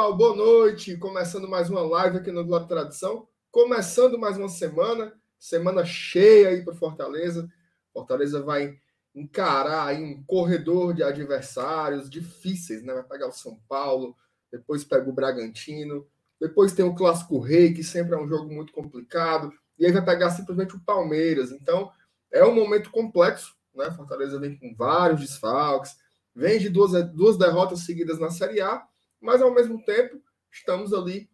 [0.00, 0.96] pessoal, boa noite.
[0.96, 3.28] Começando mais uma live aqui no Glória Tradição.
[3.50, 7.46] Começando mais uma semana, semana cheia aí para Fortaleza.
[7.92, 8.78] Fortaleza vai
[9.14, 12.94] encarar aí um corredor de adversários difíceis, né?
[12.94, 14.16] Vai pegar o São Paulo,
[14.50, 16.06] depois pega o Bragantino,
[16.40, 20.02] depois tem o Clássico Rei, que sempre é um jogo muito complicado, e aí vai
[20.02, 21.52] pegar simplesmente o Palmeiras.
[21.52, 21.90] Então,
[22.32, 23.90] é um momento complexo, né?
[23.90, 25.94] Fortaleza vem com vários desfalques,
[26.34, 28.88] vem de duas, duas derrotas seguidas na Série A
[29.20, 30.20] mas ao mesmo tempo
[30.50, 31.28] estamos ali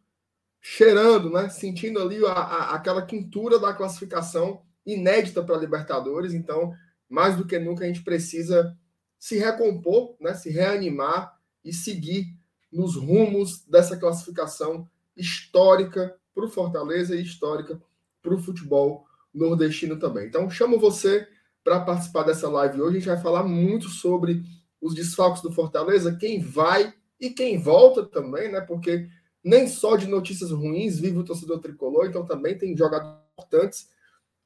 [0.60, 1.48] cheirando, né?
[1.48, 6.34] Sentindo ali a, a, aquela quintura da classificação inédita para a Libertadores.
[6.34, 6.72] Então,
[7.08, 8.76] mais do que nunca, a gente precisa
[9.18, 10.34] se recompor, né?
[10.34, 12.26] Se reanimar e seguir
[12.72, 17.80] nos rumos dessa classificação histórica para o Fortaleza e histórica
[18.20, 20.26] para o futebol nordestino também.
[20.26, 21.26] Então, chamo você
[21.62, 22.96] para participar dessa live hoje.
[22.96, 24.42] A gente vai falar muito sobre
[24.80, 28.60] os desfalques do Fortaleza, quem vai e quem volta também, né?
[28.60, 29.08] Porque
[29.42, 33.88] nem só de notícias ruins vive o torcedor tricolor, então também tem jogadores importantes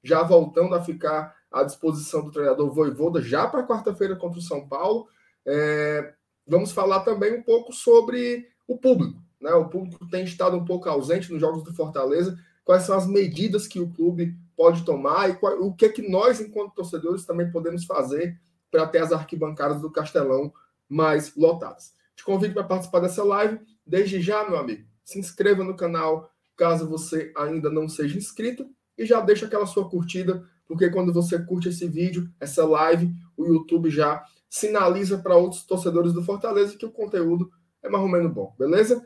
[0.02, 4.66] já voltando a ficar à disposição do treinador Voivoda já para quarta-feira contra o São
[4.66, 5.08] Paulo.
[5.46, 6.14] É,
[6.46, 9.20] vamos falar também um pouco sobre o público.
[9.40, 9.52] Né?
[9.52, 12.38] O público tem estado um pouco ausente nos jogos do Fortaleza.
[12.64, 16.08] Quais são as medidas que o clube pode tomar e qual, o que é que
[16.08, 18.38] nós, enquanto torcedores, também podemos fazer
[18.70, 20.52] para ter as arquibancadas do Castelão
[20.88, 21.94] mais lotadas.
[22.20, 23.58] Te convido para participar dessa live.
[23.86, 28.68] Desde já, meu amigo, se inscreva no canal caso você ainda não seja inscrito
[28.98, 33.46] e já deixa aquela sua curtida, porque quando você curte esse vídeo, essa live, o
[33.46, 37.50] YouTube já sinaliza para outros torcedores do Fortaleza que o conteúdo
[37.82, 39.02] é mais ou menos bom, beleza?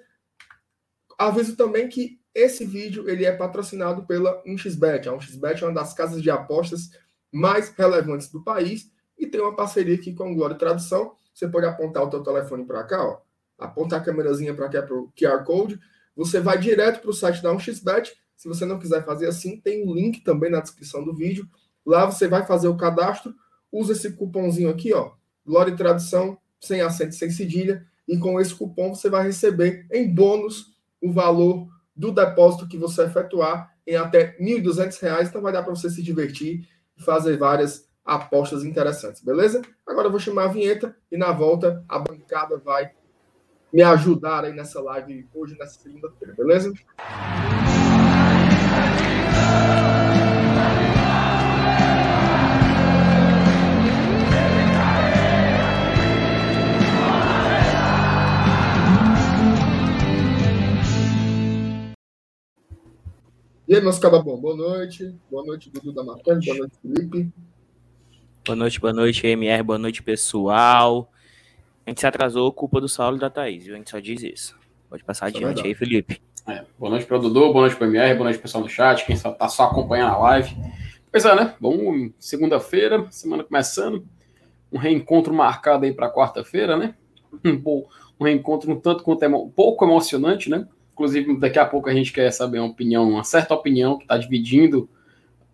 [1.17, 5.07] Aviso também que esse vídeo ele é patrocinado pela 1xBet.
[5.07, 6.91] A 1xBet é uma das casas de apostas
[7.31, 11.67] mais relevantes do país e tem uma parceria aqui com a Glória Tradução você pode
[11.67, 13.21] apontar o teu telefone para cá, ó,
[13.59, 15.79] apontar a câmerazinha para cá para o QR Code,
[16.17, 18.13] você vai direto para o site da 1xBet.
[18.37, 21.49] Se você não quiser fazer assim, tem um link também na descrição do vídeo.
[21.85, 23.35] Lá você vai fazer o cadastro,
[23.71, 25.13] usa esse cupomzinho aqui, ó,
[25.45, 30.13] Glória e Tradução, sem acento, sem cedilha, e com esse cupom você vai receber em
[30.13, 35.63] bônus o valor do depósito que você efetuar em até R$ 1.200, então vai dar
[35.63, 39.63] para você se divertir e fazer várias apostas interessantes, beleza?
[39.87, 42.93] Agora eu vou chamar a vinheta e na volta a bancada vai
[43.73, 46.73] me ajudar aí nessa live hoje, nessa segunda-feira, beleza?
[63.67, 65.19] E aí, meus cababom, boa noite.
[65.31, 66.47] Boa noite, Dudu da Marcante.
[66.47, 67.33] Boa noite, Felipe.
[68.47, 71.11] Boa noite, boa noite, MR, boa noite, pessoal.
[71.87, 73.75] A gente se atrasou, culpa do Saulo e da Thaís, viu?
[73.75, 74.55] A gente só diz isso.
[74.91, 76.21] Pode passar isso é adiante é aí, Felipe.
[76.47, 78.69] É, boa noite para o Dudu, boa noite para o MR, boa noite pessoal no
[78.69, 80.55] chat, quem só tá só acompanhando a live.
[81.11, 81.55] Pois é, né?
[81.59, 84.07] Bom, segunda-feira, semana começando,
[84.71, 86.95] um reencontro marcado aí para quarta-feira, né?
[87.43, 87.87] Um,
[88.21, 90.69] um reencontro um tanto quanto emo pouco emocionante, né?
[90.93, 94.19] Inclusive, daqui a pouco a gente quer saber uma opinião, uma certa opinião que está
[94.19, 94.87] dividindo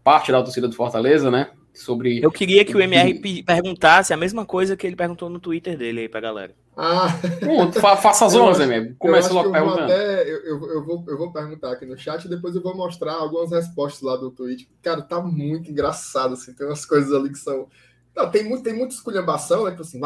[0.02, 1.50] parte da torcida do Fortaleza, né?
[1.80, 2.22] Sobre.
[2.22, 6.00] Eu queria que o MR perguntasse a mesma coisa que ele perguntou no Twitter dele
[6.00, 6.54] aí pra galera.
[6.76, 7.08] Ah,
[7.40, 8.94] Pronto, faça as honras, MR.
[8.98, 9.82] Começa logo perguntando.
[9.82, 13.14] Até, eu, eu, vou, eu vou perguntar aqui no chat e depois eu vou mostrar
[13.14, 14.66] algumas respostas lá do Twitter.
[14.82, 16.54] Cara, tá muito engraçado, assim.
[16.54, 17.68] Tem umas coisas ali que são.
[18.16, 19.70] Não, tem, muito, tem muita esculhambação, né?
[19.70, 20.00] Tipo assim,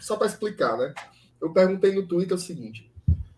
[0.00, 0.94] só para explicar, né?
[1.40, 2.90] Eu perguntei no Twitter o seguinte: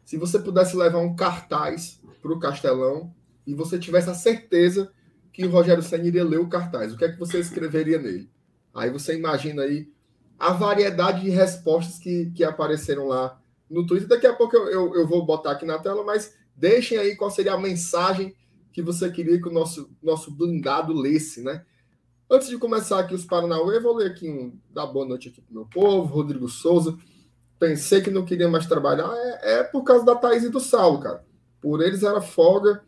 [0.04, 3.12] se você pudesse levar um cartaz pro Castelão
[3.46, 4.92] e você tivesse a certeza
[5.32, 6.92] que o Rogério Senna iria ler o cartaz.
[6.92, 8.30] O que é que você escreveria nele?
[8.74, 9.90] Aí você imagina aí
[10.38, 14.08] a variedade de respostas que, que apareceram lá no Twitter.
[14.08, 17.30] Daqui a pouco eu, eu, eu, vou botar aqui na tela, mas deixem aí qual
[17.30, 18.34] seria a mensagem
[18.72, 21.64] que você queria que o nosso, nosso blindado lesse, né?
[22.30, 25.54] Antes de começar aqui os Paranauê, vou ler aqui um dar boa noite aqui pro
[25.54, 26.96] meu povo, Rodrigo Souza.
[27.58, 29.10] Pensei que não queria mais trabalhar.
[29.14, 31.24] É, é por causa da Thaís e do Saulo, cara.
[31.60, 32.82] Por eles era folga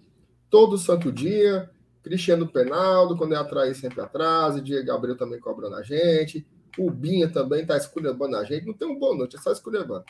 [0.51, 1.71] todo santo dia
[2.05, 4.63] Cristiano Penaldo, quando é atrás, sempre atrás.
[4.63, 6.47] Diego Gabriel também cobrando a gente.
[6.79, 8.67] O Binha também está esculhambando a gente.
[8.67, 10.05] Não tem um boa noite, é só esculhambando.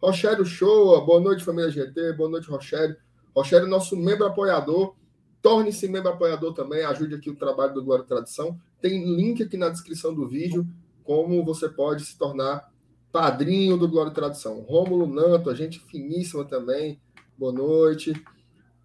[0.00, 2.12] Rochério Show, boa noite, família GT.
[2.12, 2.96] Boa noite, Rochério.
[3.34, 4.94] Rochério, nosso membro apoiador.
[5.42, 6.84] Torne-se membro apoiador também.
[6.84, 8.56] Ajude aqui o trabalho do Glória Tradição.
[8.80, 10.64] Tem link aqui na descrição do vídeo
[11.02, 12.72] como você pode se tornar
[13.10, 14.60] padrinho do Glória Tradição.
[14.60, 17.00] Rômulo Nanto, a gente finíssima também.
[17.36, 18.12] Boa noite.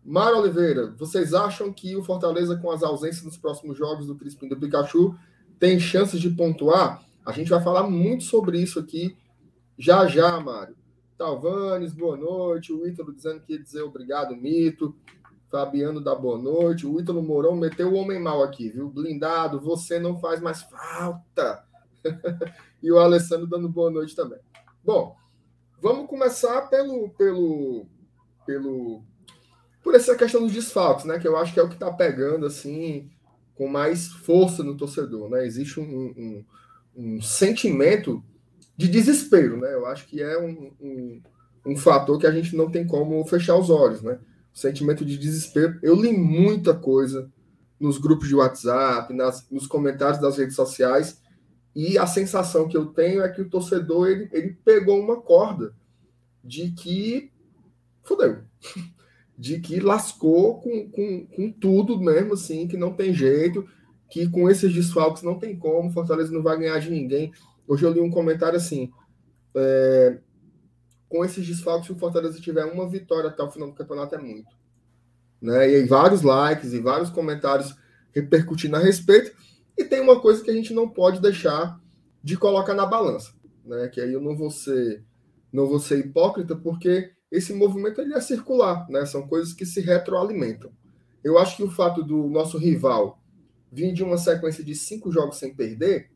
[0.03, 4.47] Mário Oliveira, vocês acham que o Fortaleza, com as ausências nos próximos jogos do Crispim
[4.47, 5.15] do Pikachu,
[5.59, 7.03] tem chances de pontuar?
[7.25, 9.17] A gente vai falar muito sobre isso aqui
[9.77, 10.75] já já, Mário.
[11.17, 12.73] Talvanes, boa noite.
[12.73, 14.95] O Ítalo dizendo que ia dizer obrigado, Mito.
[15.49, 16.85] Fabiano da boa noite.
[16.85, 18.89] O Ítalo Mourão meteu o homem mal aqui, viu?
[18.89, 21.63] Blindado, você não faz mais falta.
[22.83, 24.39] e o Alessandro dando boa noite também.
[24.83, 25.15] Bom,
[25.81, 27.85] vamos começar pelo, pelo,
[28.45, 29.03] pelo,
[29.83, 31.19] por essa questão dos desfalques, né?
[31.19, 33.09] Que eu acho que é o que está pegando assim
[33.55, 35.45] com mais força no torcedor, né?
[35.45, 36.45] Existe um, um,
[36.95, 38.23] um sentimento
[38.75, 39.73] de desespero, né?
[39.73, 41.21] Eu acho que é um, um,
[41.65, 44.19] um, fator que a gente não tem como fechar os olhos, né?
[44.53, 45.77] O sentimento de desespero.
[45.83, 47.29] Eu li muita coisa
[47.77, 51.21] nos grupos de WhatsApp, nas, nos comentários das redes sociais,
[51.75, 55.73] e a sensação que eu tenho é que o torcedor ele, ele pegou uma corda
[56.43, 57.31] de que
[58.03, 58.39] fodeu,
[59.39, 63.65] de que lascou com, com, com tudo mesmo, assim, que não tem jeito,
[64.09, 67.31] que com esses desfalques não tem como, Fortaleza não vai ganhar de ninguém.
[67.65, 68.91] Hoje eu li um comentário assim:
[69.55, 70.19] é,
[71.07, 74.17] com esses desfalques, se o Fortaleza tiver uma vitória até o final do campeonato, é
[74.17, 74.53] muito.
[75.41, 75.71] Né?
[75.71, 77.73] E aí, vários likes e vários comentários
[78.11, 79.31] repercutindo a respeito.
[79.77, 81.79] E tem uma coisa que a gente não pode deixar
[82.21, 83.31] de colocar na balança,
[83.63, 83.87] né?
[83.87, 85.01] Que aí eu não vou ser,
[85.49, 89.05] não vou ser hipócrita, porque esse movimento ele é circular, né?
[89.05, 90.71] São coisas que se retroalimentam.
[91.23, 93.19] Eu acho que o fato do nosso rival
[93.71, 96.09] vir de uma sequência de cinco jogos sem perder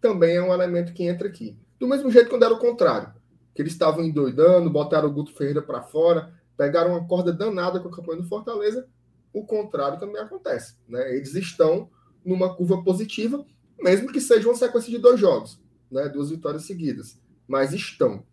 [0.00, 1.56] também é um elemento que entra aqui.
[1.78, 3.12] Do mesmo jeito quando era o contrário,
[3.54, 7.88] que eles estavam endoidando, botaram o Guto Ferreira para fora, pegaram uma corda danada com
[7.88, 8.88] a campanha do Fortaleza,
[9.32, 10.76] o contrário também acontece.
[10.88, 11.14] Né?
[11.14, 11.88] Eles estão
[12.24, 13.44] numa curva positiva,
[13.78, 15.60] mesmo que seja uma sequência de dois jogos,
[15.90, 16.08] né?
[16.08, 18.24] duas vitórias seguidas, mas estão.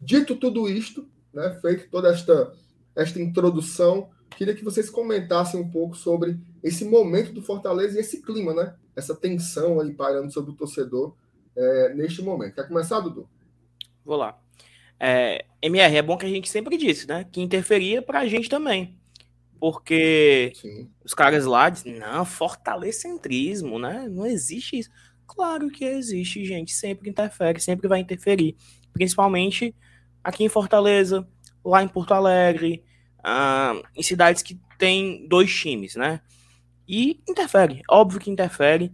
[0.00, 1.58] Dito tudo isto, né?
[1.60, 2.52] feito toda esta,
[2.94, 8.22] esta introdução, queria que vocês comentassem um pouco sobre esse momento do Fortaleza e esse
[8.22, 8.74] clima, né?
[8.94, 11.14] essa tensão aí pairando sobre o torcedor
[11.56, 12.54] é, neste momento.
[12.54, 13.28] Quer começar, Dudu?
[14.04, 14.38] Vou lá.
[14.98, 17.24] É, MR, é bom que a gente sempre disse, né?
[17.30, 18.98] Que interferia para a gente também.
[19.58, 20.90] Porque Sim.
[21.04, 24.08] os caras lá dizem, não, fortalecentrismo, né?
[24.08, 24.90] Não existe isso.
[25.26, 26.72] Claro que existe, gente.
[26.72, 28.56] Sempre interfere, sempre vai interferir.
[28.92, 29.74] Principalmente
[30.22, 31.26] aqui em Fortaleza,
[31.64, 32.84] lá em Porto Alegre,
[33.22, 36.20] ah, em cidades que tem dois times, né?
[36.88, 38.92] E interfere, óbvio que interfere.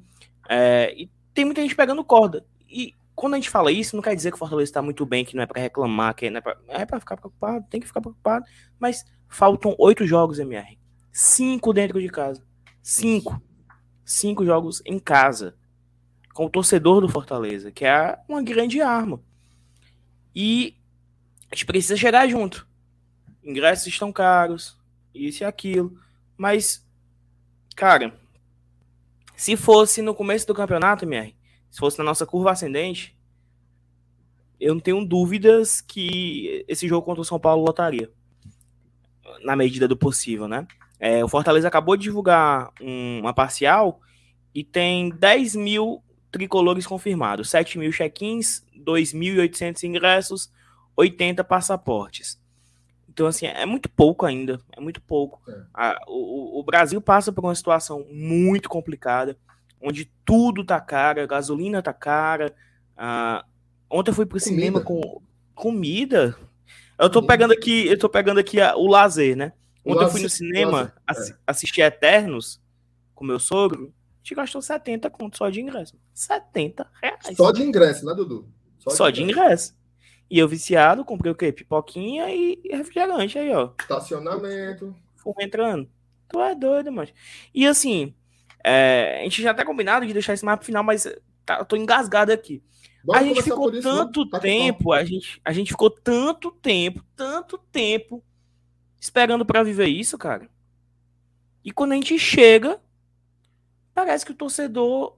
[0.49, 2.45] É, e tem muita gente pegando corda.
[2.69, 5.25] E quando a gente fala isso, não quer dizer que o Fortaleza está muito bem,
[5.25, 8.01] que não é para reclamar, que não é para é ficar preocupado, tem que ficar
[8.01, 8.45] preocupado.
[8.79, 10.79] Mas faltam oito jogos, MR.
[11.13, 12.45] Cinco dentro de casa.
[12.83, 13.41] Cinco.
[14.05, 15.57] Cinco jogos em casa.
[16.35, 19.21] Com o torcedor do Fortaleza, que é uma grande arma.
[20.35, 20.76] E
[21.51, 22.67] a gente precisa chegar junto.
[23.43, 24.77] Ingressos estão caros,
[25.15, 25.99] isso e aquilo.
[26.37, 26.87] Mas
[27.77, 28.15] Cara,
[29.37, 31.37] se fosse no começo do campeonato, MR,
[31.71, 33.15] se fosse na nossa curva ascendente,
[34.59, 38.11] eu não tenho dúvidas que esse jogo contra o São Paulo lotaria.
[39.43, 40.67] Na medida do possível, né?
[40.99, 44.01] É, o Fortaleza acabou de divulgar um, uma parcial
[44.55, 46.03] e tem 10 mil
[46.33, 50.51] tricolores confirmados, 7 mil check-ins, 2.800 ingressos,
[50.97, 52.41] 80 passaportes.
[53.09, 54.61] Então, assim, é muito pouco ainda.
[54.77, 55.41] É muito pouco.
[55.49, 55.63] É.
[55.73, 59.37] A, o, o, Brasil passa por uma situação muito complicada,
[59.81, 62.55] onde tudo tá caro, a gasolina tá cara.
[63.89, 64.55] Ontem eu fui pro comida.
[64.55, 65.23] cinema com
[65.55, 66.37] comida.
[66.99, 69.53] Eu tô pegando aqui, eu tô pegando aqui a, o lazer, né?
[69.85, 71.37] Ontem eu fui no cinema ass, é.
[71.47, 72.61] assistir Eternos
[73.15, 73.95] com meu sogro.
[74.17, 75.95] A gente gastou 70 conto só de ingresso.
[76.13, 77.37] 70 reais.
[77.37, 78.49] Só de ingresso, né, Dudu?
[78.79, 79.41] Só, só de, ingresso.
[79.41, 79.76] ingresso.
[80.29, 81.53] E eu viciado, comprei o quê?
[81.53, 83.71] Pipoquinha e refrigerante aí, ó.
[83.81, 84.95] Estacionamento.
[85.17, 85.89] Fumo entrando.
[86.29, 87.09] Tu é doido, mano.
[87.55, 88.15] E assim,
[88.65, 91.07] é, a gente já tá combinado de deixar esse mapa final, mas
[91.45, 92.63] tá, eu tô engasgado aqui.
[93.05, 97.05] Bora a gente ficou isso, tanto tá tempo, a gente, a gente ficou tanto tempo,
[97.15, 98.21] tanto tempo
[99.01, 100.51] esperando para viver isso, cara.
[101.65, 102.81] E quando a gente chega,
[103.95, 105.17] parece que o torcedor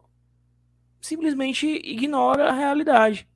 [1.01, 3.27] simplesmente ignora a realidade.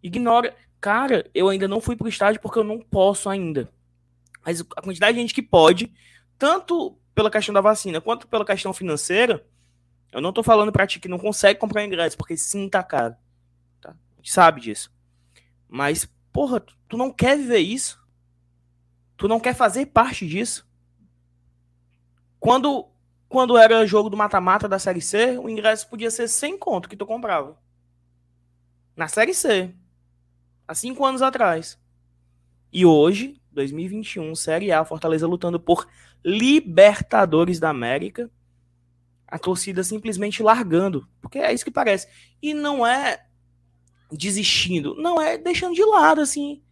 [0.00, 0.54] Ignora.
[0.80, 3.70] Cara, eu ainda não fui pro estádio porque eu não posso ainda.
[4.44, 5.92] Mas a quantidade de gente que pode,
[6.38, 9.44] tanto pela questão da vacina quanto pela questão financeira,
[10.10, 13.14] eu não tô falando pra ti que não consegue comprar ingresso, porque sim tá caro.
[13.80, 13.90] Tá?
[13.90, 14.90] A gente sabe disso.
[15.68, 18.00] Mas, porra, tu não quer viver isso?
[19.18, 20.66] Tu não quer fazer parte disso?
[22.38, 22.88] Quando,
[23.28, 26.96] quando era jogo do mata-mata da Série C, o ingresso podia ser 100 conto que
[26.96, 27.58] tu comprava.
[28.96, 29.74] Na Série C
[30.70, 31.76] há cinco anos atrás.
[32.72, 35.88] E hoje, 2021, Série A, Fortaleza lutando por
[36.24, 38.30] Libertadores da América,
[39.26, 42.06] a torcida simplesmente largando, porque é isso que parece.
[42.40, 43.26] E não é
[44.12, 46.62] desistindo, não é deixando de lado, assim.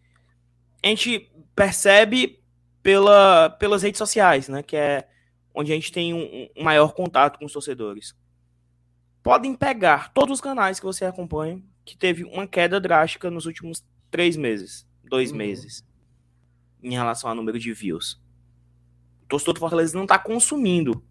[0.80, 2.40] a gente percebe
[2.80, 4.62] pela, pelas redes sociais, né?
[4.62, 5.08] Que é
[5.52, 8.16] onde a gente tem um, um maior contato com os torcedores.
[9.24, 13.82] Podem pegar todos os canais que você acompanha, que teve uma queda drástica nos últimos
[14.10, 15.38] três meses, dois uhum.
[15.38, 15.86] meses,
[16.82, 18.20] em relação ao número de views.
[19.22, 21.02] O torcedor do Fortaleza não está consumindo.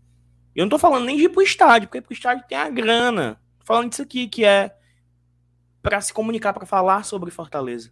[0.55, 3.41] Eu não tô falando nem de ir pro estádio, porque pro estádio tem a grana.
[3.59, 4.75] Tô falando disso aqui, que é
[5.81, 7.91] para se comunicar, para falar sobre Fortaleza.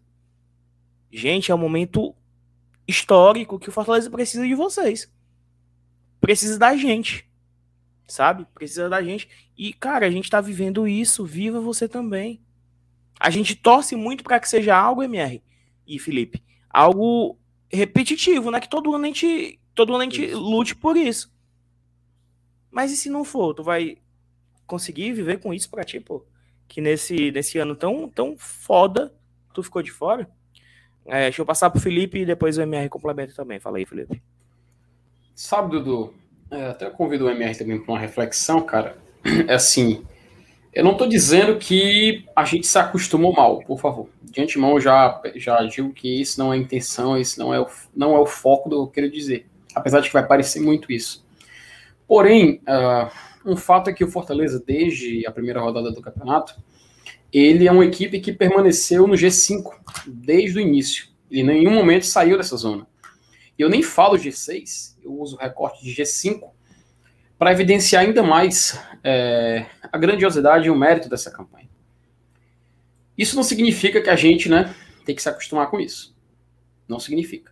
[1.11, 2.15] Gente, é um momento
[2.87, 5.11] histórico que o Fortaleza precisa de vocês.
[6.21, 7.27] Precisa da gente.
[8.07, 8.45] Sabe?
[8.53, 9.27] Precisa da gente.
[9.57, 11.25] E, cara, a gente tá vivendo isso.
[11.25, 12.44] Viva você também.
[13.19, 15.41] A gente torce muito para que seja algo, MR
[15.87, 17.37] e Felipe, algo
[17.71, 18.59] repetitivo, né?
[18.59, 21.33] Que todo ano a gente, todo ano a gente lute por isso.
[22.69, 23.53] Mas e se não for?
[23.53, 23.97] Tu vai
[24.67, 26.25] conseguir viver com isso pra ti, pô?
[26.67, 29.13] Que nesse, nesse ano tão, tão foda,
[29.53, 30.29] tu ficou de fora?
[31.05, 33.59] É, deixa eu passar pro Felipe e depois o MR complementa também.
[33.59, 34.21] Fala aí, Felipe.
[35.35, 36.13] Sabe, Dudu,
[36.49, 38.97] é, até convido o MR também para uma reflexão, cara.
[39.47, 40.05] É assim,
[40.75, 44.09] eu não estou dizendo que a gente se acostumou mal, por favor.
[44.21, 48.13] De antemão, já, já digo que isso não é intenção, isso não é, o, não
[48.13, 49.47] é o foco do que eu quero dizer.
[49.73, 51.25] Apesar de que vai parecer muito isso.
[52.05, 53.09] Porém, uh,
[53.45, 56.61] um fato é que o Fortaleza, desde a primeira rodada do campeonato,
[57.31, 59.71] ele é uma equipe que permaneceu no G5
[60.05, 61.07] desde o início.
[61.31, 62.85] Ele em nenhum momento saiu dessa zona.
[63.57, 66.49] Eu nem falo G6, eu uso o recorte de G5
[67.37, 71.69] para evidenciar ainda mais é, a grandiosidade e o mérito dessa campanha.
[73.17, 74.73] Isso não significa que a gente né,
[75.05, 76.15] tem que se acostumar com isso.
[76.87, 77.51] Não significa.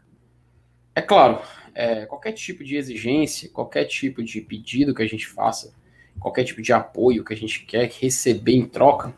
[0.95, 1.41] É claro,
[1.73, 5.73] é, qualquer tipo de exigência, qualquer tipo de pedido que a gente faça,
[6.19, 9.13] qualquer tipo de apoio que a gente quer receber em troca,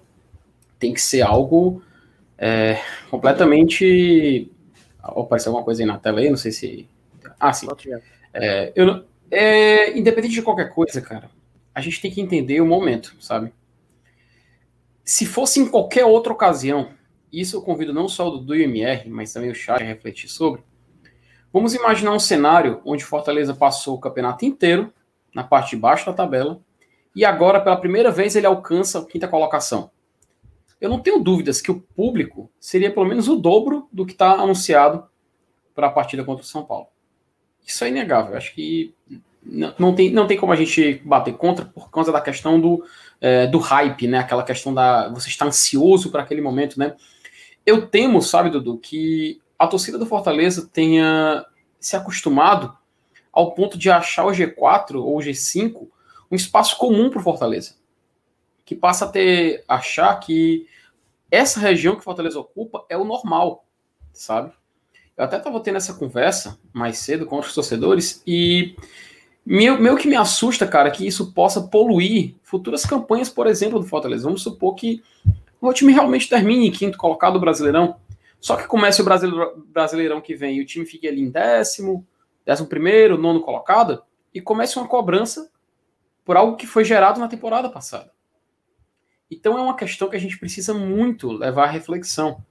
[0.79, 1.81] tem que ser algo
[2.37, 2.79] é,
[3.09, 4.51] completamente.
[5.01, 6.89] Apareceu alguma coisa aí na tela aí, não sei se.
[7.39, 7.67] Ah, sim.
[8.33, 11.29] É, eu, é, independente de qualquer coisa, cara,
[11.73, 13.53] a gente tem que entender o momento, sabe?
[15.03, 16.89] Se fosse em qualquer outra ocasião,
[17.31, 20.63] isso eu convido não só o do IMR, mas também o chat a refletir sobre.
[21.51, 24.93] Vamos imaginar um cenário onde Fortaleza passou o campeonato inteiro
[25.33, 26.61] na parte de baixo da tabela
[27.15, 29.91] e agora, pela primeira vez, ele alcança a quinta colocação
[30.79, 34.33] eu não tenho dúvidas que o público seria pelo menos o dobro do que está
[34.33, 35.07] anunciado
[35.73, 36.87] para a partida contra o São Paulo.
[37.65, 38.37] Isso é inegável.
[38.37, 38.93] Acho que
[39.43, 42.85] não, não, tem, não tem como a gente bater contra por causa da questão do,
[43.19, 44.19] é, do hype, né?
[44.19, 46.95] Aquela questão da você estar ansioso para aquele momento, né?
[47.65, 51.45] Eu temo, sabe, Dudu, que a torcida do Fortaleza tenha
[51.79, 52.75] se acostumado
[53.31, 55.87] ao ponto de achar o G4 ou o G5
[56.31, 57.75] um espaço comum para o Fortaleza
[58.65, 60.67] que passa a ter achar que
[61.29, 63.65] essa região que Fortaleza ocupa é o normal,
[64.11, 64.51] sabe?
[65.17, 68.75] Eu até estava tendo essa conversa mais cedo com os torcedores e
[69.45, 74.23] meu, que me assusta, cara, que isso possa poluir futuras campanhas, por exemplo, do Fortaleza.
[74.23, 75.03] Vamos supor que
[75.61, 77.97] o time realmente termine em quinto colocado do Brasileirão.
[78.39, 79.05] Só que comece o
[79.67, 82.05] Brasileirão que vem e o time fique ali em décimo,
[82.43, 84.03] décimo primeiro, nono colocado,
[84.33, 85.49] e comece uma cobrança
[86.23, 88.11] por algo que foi gerado na temporada passada.
[89.29, 92.43] Então é uma questão que a gente precisa muito levar à reflexão.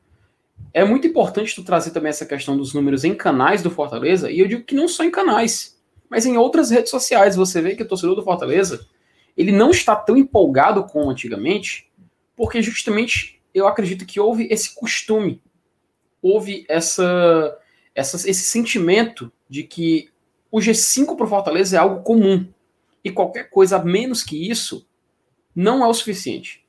[0.72, 4.40] É muito importante tu trazer também essa questão dos números em canais do Fortaleza, e
[4.40, 5.80] eu digo que não só em canais,
[6.10, 7.36] mas em outras redes sociais.
[7.36, 8.86] Você vê que o torcedor do Fortaleza,
[9.36, 11.90] ele não está tão empolgado como antigamente,
[12.36, 15.40] porque justamente eu acredito que houve esse costume,
[16.20, 17.56] houve essa,
[17.94, 20.10] essa esse sentimento de que
[20.50, 22.48] o G5 para o Fortaleza é algo comum,
[23.04, 24.86] e qualquer coisa menos que isso
[25.54, 26.64] não é o suficiente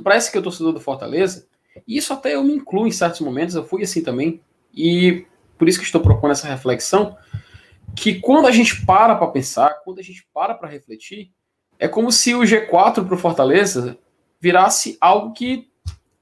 [0.00, 1.46] parece que eu torcedor do Fortaleza,
[1.86, 4.40] e isso até eu me incluo em certos momentos, eu fui assim também,
[4.72, 5.26] e
[5.58, 7.16] por isso que estou propondo essa reflexão,
[7.94, 11.32] que quando a gente para para pensar, quando a gente para para refletir,
[11.78, 13.98] é como se o G4 para o Fortaleza
[14.40, 15.70] virasse algo que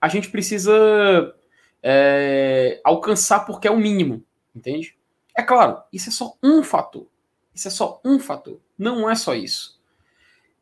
[0.01, 1.35] a gente precisa
[1.83, 4.97] é, alcançar porque é o mínimo, entende?
[5.37, 7.07] É claro, isso é só um fator.
[7.55, 8.61] Isso é só um fator.
[8.79, 9.81] Não é só isso.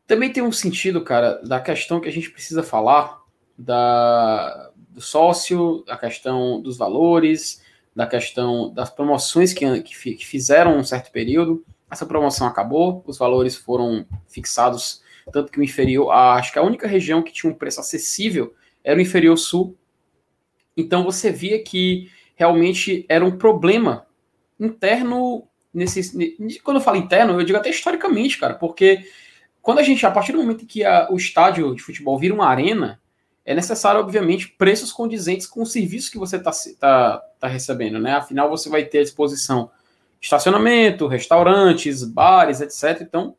[0.06, 3.20] Também tem um sentido, cara, da questão que a gente precisa falar
[3.56, 7.62] da, do sócio, da questão dos valores,
[7.94, 11.64] da questão das promoções que, que, fizeram um certo período.
[11.90, 16.86] Essa promoção acabou, os valores foram fixados, tanto que o inferior, acho que a única
[16.86, 19.76] região que tinha um preço acessível era o inferior sul.
[20.76, 24.06] Então você via que realmente era um problema
[24.58, 26.36] interno nesse.
[26.62, 29.04] Quando eu falo interno, eu digo até historicamente, cara, porque
[29.60, 32.46] quando a gente, a partir do momento que a, o estádio de futebol vira uma
[32.46, 33.00] arena,
[33.44, 38.14] é necessário, obviamente, preços condizentes com o serviço que você está tá, tá recebendo, né?
[38.14, 39.70] Afinal, você vai ter à disposição
[40.20, 43.00] estacionamento, restaurantes, bares, etc.
[43.00, 43.34] Então,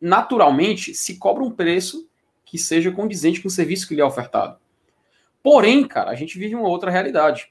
[0.00, 2.06] naturalmente, se cobra um preço
[2.44, 4.56] que seja condizente com o serviço que lhe é ofertado.
[5.42, 7.48] Porém, cara, a gente vive uma outra realidade.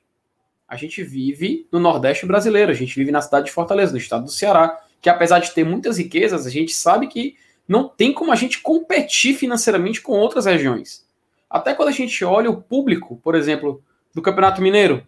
[0.67, 4.25] A gente vive no Nordeste brasileiro, a gente vive na cidade de Fortaleza, no estado
[4.25, 8.31] do Ceará, que apesar de ter muitas riquezas, a gente sabe que não tem como
[8.31, 11.04] a gente competir financeiramente com outras regiões.
[11.49, 13.83] Até quando a gente olha o público, por exemplo,
[14.13, 15.07] do Campeonato Mineiro.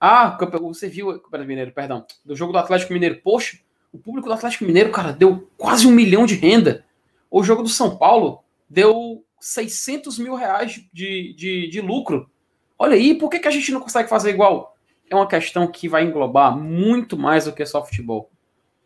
[0.00, 3.20] Ah, você viu o Campeonato Mineiro, perdão, do jogo do Atlético Mineiro.
[3.22, 3.58] Poxa,
[3.92, 6.84] o público do Atlético Mineiro, cara, deu quase um milhão de renda.
[7.30, 12.30] O jogo do São Paulo deu 600 mil reais de, de, de lucro.
[12.78, 14.76] Olha aí, por que, que a gente não consegue fazer igual?
[15.10, 18.30] É uma questão que vai englobar muito mais do que só futebol.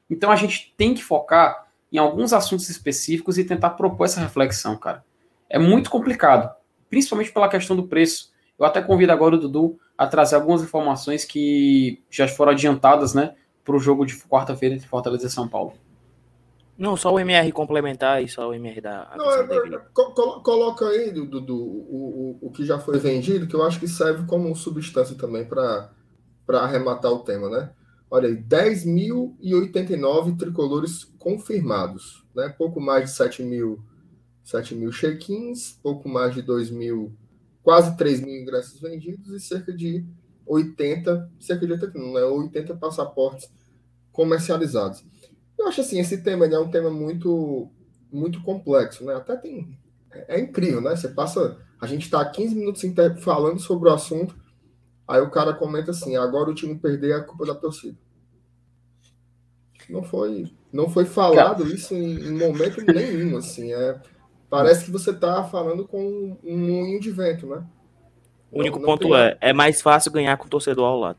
[0.09, 4.77] Então a gente tem que focar em alguns assuntos específicos e tentar propor essa reflexão,
[4.77, 5.05] cara.
[5.49, 6.55] É muito complicado,
[6.93, 8.31] principalmente pela questão do preço.
[8.59, 13.35] Eu até convido agora o Dudu a trazer algumas informações que já foram adiantadas, né,
[13.65, 15.73] para o jogo de quarta-feira entre Fortaleza e São Paulo.
[16.77, 19.11] Não, só o MR complementar e só o MR da.
[19.17, 19.81] Não, é, é,
[20.43, 24.27] coloca aí, Dudu, o, o, o que já foi vendido, que eu acho que serve
[24.27, 25.89] como substância também para
[26.51, 27.71] arrematar o tema, né?
[28.11, 32.51] Olha aí, 10.089 tricolores confirmados, né?
[32.51, 33.83] Pouco mais de 7 mil,
[34.45, 37.13] 7 mil check-ins, pouco mais de 2 mil,
[37.63, 40.05] quase 3 mil ingressos vendidos e cerca de
[40.47, 43.51] 80, cerca de 80, não é 80 passaportes
[44.11, 45.05] comercializados.
[45.59, 47.71] Eu acho assim, esse tema é um tema muito
[48.11, 49.15] muito complexo, né?
[49.15, 49.79] Até tem
[50.11, 50.95] é, é incrível, né?
[50.95, 52.83] Você passa, a gente está 15 minutos
[53.21, 54.37] falando sobre o assunto,
[55.09, 57.97] aí o cara comenta assim: "Agora o time perder é a culpa da torcida".
[59.89, 61.75] Não foi não foi falado cara.
[61.75, 64.01] isso em, em, momento nenhum, assim, é
[64.53, 67.65] parece que você está falando com um moinho de vento, né?
[68.51, 69.17] O único não, não ponto tem...
[69.17, 71.19] é, é mais fácil ganhar com o torcedor ao lado.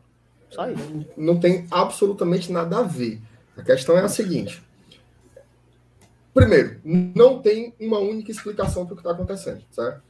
[0.51, 1.07] Só isso.
[1.17, 3.19] Não tem absolutamente nada a ver.
[3.57, 4.61] A questão é a seguinte.
[6.31, 10.03] Primeiro, não tem uma única explicação para o que está acontecendo, certo?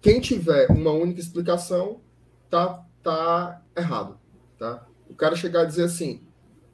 [0.00, 2.00] Quem tiver uma única explicação,
[2.48, 4.18] tá, tá errado,
[4.58, 4.86] tá?
[5.10, 6.22] O cara chegar a dizer assim,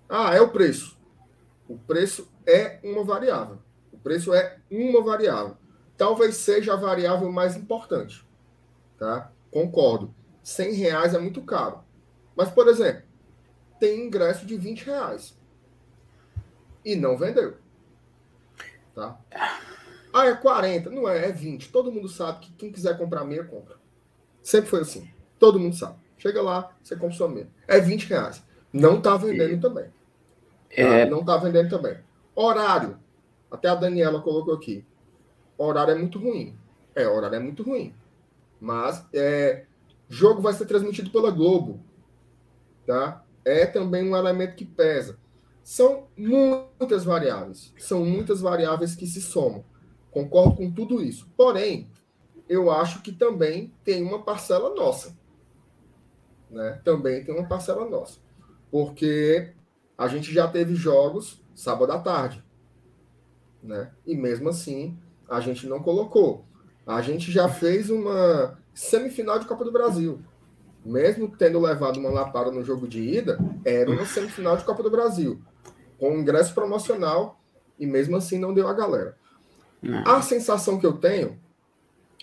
[0.08, 0.96] ah, é o preço.
[1.68, 3.58] O preço é uma variável.
[3.92, 5.56] O preço é uma variável.
[6.02, 8.26] Talvez seja a variável mais importante,
[8.98, 9.30] tá?
[9.52, 10.12] Concordo.
[10.42, 11.78] 100 reais é muito caro.
[12.34, 13.04] Mas, por exemplo,
[13.78, 15.38] tem ingresso de 20 reais
[16.84, 17.56] e não vendeu.
[18.92, 19.16] Tá?
[20.12, 20.90] Ah, é 40.
[20.90, 21.70] Não é, é 20.
[21.70, 23.76] Todo mundo sabe que quem quiser comprar meia, compra.
[24.42, 25.08] Sempre foi assim.
[25.38, 26.00] Todo mundo sabe.
[26.18, 27.48] Chega lá, você compra sua meia.
[27.68, 28.42] É 20 reais.
[28.72, 29.84] Não tá vendendo também.
[29.84, 29.92] Tá?
[30.70, 31.06] É...
[31.08, 31.96] Não tá vendendo também.
[32.34, 32.98] Horário.
[33.48, 34.84] Até a Daniela colocou aqui.
[35.62, 36.56] Horário é muito ruim.
[36.94, 37.94] É, horário é muito ruim.
[38.60, 39.64] Mas é,
[40.08, 41.80] jogo vai ser transmitido pela Globo.
[42.86, 43.24] Tá?
[43.44, 45.18] É também um elemento que pesa.
[45.62, 47.72] São muitas variáveis.
[47.78, 49.64] São muitas variáveis que se somam.
[50.10, 51.30] Concordo com tudo isso.
[51.36, 51.88] Porém,
[52.48, 55.16] eu acho que também tem uma parcela nossa.
[56.50, 56.80] Né?
[56.84, 58.18] Também tem uma parcela nossa.
[58.70, 59.52] Porque
[59.96, 62.44] a gente já teve jogos sábado à tarde.
[63.62, 63.92] Né?
[64.04, 64.98] E mesmo assim,
[65.32, 66.44] a gente não colocou.
[66.86, 70.20] A gente já fez uma semifinal de Copa do Brasil.
[70.84, 74.90] Mesmo tendo levado uma lapada no jogo de ida, era uma semifinal de Copa do
[74.90, 75.40] Brasil
[75.98, 77.40] com ingresso promocional
[77.78, 79.16] e mesmo assim não deu a galera.
[79.80, 80.02] Não.
[80.04, 81.40] A sensação que eu tenho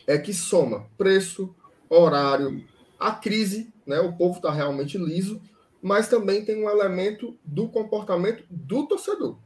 [0.06, 1.56] é que soma preço,
[1.90, 2.62] horário,
[3.00, 4.02] a crise, né?
[4.02, 5.42] O povo está realmente liso,
[5.82, 9.38] mas também tem um elemento do comportamento do torcedor,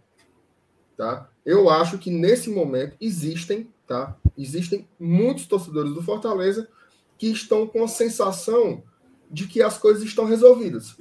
[0.98, 1.30] tá?
[1.46, 4.18] Eu acho que nesse momento existem, tá?
[4.38, 6.68] Existem muitos torcedores do Fortaleza
[7.18, 8.84] que estão com a sensação
[9.30, 10.98] de que as coisas estão resolvidas,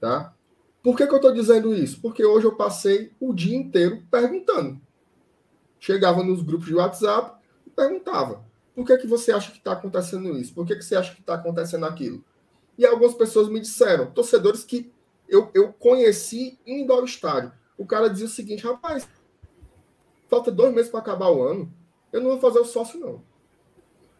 [0.00, 0.34] tá?
[0.82, 2.00] Por que, que eu estou dizendo isso?
[2.00, 4.80] Porque hoje eu passei o dia inteiro perguntando.
[5.78, 8.44] Chegava nos grupos de WhatsApp e perguntava:
[8.74, 10.52] por que, que você acha que está acontecendo isso?
[10.54, 12.24] Por que, que você acha que está acontecendo aquilo?
[12.76, 14.90] E algumas pessoas me disseram, torcedores que
[15.28, 17.52] eu, eu conheci indo ao estádio.
[17.76, 19.06] O cara dizia o seguinte: rapaz,
[20.32, 21.70] falta dois meses para acabar o ano.
[22.10, 23.22] Eu não vou fazer o sócio, não.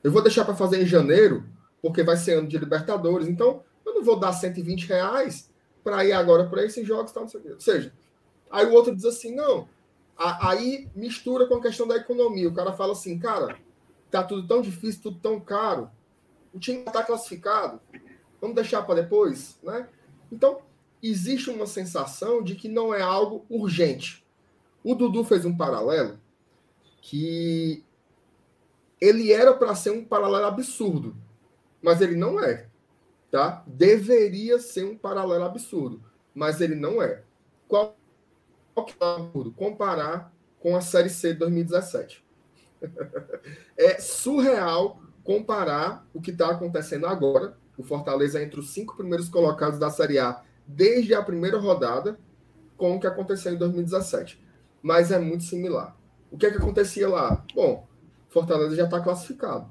[0.05, 1.43] Eu vou deixar para fazer em janeiro,
[1.81, 3.27] porque vai ser ano de Libertadores.
[3.27, 5.51] Então, eu não vou dar 120 reais
[5.83, 7.53] para ir agora para esses jogos, tal, não sei o quê.
[7.53, 7.95] Ou seja,
[8.51, 9.67] aí o outro diz assim, não,
[10.19, 12.47] aí mistura com a questão da economia.
[12.47, 13.57] O cara fala assim, cara,
[14.11, 15.91] tá tudo tão difícil, tudo tão caro,
[16.53, 17.81] o time está classificado,
[18.39, 19.89] vamos deixar para depois, né?
[20.31, 20.61] Então,
[21.03, 24.22] existe uma sensação de que não é algo urgente.
[24.85, 26.19] O Dudu fez um paralelo
[27.01, 27.85] que
[29.01, 31.17] ele era para ser um paralelo absurdo,
[31.83, 32.69] mas ele não é,
[33.31, 33.65] tá?
[33.67, 36.03] Deveria ser um paralelo absurdo,
[36.35, 37.23] mas ele não é.
[37.67, 37.97] Qual,
[38.87, 39.53] que é o absurdo?
[39.53, 42.25] Comparar com a Série C de 2017.
[43.77, 49.79] é surreal comparar o que está acontecendo agora, o Fortaleza entre os cinco primeiros colocados
[49.79, 52.19] da Série A desde a primeira rodada,
[52.77, 54.41] com o que aconteceu em 2017.
[54.83, 55.97] Mas é muito similar.
[56.31, 57.45] O que é que acontecia lá?
[57.55, 57.87] Bom,
[58.29, 59.71] Fortaleza já está classificado.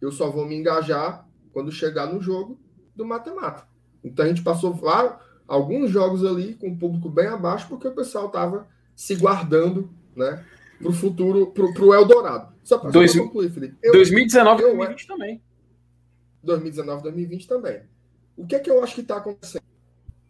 [0.00, 2.60] Eu só vou me engajar quando chegar no jogo
[2.94, 3.66] do mata-mata.
[4.04, 5.14] Então a gente passou vários,
[5.48, 10.44] alguns jogos ali com o público bem abaixo, porque o pessoal estava se guardando, né?
[10.78, 12.54] Para o futuro, para o Eldorado.
[12.62, 13.76] Só para concluir, Felipe.
[13.82, 15.42] Eu, 2019 e 2020 também.
[16.42, 17.82] 2019 2020 também.
[18.36, 19.64] O que é que eu acho que está acontecendo?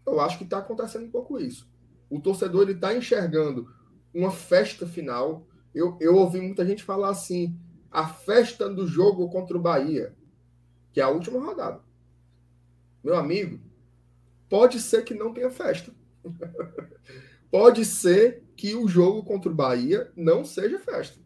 [0.06, 1.68] Eu acho que está acontecendo um pouco isso.
[2.08, 3.68] O torcedor ele está enxergando
[4.14, 5.46] uma festa final.
[5.74, 7.58] Eu, eu ouvi muita gente falar assim:
[7.90, 10.14] a festa do jogo contra o Bahia,
[10.92, 11.80] que é a última rodada.
[13.02, 13.60] Meu amigo,
[14.48, 15.92] pode ser que não tenha festa.
[17.50, 21.18] pode ser que o jogo contra o Bahia não seja festa.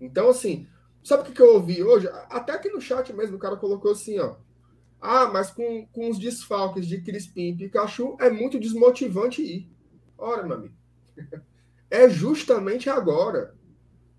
[0.00, 0.66] Então, assim,
[1.02, 2.08] sabe o que eu ouvi hoje?
[2.28, 4.36] Até aqui no chat mesmo, o cara colocou assim, ó.
[5.00, 9.73] Ah, mas com, com os desfalques de Crispim e Pikachu é muito desmotivante ir.
[10.16, 10.74] Ora, meu amigo.
[11.90, 13.54] É justamente agora.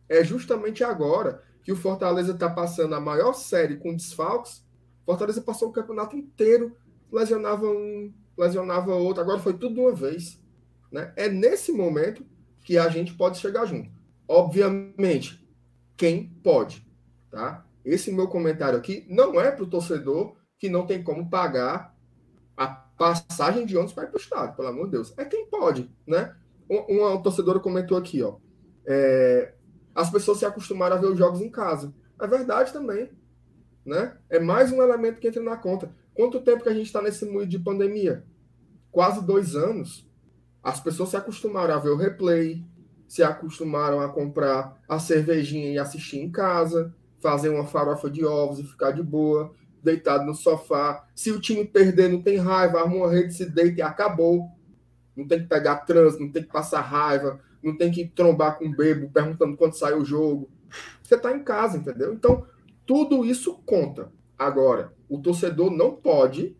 [0.08, 4.64] É justamente agora que o Fortaleza está passando a maior série com desfalques.
[5.06, 6.76] Fortaleza passou o campeonato inteiro,
[7.12, 10.40] lesionava um, lesionava outro, agora foi tudo de uma vez.
[10.92, 11.12] Né?
[11.16, 12.26] É nesse momento
[12.64, 13.90] que a gente pode chegar junto.
[14.28, 15.44] Obviamente,
[15.98, 16.86] quem pode.
[17.32, 17.66] Tá?
[17.84, 21.95] Esse meu comentário aqui não é para o torcedor que não tem como pagar
[22.98, 25.14] passagem de ônibus para ir para o estádio, pelo amor de Deus.
[25.18, 26.36] É quem pode, né?
[26.70, 28.36] Uma, uma torcedora comentou aqui, ó.
[28.86, 29.54] É,
[29.94, 31.94] as pessoas se acostumaram a ver os jogos em casa.
[32.20, 33.10] É verdade também.
[33.86, 34.18] Né?
[34.30, 35.94] É mais um elemento que entra na conta.
[36.14, 38.26] Quanto tempo que a gente está nesse mundo de pandemia?
[38.92, 40.10] Quase dois anos.
[40.64, 42.66] As pessoas se acostumaram a ver o replay,
[43.08, 48.60] se acostumaram a comprar a cervejinha e assistir em casa, fazer uma farofa de ovos
[48.60, 49.54] e ficar de boa,
[49.86, 51.08] deitado no sofá.
[51.16, 54.50] Se o time perder, não tem raiva, arruma uma rede, se deita e acabou.
[55.16, 58.66] Não tem que pegar trânsito, não tem que passar raiva, não tem que trombar com
[58.66, 60.50] o bebo perguntando quando sai o jogo.
[61.02, 62.14] Você está em casa, entendeu?
[62.14, 62.46] Então,
[62.86, 64.12] tudo isso conta.
[64.38, 66.58] Agora, o torcedor não pode,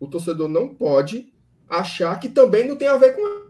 [0.00, 1.32] o torcedor não pode
[1.68, 3.42] achar que também não tem a ver com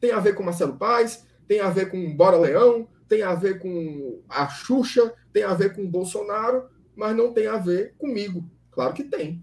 [0.00, 3.58] tem a ver com Marcelo Paes, tem a ver com Bora Leão, tem a ver
[3.58, 8.44] com a Xuxa, tem a ver com o Bolsonaro, mas não tem a ver comigo.
[8.72, 9.40] Claro que tem.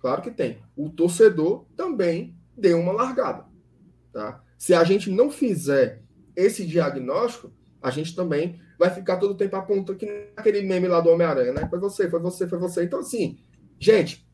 [0.00, 0.58] Claro que tem.
[0.76, 3.46] O torcedor também deu uma largada.
[4.12, 4.42] Tá?
[4.58, 6.02] Se a gente não fizer
[6.34, 11.00] esse diagnóstico, a gente também vai ficar todo o tempo apontando que naquele meme lá
[11.00, 11.68] do Homem-Aranha, né?
[11.68, 12.84] Foi você, foi você, foi você.
[12.84, 13.38] Então, assim,
[13.78, 14.28] gente,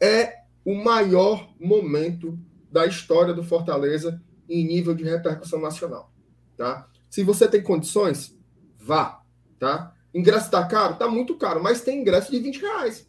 [0.00, 2.38] é o maior momento
[2.72, 6.12] da história do Fortaleza em nível de repercussão nacional,
[6.56, 6.88] tá?
[7.10, 8.36] Se você tem condições,
[8.78, 9.22] vá,
[9.58, 9.95] tá?
[10.16, 10.96] Ingresso tá caro?
[10.96, 13.06] Tá muito caro, mas tem ingresso de 20 reais.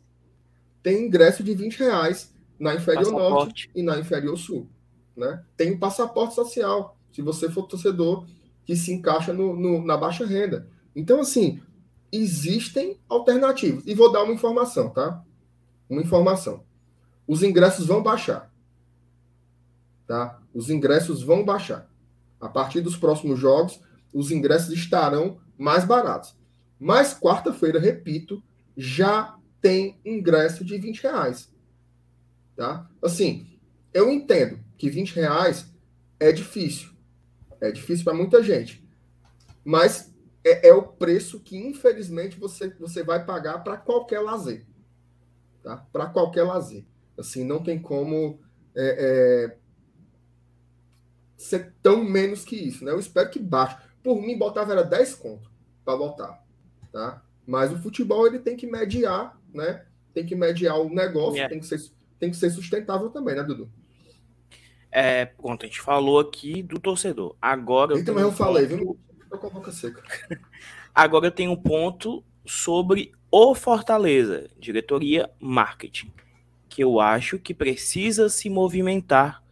[0.83, 3.29] Tem ingresso de 20 reais na Inferior passaporte.
[3.31, 4.67] Norte e na Inferior Sul,
[5.15, 5.41] né?
[5.55, 8.25] Tem o passaporte social, se você for torcedor
[8.65, 10.67] que se encaixa no, no, na baixa renda.
[10.93, 11.61] Então, assim,
[12.11, 13.87] existem alternativas.
[13.87, 15.23] E vou dar uma informação, tá?
[15.89, 16.65] Uma informação.
[17.25, 18.51] Os ingressos vão baixar.
[20.05, 20.41] Tá?
[20.53, 21.89] Os ingressos vão baixar.
[22.41, 23.79] A partir dos próximos jogos,
[24.11, 26.35] os ingressos estarão mais baratos.
[26.79, 28.43] Mas quarta-feira, repito,
[28.75, 31.51] já tem ingresso de 20 reais.
[32.55, 32.89] Tá?
[33.01, 33.59] Assim,
[33.93, 35.73] eu entendo que 20 reais
[36.19, 36.89] é difícil.
[37.59, 38.87] É difícil para muita gente.
[39.63, 40.13] Mas
[40.43, 44.65] é, é, o preço que, infelizmente, você, você vai pagar para qualquer lazer.
[45.63, 45.77] Tá?
[45.91, 46.85] Para qualquer lazer.
[47.17, 48.39] Assim, não tem como
[48.75, 49.57] é, é,
[51.35, 52.85] ser tão menos que isso.
[52.85, 52.91] Né?
[52.91, 53.77] Eu espero que baixe.
[54.03, 55.51] Por mim, botava era 10 conto
[55.83, 56.46] para botar.
[56.97, 57.21] Tá?
[57.45, 59.85] Mas o futebol ele tem que mediar, né?
[60.15, 61.47] Tem que mediar o negócio, yeah.
[61.47, 63.69] tem, que ser, tem que ser sustentável também, né, Dudu?
[64.91, 67.35] É, pronto, a gente falou aqui do torcedor.
[67.39, 68.97] Agora eu também eu falei, viu?
[69.29, 70.01] Tô com a boca seca.
[70.95, 76.11] Agora eu tenho um ponto sobre o Fortaleza, diretoria marketing,
[76.67, 79.43] que eu acho que precisa se movimentar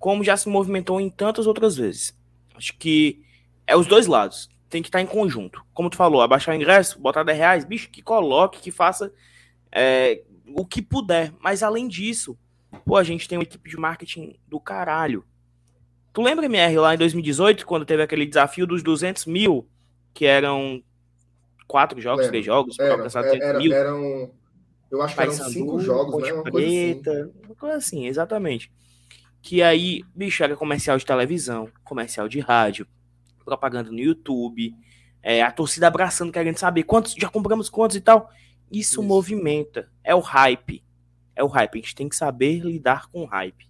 [0.00, 2.18] como já se movimentou em tantas outras vezes.
[2.56, 3.24] Acho que
[3.64, 5.64] é os dois lados tem que estar em conjunto.
[5.72, 9.12] Como tu falou, abaixar o ingresso, botar 10 reais, bicho, que coloque, que faça
[9.70, 11.32] é, o que puder.
[11.38, 12.36] Mas além disso,
[12.84, 15.24] pô, a gente tem uma equipe de marketing do caralho.
[16.12, 19.68] Tu lembra, MR, lá em 2018, quando teve aquele desafio dos 200 mil
[20.12, 20.82] que eram
[21.68, 22.30] quatro jogos, Lembra.
[22.32, 23.72] três jogos, era, era, mil.
[23.72, 24.32] eram,
[24.90, 26.32] eu acho que eram cinco jogos, né?
[26.32, 27.32] Uma Preta, coisa assim.
[27.46, 28.72] uma coisa assim, exatamente.
[29.40, 32.88] Que aí, bicho, era comercial de televisão, comercial de rádio,
[33.44, 34.74] propaganda no YouTube,
[35.22, 38.30] é, a torcida abraçando, querendo saber quantos, já compramos quantos e tal.
[38.70, 40.82] Isso, Isso, movimenta, é o hype.
[41.36, 43.68] É o hype, a gente tem que saber lidar com o hype.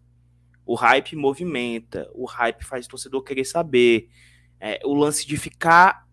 [0.67, 4.09] O hype movimenta, o hype faz o torcedor querer saber.
[4.61, 6.07] É, o lance de ficar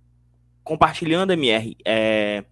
[0.63, 2.43] compartilhando MR, é,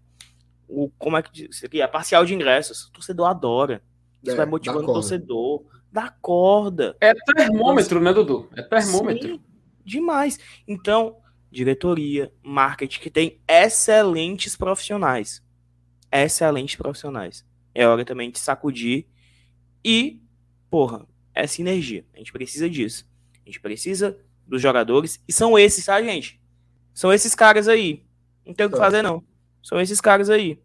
[0.67, 1.81] o, como é que diz aqui?
[1.81, 3.81] A parcial de ingressos, o torcedor adora.
[4.23, 6.95] Isso é, vai motivando o torcedor da corda.
[7.01, 8.47] É termômetro, né, Dudu?
[8.55, 9.35] É termômetro.
[9.35, 9.41] Sim,
[9.89, 10.39] demais.
[10.67, 11.17] Então,
[11.51, 15.43] diretoria, marketing, que tem excelentes profissionais.
[16.11, 17.45] Excelentes profissionais.
[17.73, 19.07] É hora também de sacudir
[19.83, 20.21] e,
[20.69, 22.05] porra, é sinergia.
[22.13, 23.07] A gente precisa disso.
[23.43, 25.21] A gente precisa dos jogadores.
[25.27, 26.41] E são esses, tá, gente?
[26.93, 28.03] São esses caras aí.
[28.45, 28.83] Não tem o que tá.
[28.83, 29.23] fazer, não.
[29.61, 30.61] São esses caras aí.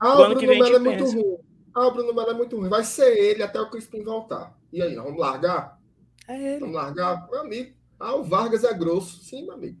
[0.00, 1.38] Ah, o Bruno Melo é muito ruim.
[1.74, 2.68] Ah, o Bruno Melo é muito ruim.
[2.68, 4.56] Vai ser ele até o Crispim voltar.
[4.72, 5.78] E aí, vamos largar?
[6.26, 6.60] É ele.
[6.60, 7.28] Vamos largar?
[7.30, 7.77] Meu amigo.
[7.98, 9.24] Ah, o Vargas é grosso.
[9.24, 9.78] Sim, meu amigo.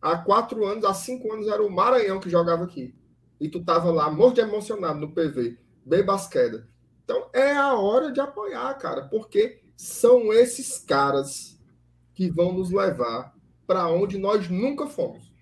[0.00, 2.94] Há quatro anos, há cinco anos, era o Maranhão que jogava aqui.
[3.40, 5.58] E tu tava lá, morto de emocionado no PV.
[5.84, 6.68] Bem basqueda.
[7.04, 9.02] Então, é a hora de apoiar, cara.
[9.02, 11.58] Porque são esses caras
[12.14, 13.34] que vão nos levar
[13.66, 15.32] para onde nós nunca fomos.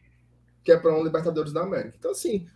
[0.63, 1.97] Que é para um Libertadores da América.
[1.99, 2.47] Então, assim,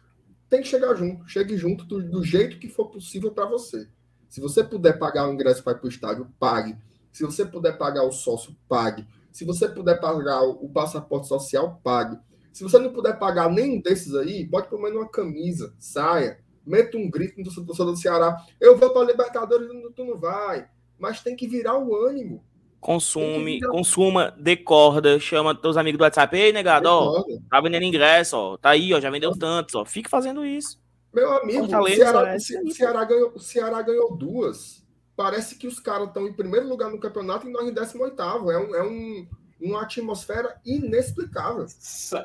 [0.48, 1.26] tem que chegar junto.
[1.28, 3.88] Chegue junto do, do jeito que for possível para você.
[4.28, 6.76] Se você puder pagar o ingresso para ir para o estádio, pague.
[7.12, 9.06] Se você puder pagar o sócio, pague.
[9.32, 12.18] Se você puder pagar o, passaporte social, pague.
[12.52, 16.96] Se você não puder pagar nenhum desses aí, pode pelo menos uma camisa, saia, meta
[16.96, 18.36] um grito no torcedor do Ceará.
[18.60, 20.68] Eu vou para a Libertadores, tu não vai.
[20.98, 22.44] Mas tem que virar o ânimo.
[22.80, 23.70] Consume, virar...
[23.70, 26.36] consuma, decorda, chama teus amigos do WhatsApp.
[26.36, 29.84] Ei, negado, ó, tá vendendo ingresso, ó, tá aí, ó, já vendeu tantos, ó.
[29.84, 30.80] Fique fazendo isso.
[31.12, 34.79] Meu amigo, o Ceará, o, Ceará ganhou, o Ceará ganhou duas.
[35.20, 38.58] Parece que os caras estão em primeiro lugar no campeonato e nós em 18 É,
[38.58, 39.28] um, é um,
[39.60, 41.66] uma atmosfera inexplicável.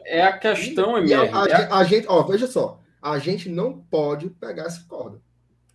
[0.05, 1.27] É a questão, MR.
[1.27, 4.85] A, a, é a, a, gente, ó, veja só, a gente não pode pegar essa
[4.87, 5.21] corda.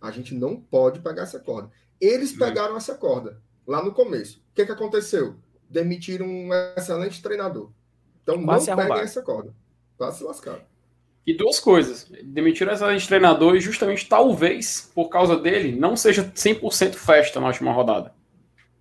[0.01, 1.69] A gente não pode pegar essa corda.
[1.99, 2.39] Eles hum.
[2.39, 2.77] pegaram hum.
[2.77, 4.39] essa corda lá no começo.
[4.39, 5.35] O que, que aconteceu?
[5.69, 7.69] Demitiram um excelente treinador.
[8.23, 9.53] Então Quase não peguem essa corda.
[9.95, 10.63] Quase se lascaram.
[11.25, 12.11] E duas coisas.
[12.23, 17.71] Demitiram esse treinador e justamente talvez, por causa dele, não seja 100% festa na última
[17.71, 18.13] rodada.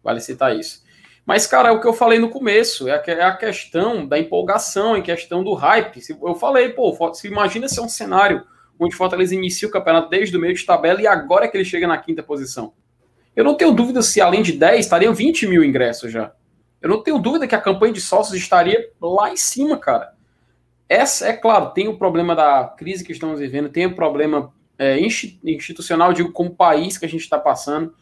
[0.02, 0.82] Vale citar isso.
[1.26, 4.18] Mas, cara, é o que eu falei no começo, é a, é a questão da
[4.18, 6.00] empolgação, em questão do hype.
[6.22, 8.42] Eu falei, pô, se imagina se é um cenário
[8.78, 11.56] onde o Fortaleza inicia o campeonato desde o meio de tabela e agora é que
[11.56, 12.72] ele chega na quinta posição.
[13.36, 16.32] Eu não tenho dúvida se além de 10 estariam 20 mil ingressos já.
[16.80, 20.14] Eu não tenho dúvida que a campanha de sócios estaria lá em cima, cara.
[20.90, 24.98] Essa, é claro, tem o problema da crise que estamos vivendo, tem o problema é,
[24.98, 27.94] institucional, digo, como país que a gente está passando.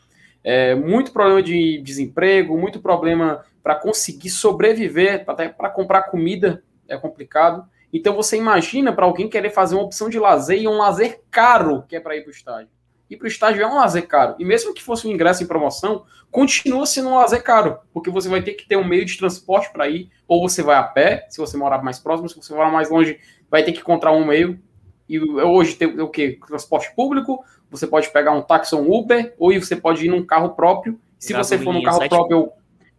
[0.43, 6.97] É, muito problema de desemprego, muito problema para conseguir sobreviver, até para comprar comida é
[6.97, 7.69] complicado.
[7.93, 11.85] Então você imagina para alguém querer fazer uma opção de lazer e um lazer caro
[11.87, 12.71] que é para ir para o estádio.
[13.11, 14.35] Ir para o estádio é um lazer caro.
[14.39, 18.29] E mesmo que fosse um ingresso em promoção, continua sendo um lazer caro, porque você
[18.29, 21.27] vai ter que ter um meio de transporte para ir, ou você vai a pé,
[21.31, 23.19] se você morar mais próximo, se você morar mais longe,
[23.51, 24.61] vai ter que encontrar um meio.
[25.09, 26.39] E hoje tem o que?
[26.47, 30.25] Transporte público, você pode pegar um táxi ou um Uber, ou você pode ir num
[30.25, 31.01] carro próprio.
[31.19, 32.53] Se você for num carro próprio,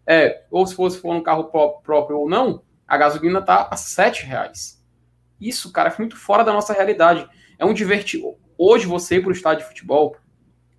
[0.07, 4.25] é, ou se você for num carro próprio ou não, a gasolina tá a 7
[4.25, 4.83] reais.
[5.39, 7.29] Isso, cara, é muito fora da nossa realidade.
[7.59, 10.17] É um divertimento Hoje você ir para o estádio de futebol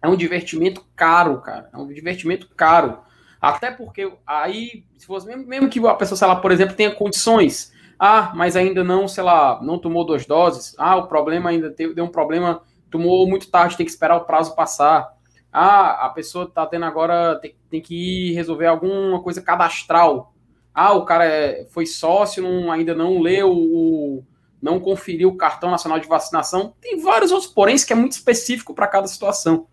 [0.03, 1.71] é um divertimento caro, cara.
[1.73, 2.99] É um divertimento caro.
[3.41, 7.73] Até porque aí, se fosse mesmo, que a pessoa, sei lá, por exemplo, tenha condições.
[7.99, 10.75] Ah, mas ainda não, sei lá, não tomou duas doses.
[10.77, 14.27] Ah, o problema ainda teve, deu um problema, tomou muito tarde, tem que esperar o
[14.27, 15.09] prazo passar.
[15.51, 20.35] Ah, a pessoa está tendo agora, tem, tem, que resolver alguma coisa cadastral.
[20.75, 24.23] Ah, o cara é, foi sócio, não, ainda não leu o,
[24.61, 26.75] não conferiu o cartão nacional de vacinação.
[26.81, 29.67] Tem vários outros poréns que é muito específico para cada situação.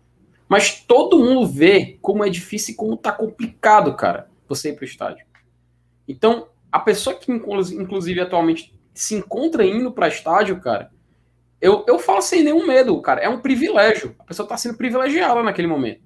[0.48, 4.84] Mas todo mundo vê como é difícil e como tá complicado, cara, você ir para
[4.84, 5.26] o estádio.
[6.06, 10.90] Então, a pessoa que, inclusive, atualmente se encontra indo para estádio, cara,
[11.60, 14.14] eu, eu falo sem nenhum medo, cara, é um privilégio.
[14.18, 16.00] A pessoa está sendo privilegiada naquele momento.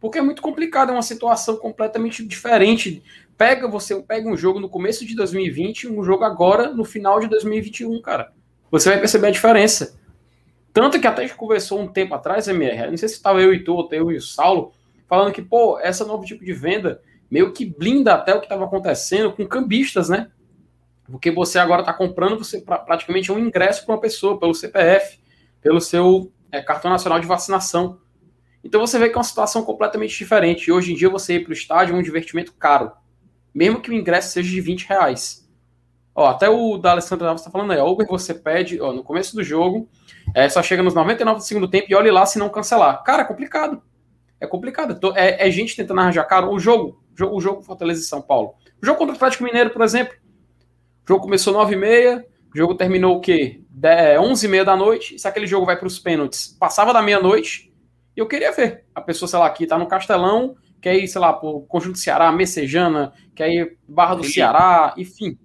[0.00, 3.02] Porque é muito complicado, é uma situação completamente diferente
[3.36, 7.28] Pega você pega um jogo no começo de 2020 um jogo agora no final de
[7.28, 8.32] 2021, cara.
[8.70, 9.98] Você vai perceber a diferença.
[10.72, 13.52] Tanto que até a gente conversou um tempo atrás, MR, não sei se estava eu
[13.52, 14.72] e tu, ou eu e o Saulo,
[15.06, 18.64] falando que, pô, essa novo tipo de venda meio que blinda até o que estava
[18.64, 20.30] acontecendo com cambistas, né?
[21.04, 25.18] Porque você agora está comprando você pra, praticamente um ingresso para uma pessoa, pelo CPF,
[25.60, 27.98] pelo seu é, cartão nacional de vacinação.
[28.66, 30.72] Então você vê que é uma situação completamente diferente.
[30.72, 32.90] Hoje em dia você ir para o estádio é um divertimento caro.
[33.54, 35.48] Mesmo que o ingresso seja de 20 reais.
[36.12, 39.36] Ó, até o da Alessandra está falando aí, ó, Uber você pede ó, no começo
[39.36, 39.88] do jogo,
[40.34, 43.04] é, só chega nos 99 do segundo tempo e olhe lá se não cancelar.
[43.04, 43.80] Cara, é complicado.
[44.40, 44.98] É complicado.
[45.14, 46.50] É, é gente tentando arranjar caro.
[46.50, 47.00] O jogo,
[47.30, 48.54] o jogo Fortaleza e São Paulo.
[48.82, 50.14] O jogo contra o Atlético Mineiro, por exemplo.
[51.04, 53.60] O jogo começou 9h30, o jogo terminou o quê?
[53.80, 55.18] 11h30 da noite.
[55.20, 57.72] Se aquele jogo vai para os pênaltis, passava da meia-noite.
[58.16, 61.20] E eu queria ver a pessoa, sei lá, que tá no Castelão, quer ir, sei
[61.20, 64.24] lá, pro Conjunto Ceará, Messejana, quer ir Barra do.
[64.24, 65.38] Ceará, enfim.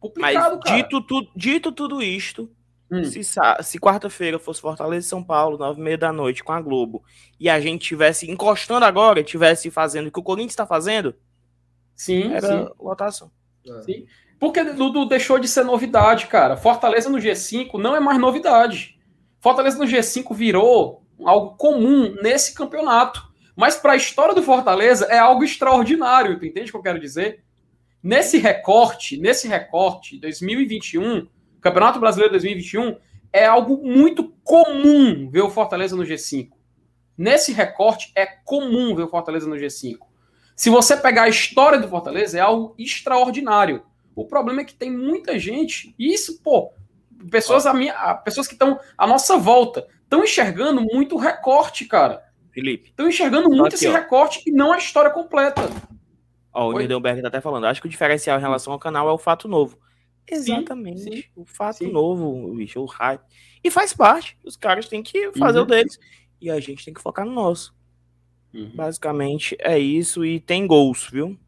[0.00, 0.76] Complicado, Mas, cara.
[0.76, 2.50] Dito, tu, dito tudo isto,
[2.90, 3.04] hum.
[3.04, 6.60] se, se quarta-feira fosse Fortaleza e São Paulo, nove e meia da noite, com a
[6.60, 7.02] Globo,
[7.38, 11.14] e a gente tivesse encostando agora, tivesse fazendo o que o Corinthians está fazendo,
[11.94, 12.72] sim, era sim.
[12.80, 13.30] lotação.
[13.66, 13.82] É.
[13.82, 14.06] Sim.
[14.38, 16.56] Porque Dudu deixou de ser novidade, cara.
[16.56, 18.96] Fortaleza no G5 não é mais novidade.
[19.40, 23.26] Fortaleza no G5 virou algo comum nesse campeonato.
[23.56, 27.00] Mas para a história do Fortaleza é algo extraordinário, tu entende o que eu quero
[27.00, 27.42] dizer?
[28.02, 31.26] Nesse recorte, nesse recorte 2021,
[31.60, 32.96] Campeonato Brasileiro 2021,
[33.32, 36.50] é algo muito comum ver o Fortaleza no G5.
[37.16, 39.98] Nesse recorte é comum ver o Fortaleza no G5.
[40.54, 43.82] Se você pegar a história do Fortaleza, é algo extraordinário.
[44.14, 46.72] O problema é que tem muita gente, e isso, pô,
[47.30, 52.24] pessoas, a minha, pessoas que estão à nossa volta, estão enxergando muito recorte, cara.
[52.50, 52.88] Felipe.
[52.88, 53.92] Estão enxergando muito aqui, esse ó.
[53.92, 55.62] recorte e não a história completa.
[56.52, 57.66] Ó, o Lindenberg tá até falando.
[57.66, 59.78] Acho que o diferencial em relação ao canal é o fato novo.
[60.26, 61.00] Exatamente.
[61.00, 61.92] Sim, sim, o fato sim.
[61.92, 63.22] novo, bicho, o hype.
[63.62, 64.36] E faz parte.
[64.44, 65.64] Os caras têm que fazer uhum.
[65.64, 65.98] o deles.
[66.40, 67.74] E a gente tem que focar no nosso.
[68.52, 68.72] Uhum.
[68.74, 70.24] Basicamente é isso.
[70.24, 71.38] E tem gols, viu?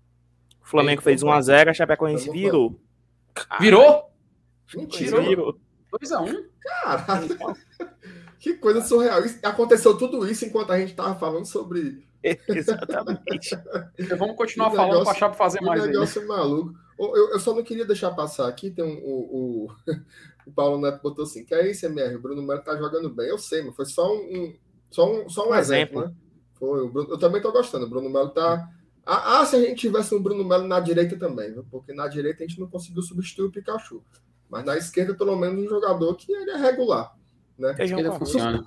[0.63, 2.79] O Flamengo fez 1x0, a Chapecoense virou.
[3.59, 4.11] Virou?
[4.75, 5.21] Mentira.
[5.23, 5.59] Virou.
[5.93, 6.45] 2x1?
[6.61, 7.39] Caralho.
[8.41, 9.23] Que coisa surreal.
[9.43, 12.09] aconteceu tudo isso enquanto a gente tava falando sobre.
[12.49, 13.57] Exatamente.
[13.99, 15.85] Então, vamos continuar falando pra achar pra fazer mais.
[15.85, 16.35] Um negócio aí, né?
[16.35, 16.75] maluco.
[16.99, 18.71] Eu, eu, só não queria deixar passar aqui.
[18.71, 19.73] Tem um, o, o,
[20.49, 22.17] o Paulo Neto botou assim: que é isso, MR?
[22.17, 23.29] O Bruno Melo tá jogando bem.
[23.29, 24.57] Eu sei, mas foi só um,
[24.91, 26.15] só um, só um, um exemplo, exemplo, né?
[26.55, 27.85] Foi, Bruno, eu também tô gostando.
[27.85, 28.67] O Bruno Melo tá.
[29.05, 31.67] Ah, ah, se a gente tivesse um Bruno Melo na direita também, viu?
[31.71, 34.03] porque na direita a gente não conseguiu substituir o Pikachu.
[34.49, 37.15] Mas na esquerda, pelo menos, um jogador que ele é regular.
[37.61, 37.75] Né?
[37.75, 38.67] Feijão funciona.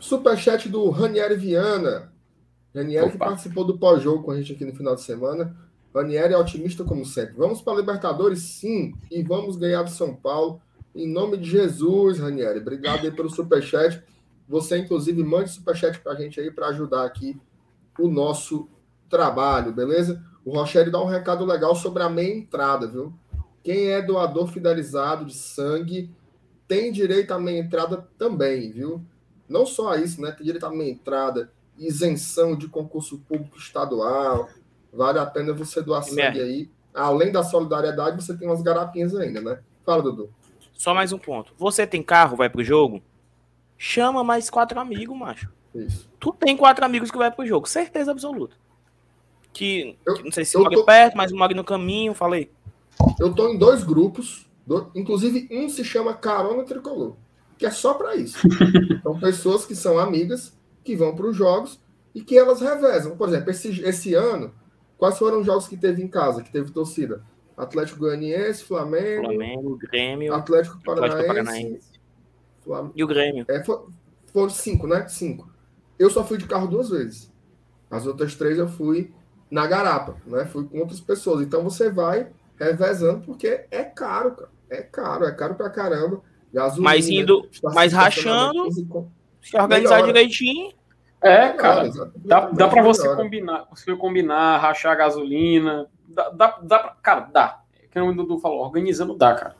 [0.00, 2.12] Superchat do Ranieri Viana.
[2.74, 3.12] Ranieri Opa.
[3.12, 5.54] que participou do pós-jogo com a gente aqui no final de semana.
[5.94, 7.34] Ranieri é otimista como sempre.
[7.34, 10.60] Vamos para a Libertadores, sim, e vamos ganhar do São Paulo.
[10.94, 12.60] Em nome de Jesus, Ranieri.
[12.60, 14.02] Obrigado aí pelo superchat.
[14.48, 17.38] Você, inclusive, mande superchat para a gente aí para ajudar aqui
[17.98, 18.68] o nosso
[19.08, 20.24] trabalho, beleza?
[20.44, 23.12] O Rogério dá um recado legal sobre a meia entrada, viu?
[23.62, 26.10] Quem é doador fidelizado de sangue
[26.66, 29.02] tem direito à meia entrada também, viu?
[29.48, 30.30] Não só isso, né?
[30.32, 34.48] Tem direito à meia entrada, isenção de concurso público estadual.
[34.92, 36.70] Vale a pena você doar sangue aí.
[36.94, 39.58] Além da solidariedade, você tem umas garapinhas ainda, né?
[39.84, 40.30] Fala, Dudu.
[40.72, 41.54] Só mais um ponto.
[41.58, 43.02] Você tem carro, vai pro jogo?
[43.78, 45.50] Chama mais quatro amigos, macho.
[45.74, 46.08] Isso.
[46.20, 48.56] Tu tem quatro amigos que vai pro jogo, certeza absoluta.
[49.52, 50.84] Que, eu, que não sei se mora tô...
[50.84, 52.50] perto, mas mora no caminho, falei.
[53.18, 57.16] Eu tô em dois grupos do, inclusive, um se chama Carona Tricolor,
[57.58, 58.38] que é só para isso.
[59.02, 61.80] São pessoas que são amigas, que vão para os jogos
[62.14, 63.16] e que elas revezam.
[63.16, 64.52] Por exemplo, esse, esse ano,
[64.96, 67.24] quais foram os jogos que teve em casa, que teve torcida?
[67.56, 71.90] Atlético Goianiense, Flamengo, Flamengo Grêmio, Atlético Paranaense, Atlético Paranaense
[72.62, 72.92] Flamengo.
[72.96, 73.44] e o Grêmio.
[73.48, 75.06] É, foram cinco, né?
[75.08, 75.50] Cinco.
[75.98, 77.30] Eu só fui de carro duas vezes.
[77.90, 79.12] As outras três eu fui
[79.50, 80.46] na garapa, né?
[80.46, 81.42] Fui com outras pessoas.
[81.42, 84.50] Então você vai revezando porque é caro, cara.
[84.70, 86.22] É caro, é caro pra caramba.
[86.52, 90.06] Gasolina, mas indo, mas rachando, se organizar melhora.
[90.06, 90.72] direitinho.
[91.20, 91.90] É, cara.
[92.16, 95.86] dá, dá para você combinar, você combinar, rachar a gasolina.
[96.08, 97.62] Dá, dá, dá pra, cara, dá.
[97.82, 99.56] É que o Dudu falou, organizando dá, cara.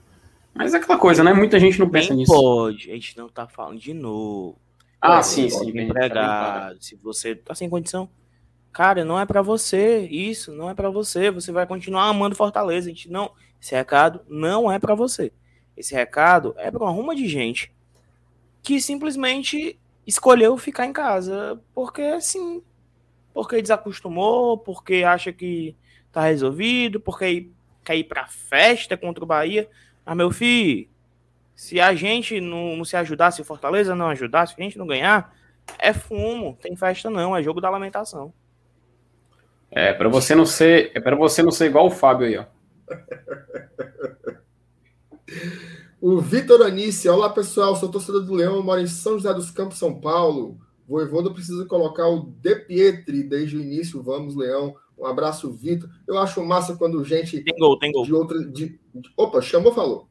[0.55, 1.33] Mas é aquela coisa, né?
[1.33, 2.33] Muita gente não pensa bem nisso.
[2.33, 4.59] Pode, a gente não tá falando de novo.
[5.01, 5.73] Ah, é, sim, sim.
[5.73, 8.09] Bem empregado, se você tá sem condição,
[8.73, 10.07] cara, não é para você.
[10.11, 11.31] Isso não é para você.
[11.31, 12.89] Você vai continuar amando Fortaleza.
[12.89, 15.33] Gente não, esse recado não é para você.
[15.77, 17.73] Esse recado é para uma ruma de gente
[18.63, 22.63] que simplesmente escolheu ficar em casa porque assim,
[23.33, 25.77] porque desacostumou, porque acha que
[26.13, 27.51] tá resolvido, porque
[27.85, 29.69] quer ir para festa contra o Bahia.
[30.05, 30.89] Ah, meu filho,
[31.55, 34.87] se a gente não, não se ajudar, se Fortaleza não ajudar, se a gente não
[34.87, 35.35] ganhar,
[35.79, 38.33] é fumo, tem festa não, é jogo da lamentação.
[39.75, 42.45] É, para você não ser, é para você não ser igual o Fábio aí, ó.
[46.03, 49.79] O Vitor Anice, olá pessoal, sou torcedor do Leão, moro em São José dos Campos,
[49.79, 50.59] São Paulo.
[50.85, 54.03] Voivoda precisa colocar o De Pietri desde o início.
[54.03, 54.75] Vamos, Leão.
[54.99, 55.89] Um abraço, Vitor.
[56.05, 57.41] Eu acho massa quando gente.
[57.45, 58.05] Tem gol, tem gol.
[58.05, 60.09] De outra, de, de, opa, chamou, falou.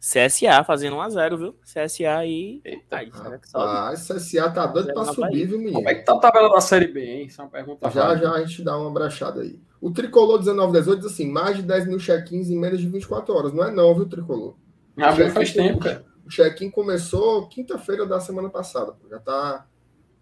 [0.00, 1.54] CSA fazendo 1x0, viu?
[1.62, 2.62] CSA aí.
[2.64, 3.12] Eita, aí,
[3.54, 5.74] ah, CSA tá doido pra subir, viu, menino?
[5.74, 7.26] Como é que tá a tabela da Série B, hein?
[7.26, 7.90] Isso é uma pergunta.
[7.90, 9.60] Já, já a gente dá uma brachada aí.
[9.78, 13.52] O Tricolor 1918 diz assim: mais de 10 mil check-ins em menos de 24 horas.
[13.52, 14.54] Não é, não, viu, Tricolor?
[14.96, 16.02] Abriu faz tempo, cara.
[16.24, 18.94] O check-in começou quinta-feira da semana passada.
[19.10, 19.66] Já tá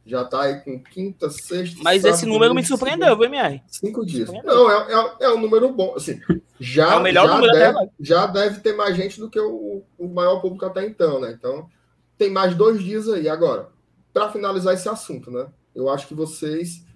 [0.08, 1.80] já tá aí com quinta, sexta.
[1.82, 3.62] Mas sábado, esse número me surpreendeu, viu, MR?
[3.66, 4.30] Cinco dias.
[4.42, 5.94] Não, é, é, é, um número bom.
[5.94, 6.18] Assim,
[6.58, 9.84] já, é o melhor já, número deve, já deve ter mais gente do que o,
[9.98, 11.30] o maior público até então, né?
[11.38, 11.68] Então,
[12.16, 13.28] tem mais dois dias aí.
[13.28, 13.68] Agora,
[14.10, 15.46] para finalizar esse assunto, né?
[15.74, 16.86] Eu acho que vocês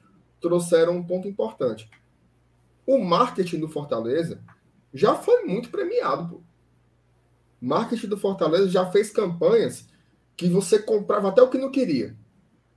[0.40, 1.90] trouxeram um ponto importante.
[2.86, 4.40] O marketing do Fortaleza
[4.92, 6.36] já foi muito premiado, pô.
[7.60, 9.86] O marketing do Fortaleza já fez campanhas
[10.34, 12.16] que você comprava até o que não queria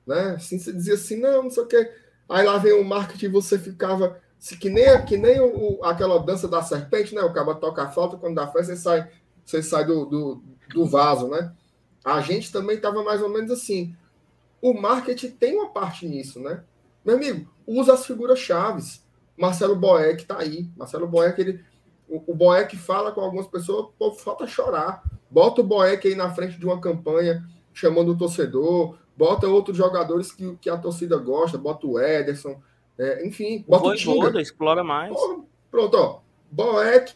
[0.06, 0.36] né?
[0.36, 1.92] Assim, você dizia assim, não, não sei o quê.
[2.28, 6.48] Aí lá vem o marketing você ficava se, que nem, que nem o, aquela dança
[6.48, 7.22] da serpente, né?
[7.22, 9.10] O cara toca a flauta, quando dá fé, você sai,
[9.44, 10.44] você sai do, do,
[10.74, 11.52] do vaso, né?
[12.04, 13.96] A gente também estava mais ou menos assim.
[14.62, 16.64] O marketing tem uma parte nisso, né?
[17.04, 19.04] Meu amigo, usa as figuras chaves.
[19.38, 20.70] Marcelo Boeck está aí.
[20.78, 21.64] Marcelo Boeck, ele,
[22.08, 25.04] o, o Boeck fala com algumas pessoas, pô, falta chorar.
[25.30, 27.44] Bota o Boeck aí na frente de uma campanha,
[27.74, 32.60] chamando o torcedor, bota outros jogadores que, que a torcida gosta, bota o Ederson,
[32.98, 34.42] é, enfim, bota o, o Tinga.
[34.42, 35.14] explora mais.
[35.70, 36.20] pronto, ó.
[36.52, 37.14] Boeck,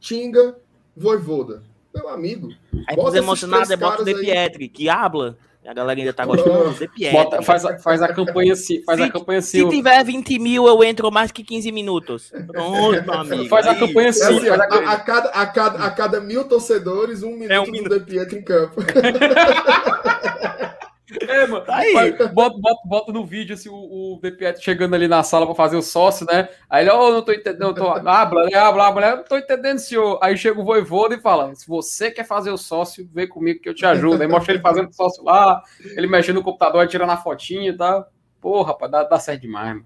[0.00, 0.56] Tinga,
[0.96, 1.62] Voivoda.
[1.94, 2.50] Meu amigo.
[2.86, 5.36] Aí bota emocionado, é bota o De Pietri, que habla.
[5.66, 7.44] A galera ainda tá gostando do De Pietri.
[7.44, 8.82] faz, a, faz a campanha assim.
[8.84, 9.64] Faz se, a campanha assim.
[9.64, 12.32] Se tiver 20 mil, eu entro mais que 15 minutos.
[12.46, 13.48] Pronto, meu amigo.
[13.48, 14.22] Faz a campanha assim.
[14.22, 17.60] É assim a, a, a, cada, a, cada, a cada mil torcedores, um minuto, é
[17.60, 17.90] um minuto.
[17.90, 18.80] do De Pietri em campo.
[21.20, 21.64] É, mano.
[21.64, 22.12] Tá aí.
[22.12, 24.20] Bota, bota, bota, no vídeo assim, o, o
[24.60, 26.48] chegando ali na sala para fazer o sócio, né?
[26.68, 27.88] Aí ele, oh, não tô entendendo, tô...
[27.88, 28.54] habla, né?
[28.54, 30.18] Habla, não tô entendendo, senhor.
[30.22, 33.68] Aí chega o voivodo e fala: se você quer fazer o sócio, vem comigo que
[33.68, 34.20] eu te ajudo.
[34.20, 37.76] Aí mostra ele fazendo o sócio lá, ele mexendo no computador, tirando a fotinha e
[37.76, 38.06] tal.
[38.40, 39.84] Pô, rapaz, dá, dá certo demais, mano.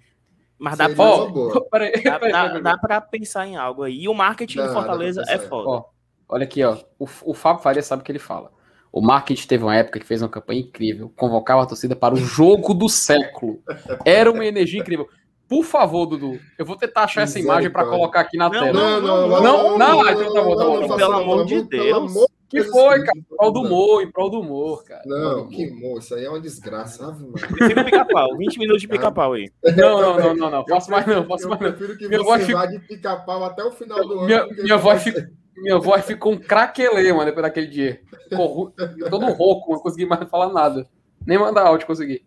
[0.59, 0.95] Mas dá, pra,
[1.71, 4.03] peraí, dá, peraí, dá, dá pra pensar em algo aí.
[4.03, 5.69] E o marketing do Fortaleza é foda.
[5.69, 5.85] Ó,
[6.29, 6.77] olha aqui, ó.
[6.99, 8.53] O, o Fábio Faria sabe o que ele fala.
[8.93, 12.19] O marketing teve uma época que fez uma campanha incrível, convocava a torcida para o
[12.19, 13.63] jogo do século.
[14.05, 15.09] Era uma energia incrível.
[15.49, 18.73] Por favor, Dudu, eu vou tentar achar essa imagem para colocar aqui na tela.
[18.73, 19.43] Não, não, não.
[19.43, 20.97] Não, não, então tá bom, tá bom.
[20.97, 22.13] Pelo amor de Deus.
[22.49, 23.19] Que foi, cara?
[23.19, 25.03] Em prol do humor, em prol do humor, cara.
[25.07, 27.17] Não, que humor, isso aí é uma desgraça?
[27.49, 29.51] Fica pica-pau, 20 minutos de pica-pau aí.
[29.75, 30.65] Não, não, não, não, não.
[30.65, 31.69] Posso mais não, posso mais não.
[31.69, 34.27] Eu prefiro que minha você vá de pica-pau até o final do ano.
[34.27, 38.03] Minha, minha voz fica minha voz ficou um craquelê, mano, depois daquele dia.
[38.35, 38.73] Corru...
[39.11, 40.89] Todo rouco, não consegui mais falar nada.
[41.27, 42.25] Nem mandar áudio consegui.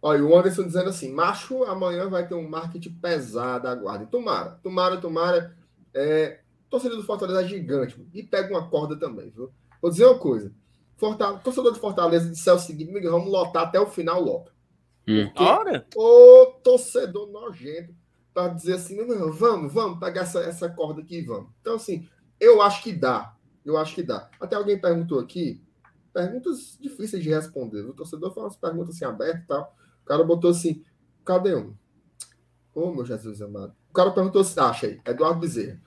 [0.00, 4.06] Olha, o Anderson dizendo assim: macho, amanhã vai ter um marketing pesado, aguarde.
[4.06, 5.56] Tomara, tomara, tomara.
[5.92, 6.40] É,
[6.70, 8.00] torcedor do Fortaleza é gigante.
[8.14, 9.50] E pega uma corda também, viu?
[9.82, 10.52] Vou dizer uma coisa.
[10.96, 14.52] Fortaleza, torcedor do Fortaleza disse o seguinte: vamos lotar até o final, lota.
[15.08, 15.30] Hum.
[15.34, 17.92] Porque o torcedor nojento
[18.32, 21.50] para dizer assim: não, vamos, vamos pegar essa, essa corda aqui e vamos.
[21.60, 22.08] Então, assim,
[22.40, 23.34] eu acho que dá.
[23.64, 24.30] Eu acho que dá.
[24.40, 25.62] Até alguém perguntou aqui,
[26.12, 27.82] perguntas difíceis de responder.
[27.82, 29.76] O torcedor faz umas perguntas assim abertas e tal.
[30.02, 30.84] O cara botou assim:
[31.24, 31.74] cadê um?
[32.74, 33.74] Ô, oh, meu Jesus amado.
[33.90, 35.80] O cara perguntou assim: acha aí, Eduardo Bezerra.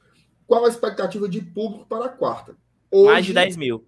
[0.45, 2.55] Qual a expectativa de público para a quarta?
[2.91, 3.87] Hoje, Mais de 10 mil.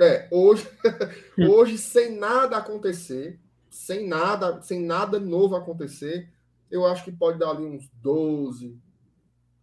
[0.00, 0.66] É, hoje,
[1.38, 6.32] hoje sem nada acontecer, sem nada, sem nada novo acontecer,
[6.70, 8.76] eu acho que pode dar ali uns 12,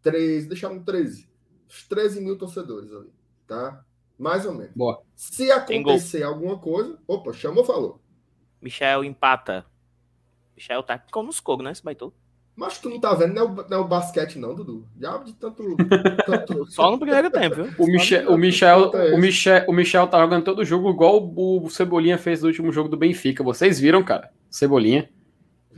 [0.01, 1.30] 13, deixar um 13
[1.71, 3.09] uns 13 mil torcedores ali,
[3.47, 3.83] tá?
[4.19, 4.73] Mais ou menos.
[4.75, 5.01] Boa.
[5.15, 7.99] Se acontecer alguma coisa, opa, chamou, falou.
[8.61, 9.65] Michel empata.
[10.55, 11.71] Michel tá com nos cogos, né?
[11.71, 12.13] Esse baitou.
[12.55, 14.85] Mas tu não tá vendo, não é o, não é o basquete, não, Dudu.
[14.99, 15.63] Já de tanto.
[16.25, 16.65] tanto...
[16.69, 17.73] Só no primeiro tempo, viu?
[17.79, 22.17] O Michel, o, Michel, o, Michel, o Michel tá jogando todo jogo igual o, Cebolinha
[22.17, 23.43] fez no último jogo do Benfica.
[23.43, 24.29] Vocês viram, cara?
[24.49, 25.09] Cebolinha.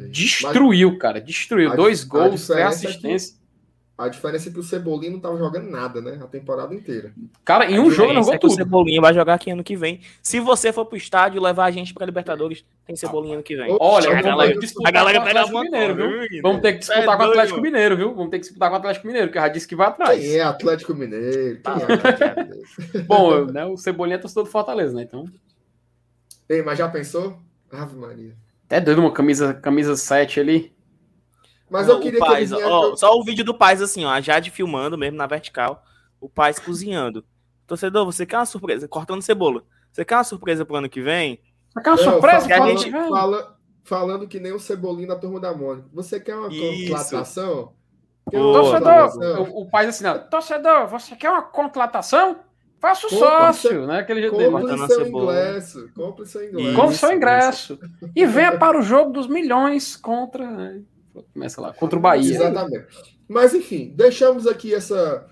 [0.09, 1.21] Destruiu, Mas, cara.
[1.21, 1.75] Destruiu.
[1.75, 3.39] Dois gols, três assistências.
[3.95, 6.19] A diferença é que o Cebolinha não estava jogando nada, né?
[6.21, 7.13] A temporada inteira.
[7.45, 8.51] Cara, em um jogo não jogou é tudo.
[8.51, 10.01] O Cebolinha vai jogar aqui ano que vem.
[10.21, 13.77] Se você for pro estádio levar a gente pra Libertadores, tem Cebolinha ano que vem.
[13.79, 16.41] Olha, a galera, a galera pega Atlético Mineiro, viu?
[16.41, 18.15] Vamos ter que disputar é com o Atlético Mineiro, viu?
[18.15, 20.19] Vamos ter que disputar com o Atlético Mineiro, que já disse que vai atrás.
[20.19, 21.59] Quem é Atlético Mineiro?
[21.63, 23.05] É Atlético Mineiro?
[23.05, 25.03] Bom, né, o Cebolinha é torcedor do Fortaleza, né?
[25.03, 25.25] Então.
[26.49, 27.37] Ei, mas já pensou?
[27.71, 28.35] Ave Maria.
[28.65, 30.72] Até doido uma camisa, camisa 7 ali.
[31.69, 34.09] Mas não, eu queria o Paz, que ó, Só o vídeo do Paz, assim, ó,
[34.09, 35.83] a Jade filmando mesmo na vertical,
[36.19, 37.25] o Paz cozinhando.
[37.65, 38.87] Torcedor, você quer uma surpresa?
[38.87, 39.63] Cortando cebola.
[39.91, 41.39] Você quer uma surpresa pro ano que vem?
[41.73, 45.15] Você quer uma Não, surpresa que a gente fala, falando que nem o Cebolinho da
[45.15, 45.87] turma da Mônica.
[45.93, 47.73] Você quer uma contratação?
[48.29, 52.39] torcedor, o, o pai assim, não, torcedor, você quer uma contratação?
[52.79, 53.99] Faça o sócio, seu, né?
[53.99, 54.87] Aquele jeito compre dele.
[54.87, 56.75] Seu ingresso, compre seu ingresso.
[56.75, 57.79] Compre seu ingresso.
[58.13, 60.49] E venha para o jogo dos milhões contra.
[60.49, 60.81] Né?
[61.33, 62.33] Começa lá, contra o Bahia.
[62.33, 63.19] Exatamente.
[63.27, 65.29] Mas enfim, deixamos aqui essa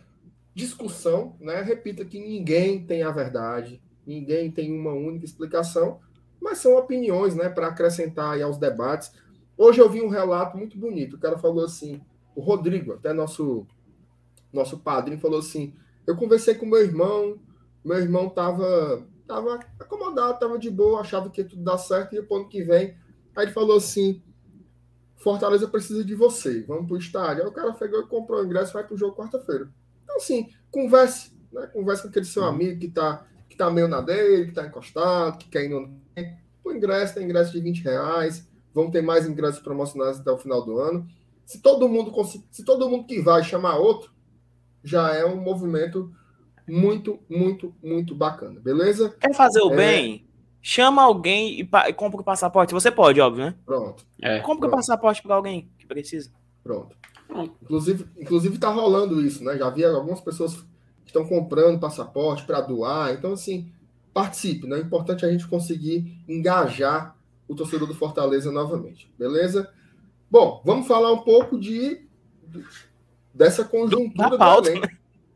[0.53, 1.61] discussão, né?
[1.61, 5.99] Repita que ninguém tem a verdade, ninguém tem uma única explicação,
[6.41, 9.11] mas são opiniões, né, para acrescentar aos debates.
[9.57, 11.15] Hoje eu vi um relato muito bonito.
[11.15, 12.01] O cara falou assim:
[12.35, 13.67] o Rodrigo, até nosso
[14.51, 15.73] nosso padrinho, falou assim:
[16.05, 17.39] eu conversei com meu irmão,
[17.83, 22.35] meu irmão tava, tava acomodado, tava de boa, achava que tudo dar certo, e o
[22.35, 22.95] ano que vem.
[23.35, 24.21] Aí ele falou assim:
[25.21, 27.43] Fortaleza precisa de você, vamos pro estádio.
[27.43, 29.69] Aí o cara pegou e comprou o ingresso e vai pro jogo quarta-feira.
[30.03, 31.67] Então, assim, converse, né?
[31.67, 35.37] Converse com aquele seu amigo que tá, que tá meio na dele, que tá encostado,
[35.37, 36.01] que quer ir no.
[36.63, 40.63] O ingresso tem ingresso de 20 reais, vão ter mais ingressos promocionais até o final
[40.63, 41.07] do ano.
[41.45, 42.11] Se todo mundo
[42.51, 44.11] se todo mundo que vai chamar outro,
[44.83, 46.11] já é um movimento
[46.67, 49.15] muito, muito, muito bacana, beleza?
[49.19, 49.75] Quer fazer o é...
[49.75, 50.30] bem?
[50.61, 52.73] Chama alguém e, e, compra o passaporte.
[52.73, 53.55] Você pode, óbvio, né?
[53.65, 54.05] Pronto.
[54.21, 54.39] É.
[54.39, 56.31] Compra o passaporte para alguém que precisa.
[56.63, 56.95] Pronto.
[57.27, 57.55] Pronto.
[57.61, 59.57] Inclusive, inclusive tá rolando isso, né?
[59.57, 63.13] Já vi algumas pessoas que estão comprando passaporte para doar.
[63.13, 63.71] Então, assim,
[64.13, 64.77] participe, né?
[64.77, 67.15] É importante a gente conseguir engajar
[67.47, 69.69] o torcedor do Fortaleza novamente, beleza?
[70.29, 72.07] Bom, vamos falar um pouco de
[73.33, 74.87] dessa conjuntura da pauta, né?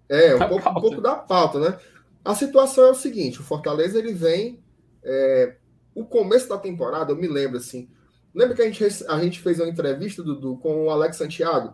[0.07, 1.77] É, um pouco, um pouco, da pauta, né?
[2.23, 4.63] A situação é o seguinte: o Fortaleza ele vem.
[5.05, 5.55] É,
[5.93, 7.87] o começo da temporada, eu me lembro assim.
[8.33, 11.73] Lembra que a gente, a gente fez uma entrevista, Dudu, com o Alex Santiago?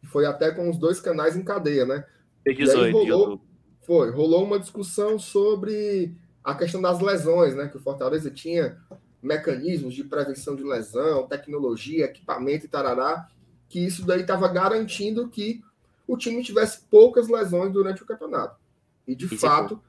[0.00, 2.04] Que foi até com os dois canais em cadeia, né?
[2.44, 3.40] 18, rolou,
[3.82, 7.68] foi, rolou uma discussão sobre a questão das lesões, né?
[7.68, 8.78] Que o Fortaleza tinha
[9.22, 13.28] mecanismos de prevenção de lesão, tecnologia, equipamento e tarará
[13.68, 15.62] que isso daí estava garantindo que
[16.06, 18.58] o time tivesse poucas lesões durante o campeonato.
[19.06, 19.80] E de e fato,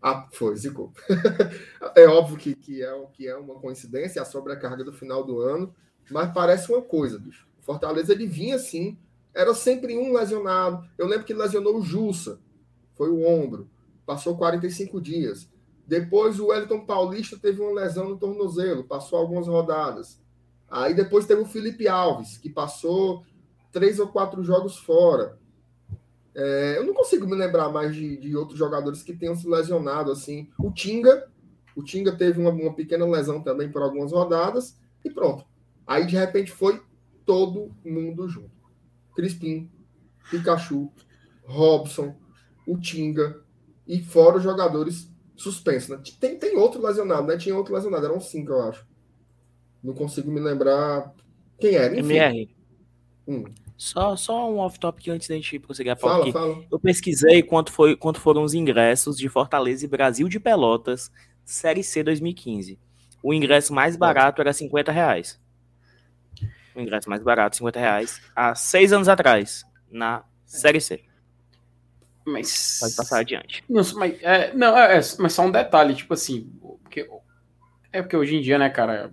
[0.00, 0.92] a, foi, zicou.
[1.96, 5.74] é óbvio que, que, é, que é uma coincidência a sobrecarga do final do ano,
[6.10, 7.46] mas parece uma coisa, bicho.
[7.60, 8.96] O Fortaleza ele vinha assim,
[9.34, 10.88] era sempre um lesionado.
[10.96, 12.40] Eu lembro que lesionou o Jussa,
[12.94, 13.68] foi o ombro,
[14.06, 15.48] passou 45 dias.
[15.86, 20.20] Depois o Wellington Paulista teve uma lesão no tornozelo, passou algumas rodadas.
[20.70, 23.24] Aí depois teve o Felipe Alves, que passou
[23.72, 25.37] três ou quatro jogos fora.
[26.40, 30.12] É, eu não consigo me lembrar mais de, de, outros jogadores que tenham se lesionado
[30.12, 30.48] assim.
[30.56, 31.28] O Tinga,
[31.74, 35.44] o Tinga teve uma, uma, pequena lesão também por algumas rodadas e pronto.
[35.84, 36.80] Aí de repente foi
[37.26, 38.52] todo mundo junto.
[39.16, 39.68] Crispim,
[40.30, 40.92] Pikachu,
[41.44, 42.14] Robson,
[42.64, 43.42] o Tinga
[43.84, 45.88] e fora os jogadores suspensos.
[45.88, 46.00] Né?
[46.20, 47.36] Tem, tem outro lesionado, né?
[47.36, 48.86] Tinha outro lesionado, eram cinco, eu acho.
[49.82, 51.12] Não consigo me lembrar
[51.58, 51.98] quem era.
[51.98, 52.14] Enfim.
[52.14, 52.56] MR.
[53.26, 53.44] Hum.
[53.78, 56.64] Só, só um off-topic antes da gente prosseguir a pauta fala, fala.
[56.68, 61.12] Eu pesquisei quanto, foi, quanto foram os ingressos de Fortaleza e Brasil de Pelotas,
[61.44, 62.76] Série C 2015.
[63.22, 65.40] O ingresso mais barato era 50 reais.
[66.74, 71.04] O ingresso mais barato, 50 reais, há seis anos atrás, na Série C.
[72.26, 72.78] Mas.
[72.80, 73.62] Pode passar adiante.
[73.68, 77.08] Não, mas, é, não é, é, mas só um detalhe, tipo assim, porque,
[77.92, 79.12] é porque hoje em dia, né, cara,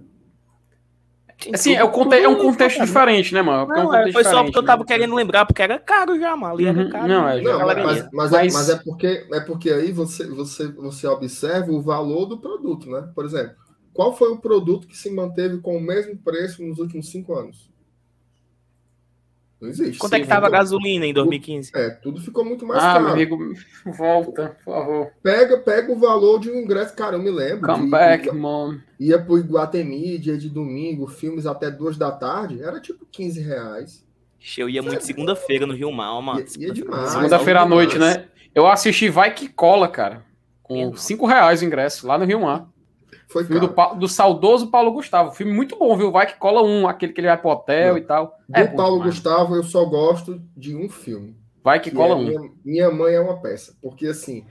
[1.53, 3.67] Assim, tudo, é, o conte é um contexto diferente, né, mano?
[3.67, 4.63] Não, é um é, foi só porque né?
[4.63, 6.53] eu tava querendo lembrar, porque era caro já, mano.
[6.53, 7.07] Ali era caro.
[7.07, 10.67] Não, é, não mas, mas, mas, é, mas, é, porque, é porque aí você, você,
[10.67, 13.09] você observa o valor do produto, né?
[13.13, 13.55] Por exemplo,
[13.93, 17.69] qual foi o produto que se manteve com o mesmo preço nos últimos cinco anos?
[19.66, 19.97] Não existe.
[19.97, 21.72] Quanto Sim, é que tava a gasolina em 2015?
[21.74, 23.07] É, tudo ficou muito mais ah, caro.
[23.07, 23.38] Ah, amigo,
[23.86, 25.11] volta, por favor.
[25.24, 27.68] Pega, pega o valor de um ingresso, cara, eu me lembro.
[27.68, 28.78] Come de, back, de, mom.
[28.99, 34.05] Ia pro Iguatemi, dia de domingo, filmes até duas da tarde, era tipo 15 reais.
[34.55, 36.39] Eu ia muito segunda-feira no Rio Mal, mano.
[36.39, 37.09] Ia, ia demais.
[37.09, 38.26] Segunda-feira à noite, né?
[38.53, 40.24] Eu assisti Vai Que Cola, cara.
[40.61, 42.68] Com 5 reais o ingresso, lá no Rio Mar.
[43.28, 45.32] Foi filme do, do, saudoso Paulo Gustavo.
[45.32, 46.11] Filme muito bom, viu?
[46.11, 47.97] Vai que cola um, aquele que ele vai pro hotel Não.
[47.97, 48.38] e tal.
[48.47, 51.36] Do é, Paulo Gustavo, eu só gosto de um filme.
[51.63, 52.23] Vai que, que cola é um.
[52.23, 53.76] Minha, minha, mãe é uma peça.
[53.82, 54.45] Porque assim,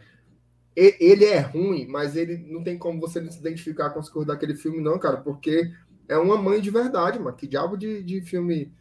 [0.75, 4.55] ele é ruim, mas ele não tem como você se identificar com as coisas daquele
[4.55, 5.19] filme, não, cara.
[5.19, 5.71] Porque
[6.09, 7.37] é uma mãe de verdade, mano.
[7.37, 8.73] Que diabo de, de filme.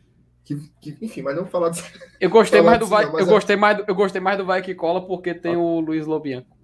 [0.43, 1.85] Que, que, enfim, mas não falar disso.
[2.19, 3.25] Eu gostei mais do Vai, eu é...
[3.25, 5.59] gostei mais do, eu gostei mais do Vai que cola porque tem ah.
[5.59, 6.57] o Luiz Lobianco.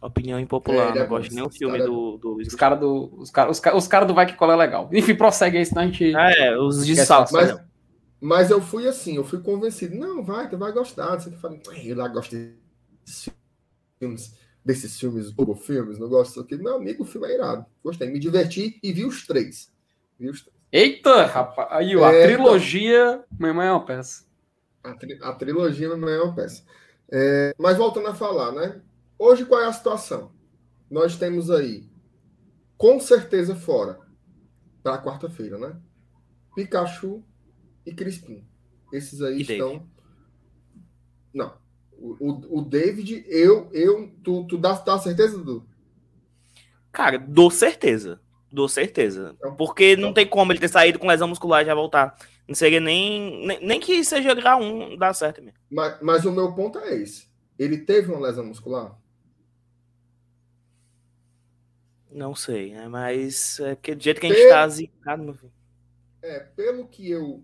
[0.00, 1.90] Opinião impopular, é, não gosto nem o filme cara...
[1.90, 2.36] do, do.
[2.36, 3.14] Os caras do.
[3.18, 4.88] Os caras os cara, os cara do Vai que cola é legal.
[4.92, 6.14] Enfim, prossegue aí, senão a gente.
[6.14, 7.32] É, os dessaltos.
[7.32, 7.60] Mas,
[8.18, 9.94] mas eu fui assim, eu fui convencido.
[9.94, 11.20] Não, vai, tu vai gostar.
[11.20, 12.34] Você fala, ele lá gosta
[13.04, 13.28] desses
[13.98, 16.56] filmes desses filmes, bobo filmes, não gosto disso aqui.
[16.56, 17.66] Meu amigo, o filme é irado.
[17.82, 19.72] Gostei, me diverti e vi os três.
[20.18, 20.56] Vi os três.
[20.72, 21.68] Eita, rapaz.
[21.72, 24.24] Aí, ó, é, a trilogia então, Mamãe é uma peça.
[24.84, 26.62] A, tri, a trilogia Mamãe é uma peça.
[27.10, 28.80] É, mas voltando a falar, né?
[29.20, 30.32] Hoje qual é a situação?
[30.90, 31.84] Nós temos aí,
[32.78, 34.00] com certeza fora,
[34.82, 35.76] para quarta-feira, né?
[36.56, 37.22] Pikachu
[37.84, 38.48] e Crispim.
[38.90, 39.72] Esses aí e estão.
[39.72, 39.90] David.
[41.34, 41.54] Não.
[41.92, 45.68] O, o, David, eu, eu, tu, tu dá, dá certeza, Dudu?
[46.90, 48.22] Cara, dou certeza.
[48.50, 49.34] Dou certeza.
[49.36, 50.06] Então, Porque então.
[50.06, 52.16] não tem como ele ter saído com lesão muscular e já voltar.
[52.48, 55.58] Não seria nem, nem, nem que seja grau 1, dá certo mesmo.
[55.70, 57.28] Mas, mas o meu ponto é esse.
[57.58, 58.98] Ele teve uma lesão muscular?
[62.10, 62.88] Não sei, né?
[62.88, 65.52] Mas é que do jeito que a gente está zicado, meu filho.
[66.22, 67.42] É, pelo que eu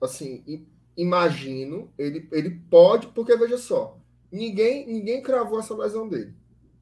[0.00, 3.98] assim, imagino, ele, ele pode, porque veja só,
[4.30, 6.34] ninguém ninguém cravou essa lesão dele.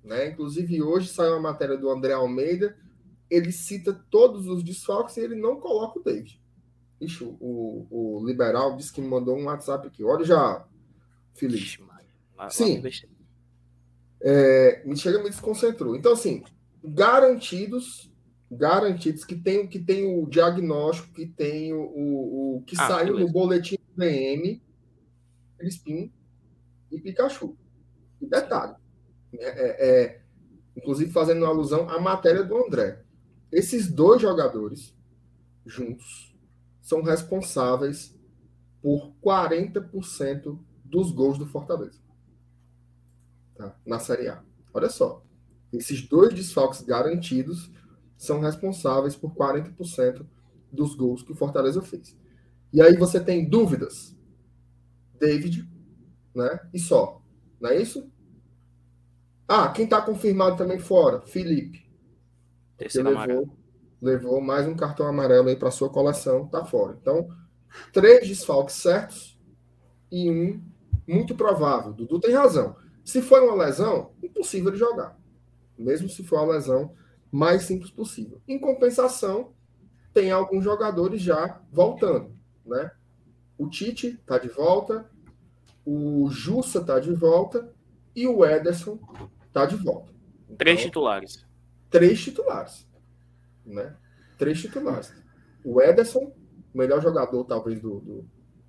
[0.02, 0.28] Né?
[0.28, 2.76] Inclusive, hoje saiu uma matéria do André Almeida,
[3.30, 6.40] ele cita todos os desfalques e ele não coloca o David.
[7.00, 10.04] Ixi, o, o liberal disse que me mandou um WhatsApp aqui.
[10.04, 10.66] Olha já,
[11.34, 11.82] Felipe.
[12.50, 12.82] Sim.
[14.20, 15.96] É, me chega me desconcentrou.
[15.96, 16.44] Então, assim,
[16.84, 18.12] garantidos
[18.52, 23.14] garantidos que tem, que tem o diagnóstico, que tem o, o, o que ah, saiu
[23.14, 23.26] beleza.
[23.26, 24.60] no boletim do VM,
[25.56, 26.12] Crispim
[26.90, 27.56] e Pikachu.
[28.20, 28.76] E detalhe,
[29.34, 30.22] é, é, é,
[30.76, 33.02] inclusive fazendo alusão à matéria do André.
[33.50, 34.94] Esses dois jogadores
[35.64, 36.36] juntos
[36.80, 38.14] são responsáveis
[38.82, 42.00] por 40% dos gols do Fortaleza.
[43.54, 43.74] Tá?
[43.86, 44.42] Na Série A.
[44.74, 45.24] Olha só.
[45.72, 47.70] Esses dois desfalques garantidos
[48.16, 50.26] são responsáveis por 40%
[50.70, 52.16] dos gols que o Fortaleza fez.
[52.72, 54.16] E aí você tem dúvidas?
[55.18, 55.68] David,
[56.34, 56.60] né?
[56.72, 57.22] E só.
[57.60, 58.10] Não é isso?
[59.46, 61.20] Ah, quem está confirmado também fora?
[61.22, 61.90] Felipe.
[62.76, 63.56] Terceiro levou,
[64.00, 66.96] levou mais um cartão amarelo aí para sua coleção, tá fora.
[67.00, 67.28] Então,
[67.92, 69.38] três desfalques certos
[70.10, 70.62] e um
[71.06, 71.92] muito provável.
[71.92, 72.76] Dudu tem razão.
[73.04, 75.18] Se for uma lesão, impossível de jogar.
[75.82, 76.94] Mesmo se for uma lesão
[77.30, 78.40] mais simples possível.
[78.46, 79.52] Em compensação,
[80.12, 82.90] tem alguns jogadores já voltando, né?
[83.56, 85.10] O Tite está de volta,
[85.84, 87.72] o Jussa está de volta
[88.14, 88.98] e o Ederson
[89.46, 90.12] está de volta.
[90.44, 91.46] Então, três titulares.
[91.90, 92.86] Três titulares,
[93.64, 93.96] né?
[94.38, 95.12] Três titulares.
[95.64, 96.32] O Ederson,
[96.74, 98.26] melhor jogador talvez do, do,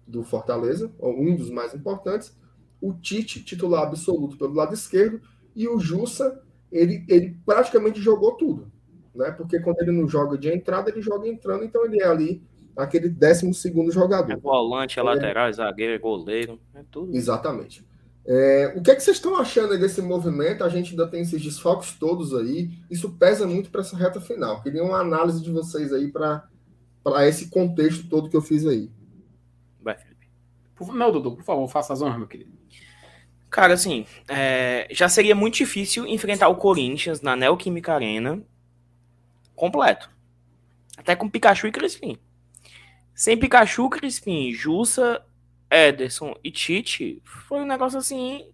[0.07, 2.37] do Fortaleza, um dos mais importantes.
[2.79, 5.21] O Tite, titular absoluto pelo lado esquerdo,
[5.55, 6.42] e o Jussa,
[6.73, 8.71] ele, ele praticamente jogou tudo,
[9.13, 9.31] né?
[9.31, 12.43] Porque quando ele não joga de entrada, ele joga entrando, então ele é ali
[12.75, 14.31] aquele décimo segundo jogador.
[14.31, 17.15] É volante, é lateral, é zagueiro, é goleiro, é tudo.
[17.15, 17.85] Exatamente.
[18.25, 20.63] É, o que é que vocês estão achando desse movimento?
[20.63, 22.71] A gente ainda tem esses desfalques todos aí.
[22.89, 24.61] Isso pesa muito para essa reta final.
[24.63, 26.47] Queria uma análise de vocês aí para
[27.27, 28.89] esse contexto todo que eu fiz aí.
[29.81, 30.29] Vai, Felipe.
[30.93, 32.52] Não, Dudu, por favor, faça as honras, meu querido.
[33.53, 38.41] Cara, assim, é, já seria muito difícil enfrentar o Corinthians na Neoquímica Arena
[39.55, 40.09] completo.
[40.97, 42.17] Até com Pikachu e Crispim.
[43.13, 45.23] Sem Pikachu, Crispim, Jussa,
[45.69, 48.51] Ederson e Tite, foi um negócio assim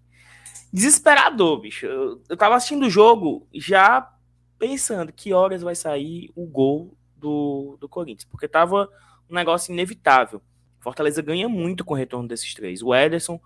[0.74, 1.86] desesperador, bicho.
[1.86, 4.14] Eu, eu tava assistindo o jogo já
[4.58, 8.90] pensando que horas vai sair o gol do, do Corinthians, porque tava
[9.30, 10.42] um negócio inevitável.
[10.78, 12.84] Fortaleza ganha muito com o retorno desses três.
[12.84, 13.40] O Ederson,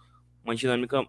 [0.43, 1.07] uma dinâmica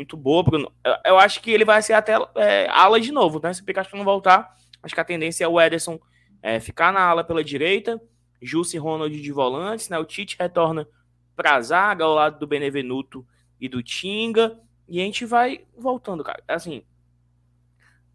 [0.00, 0.72] muito boa, Bruno.
[0.82, 3.52] Eu, eu acho que ele vai ser até é, ala de novo, né?
[3.52, 6.00] Se o Pikachu não voltar, acho que a tendência é o Ederson
[6.42, 8.00] é, ficar na ala pela direita,
[8.40, 9.98] Jussi Ronald de volantes, né?
[9.98, 10.88] O Tite retorna
[11.36, 13.26] para a zaga ao lado do Benevenuto
[13.60, 16.42] e do Tinga, e a gente vai voltando, cara.
[16.48, 16.82] Assim,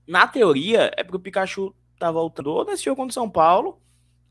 [0.07, 3.79] na teoria, é porque o Pikachu tá voltando ou nesse jogo contra o São Paulo,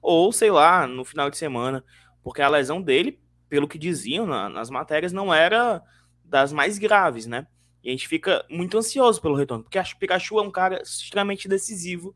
[0.02, 1.84] ou sei lá, no final de semana,
[2.22, 5.80] porque a lesão dele, pelo que diziam na, nas matérias, não era
[6.24, 7.46] das mais graves, né?
[7.82, 10.50] E a gente fica muito ansioso pelo retorno, porque acho que o Pikachu é um
[10.50, 12.14] cara extremamente decisivo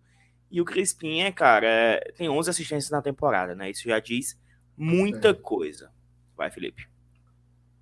[0.50, 3.70] e o Crispim é, cara, é, tem 11 assistências na temporada, né?
[3.70, 4.38] Isso já diz
[4.76, 5.34] muita é.
[5.34, 5.90] coisa.
[6.36, 6.88] Vai, Felipe.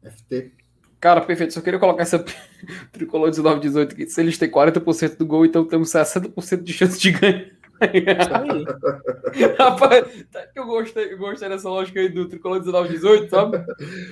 [0.02, 0.52] FT.
[0.98, 1.52] Cara, perfeito.
[1.52, 2.24] Só queria colocar essa
[2.90, 4.06] tricolor 19-18 aqui.
[4.08, 7.50] Se eles têm 40% do gol, então temos 60% de chance de ganhar.
[9.58, 13.58] Rapaz, tá que eu gostei, eu gostei dessa lógica aí do tricolor 19-18, sabe?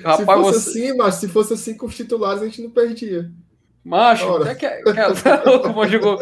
[0.04, 0.70] Rapaz, se fosse você...
[0.70, 3.30] assim, mas se fosse assim com os titulares, a gente não perdia.
[3.84, 6.18] Macho, é que, é, que, é, jogou.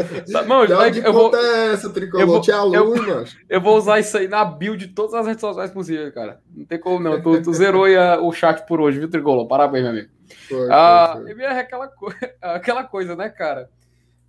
[0.48, 2.20] Mano, é, eu vou, é essa, tricolor?
[2.20, 2.42] Eu vou,
[2.74, 6.40] eu, eu, vou usar isso aí na build de todas as redes sociais possíveis, cara.
[6.52, 7.22] Não tem como não.
[7.22, 9.46] Tu, tu zerou a, o chat por hoje, viu, Tricolor?
[9.46, 10.08] Parabéns, meu amigo.
[10.48, 11.44] Foi, ah, foi, foi.
[11.44, 12.12] É aquela, co
[12.42, 13.70] aquela coisa, né, cara?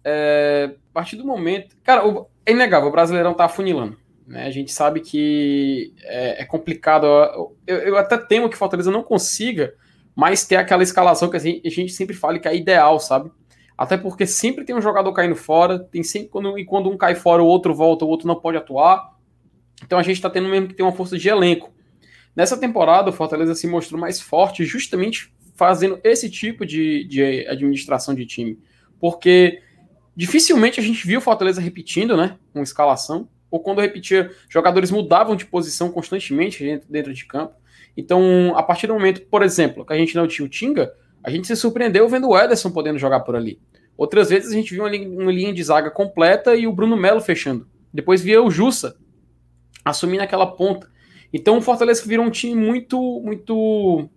[0.04, 1.76] É, a partir do momento.
[1.84, 3.98] Cara, o, é inegável, o Brasileirão tá afunilando.
[4.28, 4.46] Né?
[4.46, 7.06] A gente sabe que é, é complicado.
[7.66, 9.74] Eu, eu, até temo que Fortaleza não consiga
[10.16, 13.32] mais ter aquela escalação que a gente, a gente sempre fala que é ideal, sabe?
[13.78, 17.16] Até porque sempre tem um jogador caindo fora, tem sempre quando, e quando um cai
[17.16, 19.14] fora, o outro volta, o outro não pode atuar.
[19.84, 21.74] Então a gente está tendo mesmo que ter uma força de elenco.
[22.36, 28.14] Nessa temporada, o Fortaleza se mostrou mais forte justamente fazendo esse tipo de, de administração
[28.14, 28.60] de time.
[29.00, 29.62] Porque
[30.16, 32.38] dificilmente a gente viu Fortaleza repetindo, né?
[32.54, 33.28] Uma escalação.
[33.50, 37.56] Ou quando repetia, jogadores mudavam de posição constantemente dentro de campo.
[37.96, 40.92] Então, a partir do momento, por exemplo, que a gente não tinha o Tinga,
[41.24, 43.60] a gente se surpreendeu vendo o Ederson podendo jogar por ali.
[43.96, 47.68] Outras vezes a gente viu uma linha, de zaga completa e o Bruno Melo fechando.
[47.94, 48.98] Depois via o Jussa
[49.86, 50.92] assumindo aquela ponta.
[51.32, 54.10] Então o Fortaleza virou um time muito, muito,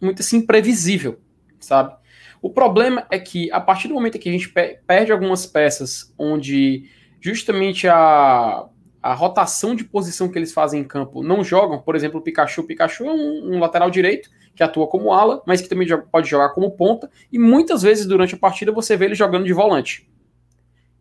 [0.00, 1.18] muito assim, previsível,
[1.58, 1.94] sabe?
[2.40, 4.52] O problema é que a partir do momento que a gente
[4.86, 6.88] perde algumas peças onde
[7.20, 8.66] justamente a,
[9.02, 12.60] a rotação de posição que eles fazem em campo não jogam, por exemplo, o Pikachu.
[12.60, 16.28] O Pikachu é um, um lateral direito que atua como ala, mas que também pode
[16.28, 20.10] jogar como ponta, e muitas vezes durante a partida você vê ele jogando de volante.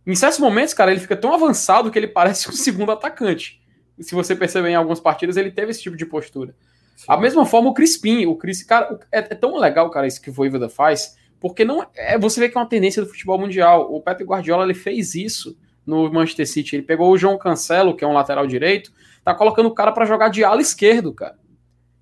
[0.06, 3.60] Em certos momentos, cara, ele fica tão avançado que ele parece um segundo atacante
[4.00, 6.56] se você perceber em algumas partidas, ele teve esse tipo de postura.
[6.96, 7.06] Sim.
[7.08, 10.30] A mesma forma o Crispim, o Cris, cara, é, é, tão legal, cara, isso que
[10.30, 13.94] o Voivoda faz, porque não é, você vê que é uma tendência do futebol mundial.
[13.94, 16.76] O Pepe Guardiola ele fez isso no Manchester City.
[16.76, 18.92] Ele pegou o João Cancelo, que é um lateral direito,
[19.24, 21.38] tá colocando o cara para jogar de ala esquerdo, cara.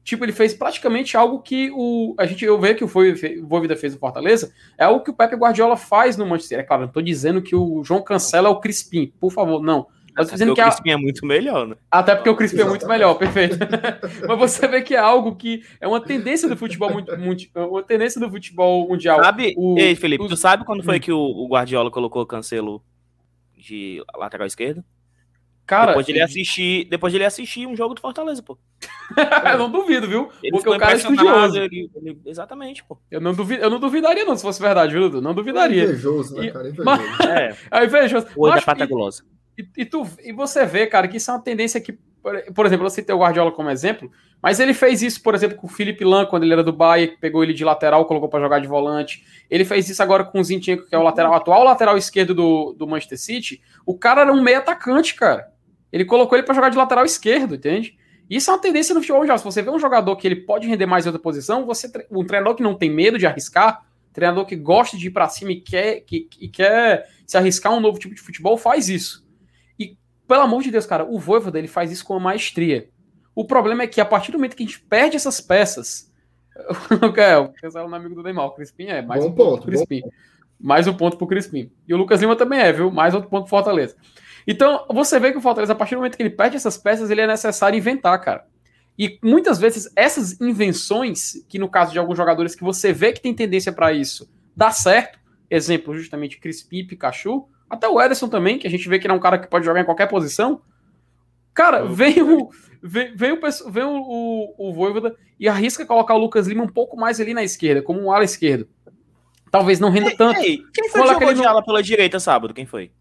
[0.03, 2.13] Tipo, ele fez praticamente algo que o.
[2.19, 5.35] A gente eu vejo que o Voivoda fez no Fortaleza, é o que o Pepe
[5.35, 6.59] Guardiola faz no Manchester.
[6.59, 9.87] É claro, não tô dizendo que o João Cancelo é o Crispim, por favor, não.
[10.17, 10.93] Eu tô dizendo que o Crispim a...
[10.93, 11.75] é muito melhor, né?
[11.91, 13.57] Até porque o Crispim é muito melhor, perfeito.
[14.27, 17.83] Mas você vê que é algo que é uma tendência do futebol muito, muito uma
[17.83, 19.21] tendência do futebol mundial.
[19.23, 20.27] Sabe, o, ei, Felipe, o...
[20.27, 21.01] tu sabe quando foi hum.
[21.01, 22.81] que o, o Guardiola colocou o Cancelo
[23.57, 24.83] de lateral esquerdo?
[25.65, 28.55] Cara, depois de ele assistir, depois de ele assistir um jogo do Fortaleza, pô.
[29.51, 30.29] eu não duvido, viu?
[30.43, 31.57] Ele Porque o cara é estudioso.
[31.57, 32.97] Ele, ele, exatamente, pô.
[33.09, 35.81] Eu não, duvido, eu não duvidaria, não, se fosse verdade, viu, Não duvidaria.
[35.81, 36.69] É invejoso, né, cara?
[36.69, 36.85] Invejoso.
[36.85, 37.57] Mas, é.
[37.71, 38.27] é invejoso.
[38.35, 39.23] O da pata gulosa.
[39.57, 41.97] E, e, tu, e você vê, cara, que isso é uma tendência que,
[42.53, 45.67] por, exemplo, eu citei o Guardiola como exemplo, mas ele fez isso, por exemplo, com
[45.67, 48.59] o Felipe Lan, quando ele era do Bayern, pegou ele de lateral, colocou para jogar
[48.59, 49.25] de volante.
[49.49, 52.73] Ele fez isso agora com o Zinchenko, que é o lateral atual lateral esquerdo do,
[52.73, 53.61] do Manchester City.
[53.85, 55.51] O cara era um meio atacante, cara.
[55.91, 57.97] Ele colocou ele para jogar de lateral esquerdo, entende?
[58.29, 59.37] Isso é uma tendência no futebol já.
[59.37, 62.25] Se você vê um jogador que ele pode render mais em outra posição, você um
[62.25, 65.61] treinador que não tem medo de arriscar, treinador que gosta de ir para cima e
[65.61, 69.24] quer, que, e quer se arriscar um novo tipo de futebol, faz isso
[70.27, 72.89] pelo amor de Deus, cara, o Voivoda ele faz isso com uma maestria.
[73.33, 76.11] O problema é que a partir do momento que a gente perde essas peças.
[77.17, 79.01] é, o Cancelo é um amigo do Neymar, o Crispim é.
[79.01, 80.01] Mais bom um ponto, Crispim.
[80.01, 80.09] Bom.
[80.59, 81.69] Mais um ponto pro Crispim.
[81.87, 82.89] E o Lucas Lima também é, viu?
[82.89, 83.95] Mais outro ponto pro Fortaleza.
[84.47, 87.09] Então, você vê que o Fortaleza, a partir do momento que ele perde essas peças,
[87.09, 88.45] ele é necessário inventar, cara.
[88.97, 93.21] E muitas vezes essas invenções, que no caso de alguns jogadores que você vê que
[93.21, 95.19] tem tendência para isso, dá certo.
[95.49, 99.13] Exemplo, justamente Crispim e Pikachu até o Ederson também, que a gente vê que ele
[99.13, 100.61] é um cara que pode jogar em qualquer posição.
[101.53, 102.49] Cara, vem o,
[102.81, 103.39] vem, vem o,
[103.71, 107.33] vem o, o, o Voivoda e arrisca colocar o Lucas Lima um pouco mais ali
[107.33, 108.67] na esquerda, como um ala esquerdo.
[109.51, 110.39] Talvez não renda ei, tanto.
[110.41, 112.53] Ei, quem foi que jogou de ala pela direita sábado?
[112.53, 112.91] Quem foi?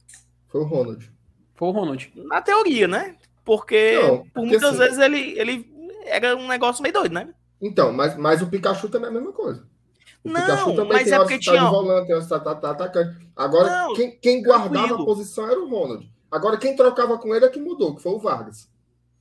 [0.49, 1.11] Foi o Ronald.
[1.57, 2.12] Foi o Ronald.
[2.14, 3.16] Na teoria, né?
[3.45, 5.68] Porque, não, porque por muitas assim, vezes ele, ele
[6.07, 7.29] era um negócio meio doido, né?
[7.61, 9.66] Então, mas, mas o Pikachu também é a mesma coisa.
[10.25, 11.61] O não, Pikachu também mas tem é porque tinha...
[11.61, 13.29] de volante, tem tá, tá, tá, atacante.
[13.37, 15.03] Agora, não, quem, quem guardava tranquilo.
[15.03, 16.11] a posição era o Ronald.
[16.31, 18.70] Agora, quem trocava com ele é que mudou, que foi o Vargas.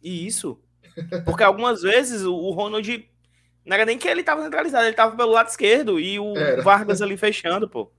[0.01, 0.57] Isso.
[1.25, 3.09] Porque algumas vezes o Ronald
[3.65, 6.61] não era nem que ele estava centralizado, ele estava pelo lado esquerdo e o era.
[6.61, 7.91] Vargas ali fechando, pô.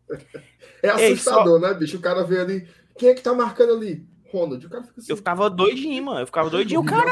[0.82, 1.58] É assustador, Ei, só...
[1.58, 1.96] né, bicho?
[1.98, 2.68] O cara vê ali.
[2.98, 4.06] Quem é que tá marcando ali?
[4.30, 4.66] Ronald.
[4.66, 5.12] O cara fica assim.
[5.12, 6.20] Eu ficava doidinho, mano.
[6.20, 7.10] Eu ficava doidinho, o cara.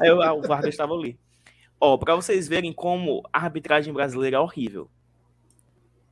[0.00, 1.18] Aí eu, o Vargas estava ali.
[1.80, 4.90] Ó, pra vocês verem como a arbitragem brasileira é horrível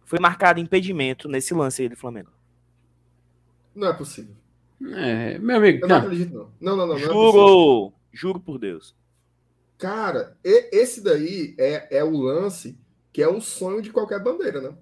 [0.07, 2.31] foi marcado impedimento nesse lance aí do Flamengo.
[3.75, 4.35] Não é possível.
[4.95, 5.85] É, meu amigo.
[5.85, 6.51] Eu não, não acredito, não.
[6.61, 6.99] Não, não, não.
[6.99, 7.89] Juro!
[7.89, 8.95] É juro por Deus.
[9.77, 12.79] Cara, esse daí é, é o lance
[13.13, 14.73] que é um sonho de qualquer bandeira, né?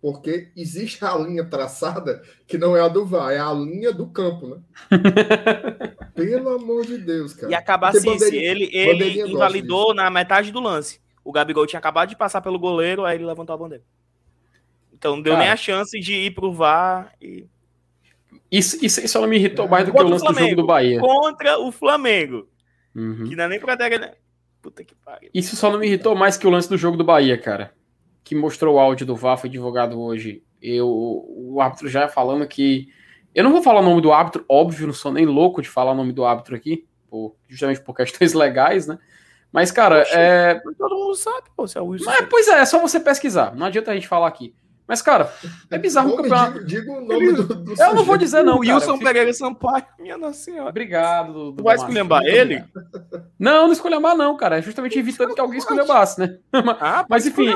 [0.00, 4.06] Porque existe a linha traçada que não é a do VAR, é a linha do
[4.06, 4.62] campo, né?
[6.14, 7.50] Pelo amor de Deus, cara.
[7.50, 11.00] E acabar assim, ele, ele invalidou na metade do lance.
[11.24, 13.84] O Gabigol tinha acabado de passar pelo goleiro, aí ele levantou a bandeira.
[14.98, 17.12] Então não deu Cara, nem a chance de ir pro VAR.
[17.22, 17.46] E...
[18.50, 20.98] Isso, isso, isso não me irritou mais do que o lance do jogo do Bahia.
[20.98, 22.48] Contra o Flamengo.
[22.94, 23.28] Uhum.
[23.28, 24.18] Que não é nem pra ter.
[24.60, 25.30] Puta que pariu.
[25.32, 27.72] Isso só não me irritou mais que o lance do jogo do Bahia, cara.
[28.24, 30.42] que mostrou o áudio do VAR foi divulgado hoje.
[30.60, 32.88] Eu, o árbitro já falando que.
[33.34, 35.92] Eu não vou falar o nome do árbitro, óbvio, não sou nem louco de falar
[35.92, 38.98] o nome do árbitro aqui, por, justamente por questões legais, né?
[39.52, 40.60] Mas, cara, Poxa, é.
[40.76, 42.04] Todo mundo sabe, pô, se é o Wilson.
[42.04, 43.54] Mas, pois é, é só você pesquisar.
[43.54, 44.54] Não adianta a gente falar aqui.
[44.88, 45.30] Mas, cara,
[45.70, 46.64] é bizarro o campeonato.
[46.64, 48.60] Diga, o nome do, do Eu não vou dizer, não.
[48.60, 49.04] Wilson fico...
[49.04, 50.70] Pereira Sampaio, minha nossa senhora.
[50.70, 51.52] Obrigado.
[51.52, 52.64] Tu vai esculhambar ele?
[53.38, 54.58] Não, não esculhambar, não, cara.
[54.58, 56.38] É justamente evitando que alguém esculhambasse, né?
[56.80, 57.48] Ah, mas, enfim,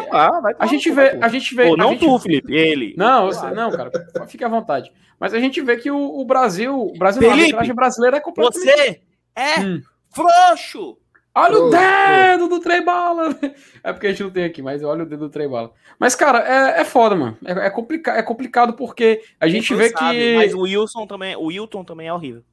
[0.58, 1.18] a gente vê.
[1.22, 2.00] A gente vê Pô, não gente...
[2.00, 2.94] tu, Felipe, ele.
[2.98, 3.54] Não, claro.
[3.54, 3.90] não, cara.
[4.26, 4.92] Fique à vontade.
[5.18, 6.78] Mas a gente vê que o, o Brasil.
[6.78, 8.60] O Brasil Felipe, não, a brasileira é completamente.
[8.60, 9.00] Você
[9.34, 9.80] é hum.
[10.10, 10.98] frouxo!
[11.34, 13.34] Olha o dedo do trem bala!
[13.84, 15.72] É porque a gente não tem aqui, mas olha o dedo do trem bala.
[15.98, 17.36] Mas, cara, é, é foda, mano.
[17.44, 20.36] É, é, complica é complicado porque a gente vê sabe, que.
[20.36, 22.44] Mas o Wilson também, o Wilton também é horrível.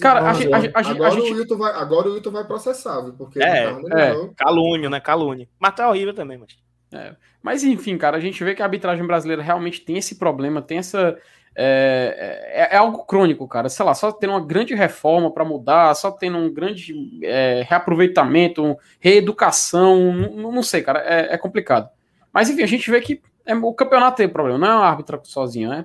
[0.00, 1.32] Cara, a, gente, a, a, agora, a gente...
[1.32, 3.12] o Wilton vai, agora o Wilton vai processar, viu?
[3.12, 4.30] Porque é, é.
[4.36, 4.98] calúnio, né?
[4.98, 5.46] Calúnio.
[5.58, 6.56] Mas tá horrível também, mas.
[6.92, 7.14] É.
[7.42, 10.78] Mas enfim, cara, a gente vê que a arbitragem brasileira realmente tem esse problema, tem
[10.78, 11.18] essa,
[11.54, 13.68] é, é, é, algo crônico, cara.
[13.68, 18.76] Sei lá, só tendo uma grande reforma para mudar, só tendo um grande é, reaproveitamento,
[18.98, 21.88] reeducação, não, não sei, cara, é, é, complicado.
[22.32, 25.20] Mas enfim, a gente vê que é, o campeonato tem problema, não é uma árbitra
[25.24, 25.84] sozinho, né?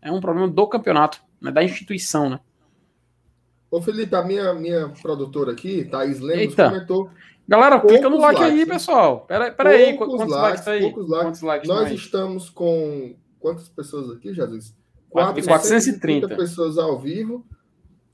[0.00, 2.40] É um problema do campeonato, né, da instituição, né?
[3.70, 6.70] Ô Felipe, a minha, minha produtora aqui, Thaís Lemos, Eita.
[6.70, 7.10] comentou.
[7.48, 9.20] Galera, clica no like likes, aí, pessoal.
[9.20, 10.80] Pera, pera aí, quantos likes, likes aí?
[10.80, 11.26] Poucos likes.
[11.26, 14.74] Quantos likes Nós estamos com quantas pessoas aqui, Jesus?
[15.16, 17.46] 430 pessoas ao vivo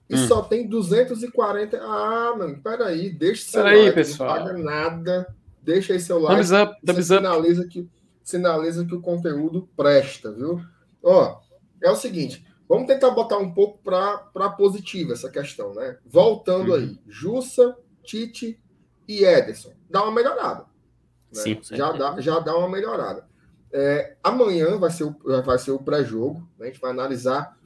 [0.08, 0.28] e hum.
[0.28, 1.78] só tem 240.
[1.80, 4.38] Ah, mano, peraí, deixa seu peraí, like, pessoal.
[4.38, 5.36] não paga nada.
[5.62, 6.34] Deixa aí seu like.
[6.34, 7.88] Thumbs up, thumbs sinaliza que
[8.22, 10.60] sinaliza que o conteúdo presta, viu?
[11.02, 11.40] Ó,
[11.82, 15.98] é o seguinte, vamos tentar botar um pouco para positiva essa questão, né?
[16.04, 16.74] Voltando hum.
[16.74, 18.60] aí, Jussa, Tite
[19.08, 19.72] e Ederson.
[19.88, 20.66] Dá uma melhorada.
[21.34, 21.42] Né?
[21.42, 23.26] Sim, já dá, já dá uma melhorada.
[23.72, 26.46] É, amanhã vai ser o, vai ser o pré-jogo.
[26.58, 26.66] Né?
[26.66, 27.56] A gente vai analisar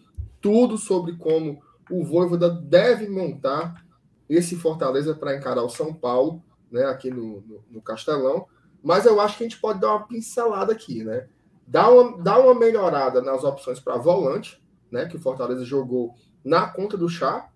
[0.40, 3.84] tudo sobre como o Voivoda deve montar
[4.28, 6.84] esse Fortaleza para encarar o São Paulo, né?
[6.84, 8.46] aqui no, no, no, Castelão.
[8.82, 11.28] Mas eu acho que a gente pode dar uma pincelada aqui, né?
[11.66, 15.07] Dá uma, dá uma melhorada nas opções para volante, né?
[15.07, 17.48] Que o Fortaleza jogou na conta do chá.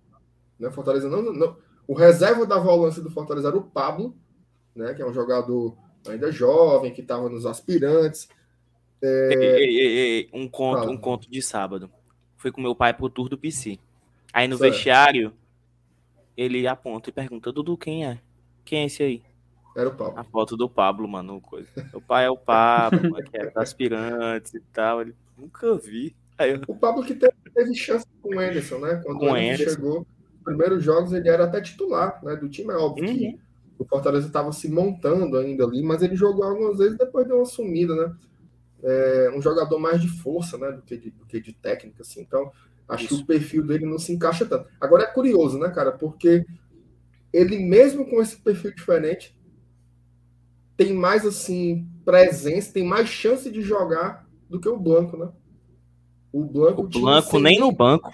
[0.59, 0.71] Né?
[0.71, 1.57] Fortaleza não, não.
[1.87, 4.17] O reserva da volância do Fortaleza era o Pablo,
[4.75, 4.95] né?
[4.95, 5.77] Que é um jogador
[6.09, 8.29] ainda jovem, que estava nos aspirantes.
[9.03, 9.33] É...
[9.33, 11.91] Ei, ei, ei, um conto, um conto de sábado.
[12.37, 13.79] Fui com meu pai pro tour do PC.
[14.33, 14.73] Aí no certo.
[14.73, 15.33] vestiário,
[16.37, 18.19] ele aponta e pergunta: Dudu, quem é?
[18.65, 19.23] Quem é esse aí?
[19.77, 20.19] Era o Pablo.
[20.19, 21.41] A foto do Pablo, mano.
[21.41, 21.69] Coisa.
[21.93, 25.01] Meu pai é o Pablo, que é aspirantes e tal.
[25.01, 26.15] Ele nunca vi.
[26.39, 26.63] Eu...
[26.67, 29.01] O Pablo que teve, teve, chance com o Anderson, né?
[29.05, 32.35] Quando com o Anderson chegou, nos primeiros jogos ele era até titular, né?
[32.37, 33.17] Do time, é óbvio uhum.
[33.17, 33.39] que
[33.79, 37.45] o Fortaleza estava se montando ainda ali, mas ele jogou algumas vezes depois deu uma
[37.45, 38.15] sumida, né?
[38.83, 42.21] É, um jogador mais de força, né, do que de, do que de técnica, assim.
[42.21, 42.51] Então,
[42.89, 43.17] acho Isso.
[43.17, 44.69] que o perfil dele não se encaixa tanto.
[44.81, 46.45] Agora é curioso, né, cara, porque
[47.33, 49.37] ele mesmo com esse perfil diferente
[50.77, 55.29] tem mais assim presença, tem mais chance de jogar do que o Blanco, né?
[56.33, 58.13] O Blanco, o Blanco nem no banco.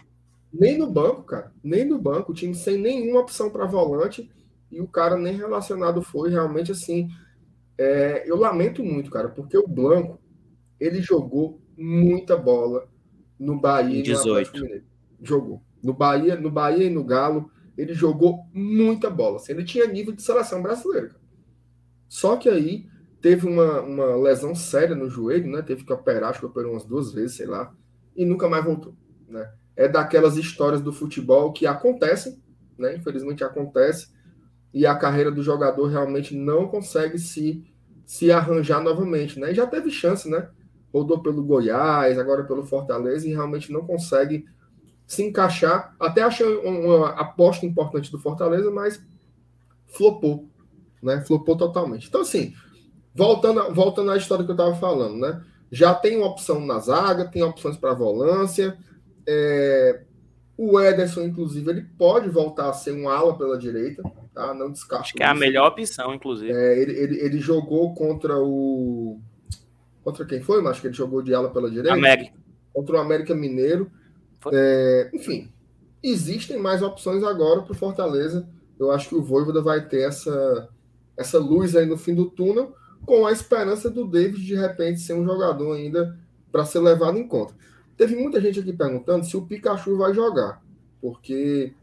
[0.52, 1.52] Nem no banco, cara.
[1.62, 2.32] Nem no banco.
[2.32, 4.30] O time sem nenhuma opção para volante
[4.70, 6.30] e o cara nem relacionado foi.
[6.30, 7.08] Realmente, assim,
[7.78, 10.18] é, eu lamento muito, cara, porque o Blanco
[10.78, 12.88] ele jogou muita bola
[13.38, 14.56] no Bahia 18.
[14.56, 14.82] e no
[15.22, 15.62] Jogou.
[15.82, 19.36] No Bahia, no Bahia e no Galo, ele jogou muita bola.
[19.36, 21.14] Assim, ele tinha nível de seleção brasileira.
[22.08, 22.86] Só que aí
[23.20, 25.62] teve uma, uma lesão séria no joelho, né?
[25.62, 27.74] Teve que operar, acho que operou umas duas vezes, sei lá,
[28.14, 28.96] e nunca mais voltou,
[29.28, 29.50] né?
[29.74, 32.40] É daquelas histórias do futebol que acontecem,
[32.78, 32.96] né?
[32.96, 34.08] Infelizmente acontece,
[34.72, 37.64] e a carreira do jogador realmente não consegue se,
[38.04, 39.50] se arranjar novamente, né?
[39.50, 40.48] E já teve chance, né?
[40.96, 44.46] Rodou pelo Goiás, agora pelo Fortaleza e realmente não consegue
[45.06, 45.94] se encaixar.
[46.00, 49.04] Até achei uma aposta importante do Fortaleza, mas
[49.86, 50.48] flopou,
[51.02, 51.22] né?
[51.26, 52.08] Flopou totalmente.
[52.08, 52.54] Então, assim,
[53.14, 55.42] voltando, voltando à história que eu estava falando, né?
[55.70, 58.76] Já tem uma opção na zaga, tem opções para volância.
[59.26, 60.02] É...
[60.58, 64.54] O Ederson, inclusive, ele pode voltar a ser um ala pela direita, tá?
[64.54, 65.04] Não descarto.
[65.04, 66.50] Acho que é a melhor opção, inclusive.
[66.50, 69.20] É, ele, ele, ele jogou contra o
[70.06, 70.64] Contra quem foi?
[70.64, 71.92] Acho que ele jogou de ala pela direita.
[71.92, 72.32] América.
[72.72, 73.90] Contra o América Mineiro.
[74.52, 75.50] É, enfim,
[76.00, 78.48] existem mais opções agora para o Fortaleza.
[78.78, 80.68] Eu acho que o Voivoda vai ter essa,
[81.16, 82.72] essa luz aí no fim do túnel,
[83.04, 86.16] com a esperança do David de repente ser um jogador ainda
[86.52, 87.56] para ser levado em conta.
[87.96, 90.62] Teve muita gente aqui perguntando se o Pikachu vai jogar,
[91.00, 91.74] porque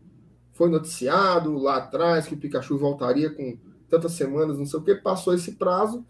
[0.53, 3.57] foi noticiado lá atrás que o Pikachu voltaria com
[3.89, 6.05] tantas semanas, não sei o que, passou esse prazo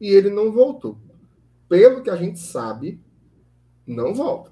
[0.00, 0.96] e ele não voltou.
[1.70, 3.00] Pelo que a gente sabe,
[3.86, 4.50] não volta.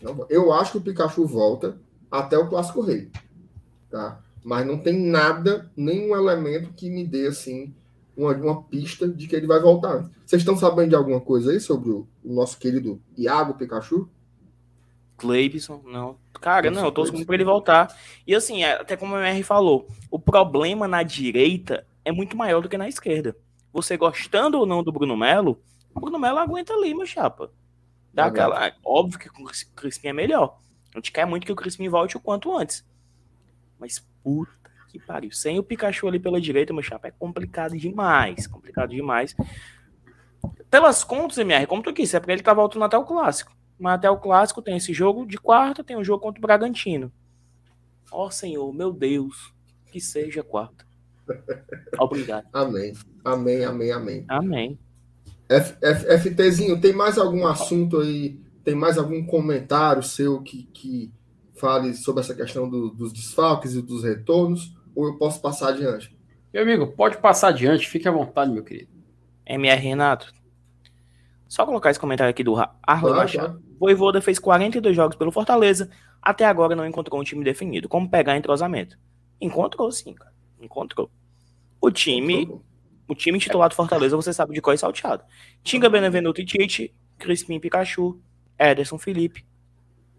[0.00, 1.78] Não, eu acho que o Pikachu volta
[2.10, 3.10] até o Clássico Rei.
[3.90, 4.20] Tá?
[4.42, 7.74] Mas não tem nada, nenhum elemento que me dê assim
[8.16, 10.10] uma, uma pista de que ele vai voltar.
[10.24, 14.08] Vocês estão sabendo de alguma coisa aí sobre o, o nosso querido Iago Pikachu?
[15.18, 16.16] Cleibson, não.
[16.40, 17.94] Cara, não, eu tô para ele voltar.
[18.26, 22.62] E assim, é, até como o MR falou, o problema na direita é muito maior
[22.62, 23.36] do que na esquerda.
[23.70, 25.60] Você gostando ou não do Bruno Melo,
[25.98, 27.50] Bruno Melo aguenta ali, meu chapa.
[28.12, 28.72] Dá aquela...
[28.84, 30.58] Óbvio que o Crispim é melhor.
[30.94, 32.84] A gente quer muito que o Crispim volte o quanto antes.
[33.78, 35.30] Mas puta que pariu.
[35.30, 38.46] Sem o Pikachu ali pela direita, meu chapa, é complicado demais.
[38.46, 39.36] Complicado demais.
[40.70, 43.56] Pelas contas, MR, como tu quis, é porque ele tá voltando até o clássico.
[43.78, 47.12] Mas até o clássico tem esse jogo de quarta, tem um jogo contra o Bragantino.
[48.10, 49.52] Ó oh, Senhor, meu Deus,
[49.92, 50.86] que seja quarta.
[51.98, 52.46] Obrigado.
[52.52, 52.92] amém.
[53.24, 54.24] Amém, amém, amém.
[54.28, 54.78] Amém.
[55.48, 58.38] F, F, FTzinho, tem mais algum assunto aí?
[58.64, 61.12] Tem mais algum comentário seu que, que
[61.54, 64.76] fale sobre essa questão do, dos desfalques e dos retornos?
[64.94, 66.14] Ou eu posso passar adiante?
[66.52, 68.90] Meu amigo, pode passar adiante, fique à vontade, meu querido.
[69.46, 70.32] MR Renato.
[71.46, 73.62] Só colocar esse comentário aqui do Arlen Machado.
[73.78, 75.88] Voivoda fez 42 jogos pelo Fortaleza,
[76.20, 77.88] até agora não encontrou um time definido.
[77.88, 78.98] Como pegar entrosamento?
[79.40, 80.32] Encontrou sim, cara.
[80.60, 81.10] Encontrou.
[81.80, 82.60] O time,
[83.08, 85.24] o time titular do Fortaleza, você sabe de qual é salteado.
[85.62, 88.20] Tinga Benevenuto e Tite, Crispim Pikachu,
[88.58, 89.46] Ederson Felipe,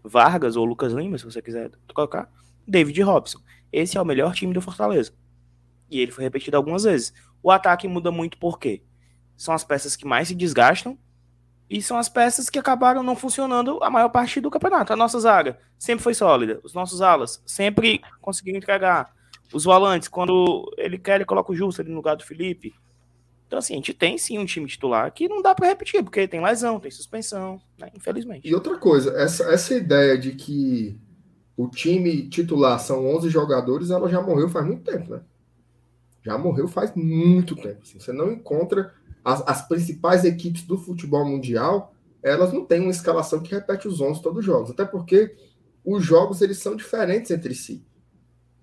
[0.02, 2.30] Vargas ou Lucas Lima, se você quiser trocar,
[2.66, 3.38] David Robson.
[3.72, 5.12] Esse é o melhor time do Fortaleza.
[5.88, 7.12] E ele foi repetido algumas vezes.
[7.42, 8.82] O ataque muda muito por quê?
[9.36, 10.98] São as peças que mais se desgastam
[11.68, 14.92] e são as peças que acabaram não funcionando a maior parte do campeonato.
[14.92, 16.60] A nossa zaga sempre foi sólida.
[16.64, 19.14] Os nossos alas sempre conseguiram entregar.
[19.52, 22.72] Os volantes, quando ele quer, ele coloca o Justo ali no lugar do Felipe.
[23.46, 26.28] Então, assim, a gente tem sim um time titular que não dá para repetir, porque
[26.28, 27.90] tem lesão, tem suspensão, né?
[27.94, 28.48] infelizmente.
[28.48, 30.96] E outra coisa, essa, essa ideia de que
[31.56, 35.20] o time titular são 11 jogadores, ela já morreu faz muito tempo, né?
[36.22, 37.80] Já morreu faz muito tempo.
[37.82, 37.98] Assim.
[37.98, 38.94] Você não encontra
[39.24, 41.92] as, as, principais equipes do futebol mundial,
[42.22, 45.34] elas não têm uma escalação que repete os 11 todos os jogos, até porque
[45.84, 47.84] os jogos eles são diferentes entre si.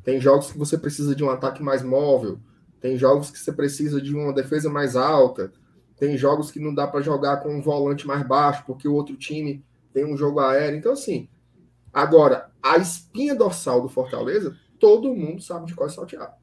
[0.08, 2.40] Tem jogos que você precisa de um ataque mais móvel,
[2.80, 5.52] tem jogos que você precisa de uma defesa mais alta,
[5.98, 9.18] tem jogos que não dá para jogar com um volante mais baixo, porque o outro
[9.18, 10.80] time tem um jogo aéreo.
[10.80, 11.28] Então, assim,
[11.92, 16.36] agora, a espinha dorsal do Fortaleza, todo mundo sabe de qual é salteado.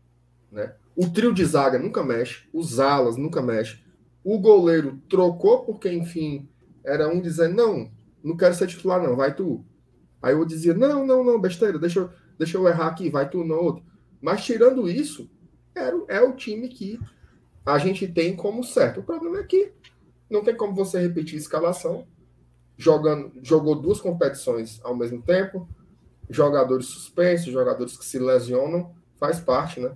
[0.53, 0.75] Né?
[0.95, 3.83] O trio de zaga nunca mexe, os alas nunca mexe.
[4.23, 6.47] O goleiro trocou porque, enfim,
[6.85, 7.91] era um dizendo, não,
[8.23, 9.65] não quero ser titular não, vai tu.
[10.21, 13.45] Aí eu dizia, não, não, não, besteira, deixa eu, deixa eu errar aqui, vai tu
[13.45, 13.85] no outro.
[14.20, 15.30] Mas tirando isso,
[15.74, 16.99] é, é o time que
[17.64, 19.01] a gente tem como certo.
[19.01, 19.72] O problema é que
[20.30, 22.07] não tem como você repetir a escalação,
[22.76, 25.68] jogando, jogou duas competições ao mesmo tempo,
[26.28, 29.93] jogadores suspensos, jogadores que se lesionam, faz parte, né?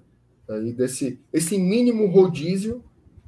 [0.64, 2.82] E desse esse mínimo rodízio,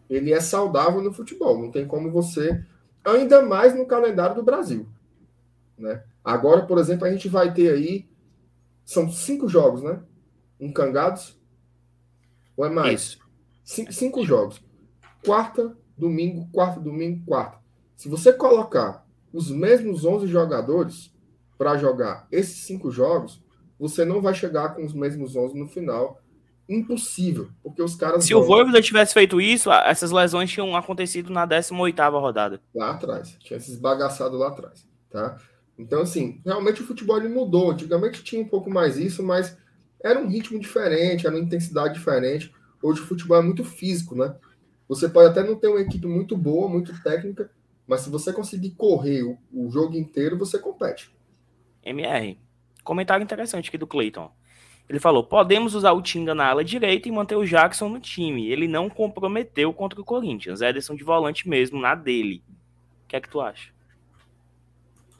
[0.08, 1.60] ele é saudável no futebol.
[1.60, 2.64] Não tem como você,
[3.04, 4.86] ainda mais no calendário do Brasil,
[5.76, 6.02] né?
[6.24, 8.09] Agora, por exemplo, a gente vai ter aí
[8.90, 10.02] são cinco jogos, né?
[10.58, 11.38] Encangados,
[12.56, 13.20] ou é mais?
[13.62, 14.60] Cinco, cinco jogos.
[15.24, 17.58] Quarta, domingo, quarta, domingo, quarta.
[17.94, 21.14] Se você colocar os mesmos 11 jogadores
[21.56, 23.40] para jogar esses cinco jogos,
[23.78, 26.20] você não vai chegar com os mesmos 11 no final.
[26.68, 28.24] Impossível, porque os caras.
[28.24, 28.42] Se vão...
[28.42, 32.60] o Voivoda tivesse feito isso, essas lesões tinham acontecido na 18 rodada.
[32.74, 33.36] Lá atrás.
[33.38, 34.84] Tinha se esbagaçado lá atrás.
[35.08, 35.36] Tá?
[35.80, 37.70] Então, assim, realmente o futebol mudou.
[37.70, 39.56] Antigamente tinha um pouco mais isso, mas
[40.02, 42.52] era um ritmo diferente, era uma intensidade diferente.
[42.82, 44.34] Hoje o futebol é muito físico, né?
[44.86, 47.50] Você pode até não ter uma equipe muito boa, muito técnica,
[47.86, 51.14] mas se você conseguir correr o, o jogo inteiro, você compete.
[51.82, 52.38] MR,
[52.84, 54.30] comentário interessante aqui do Clayton.
[54.86, 58.50] Ele falou: podemos usar o Tinga na ala direita e manter o Jackson no time.
[58.50, 60.60] Ele não comprometeu contra o Corinthians.
[60.60, 62.42] Ederson de volante mesmo, na dele.
[63.04, 63.70] O que é que tu acha?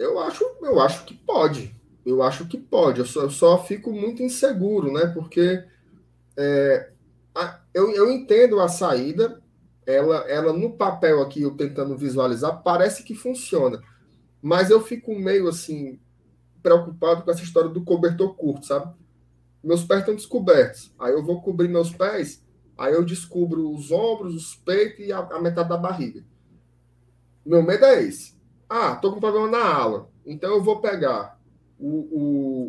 [0.01, 1.75] Eu acho, eu acho que pode
[2.05, 3.01] eu acho que pode.
[3.01, 5.07] Eu só, eu só fico muito inseguro, né?
[5.07, 5.65] Porque
[6.37, 6.91] é,
[7.35, 9.43] a, eu, eu entendo a saída,
[9.87, 13.81] ela, ela no papel aqui, eu tentando visualizar, parece que funciona.
[14.43, 15.99] Mas eu fico meio assim,
[16.63, 18.95] preocupado com essa história do cobertor curto, sabe?
[19.63, 20.93] Meus pés estão descobertos.
[20.99, 22.43] Aí eu vou cobrir meus pés,
[22.79, 26.25] aí eu descubro os ombros, os peitos e a, a metade da barriga.
[27.45, 28.40] Meu medo é esse.
[28.71, 30.09] Ah, tô com problema na ala.
[30.25, 31.39] Então eu vou pegar
[31.79, 31.89] o,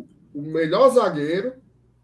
[0.02, 1.54] o, o melhor zagueiro,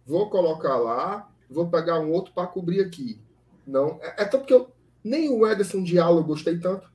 [0.07, 3.20] vou colocar lá, vou pegar um outro para cobrir aqui.
[3.66, 4.70] Não, é, é tanto que eu
[5.05, 6.90] nem o Ederson Diallo eu gostei tanto.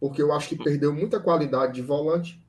[0.00, 2.40] porque eu acho que perdeu muita qualidade de volante.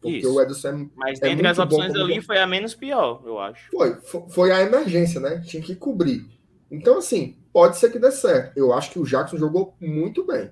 [0.00, 0.34] Porque Isso.
[0.34, 3.70] o Ederson é, Mas é dentre as opções ali foi a menos pior, eu acho.
[3.70, 5.40] Foi, fo- foi a emergência, né?
[5.40, 6.26] Tinha que cobrir.
[6.70, 8.56] Então, assim, pode ser que dê certo.
[8.56, 10.50] Eu acho que o Jackson jogou muito bem.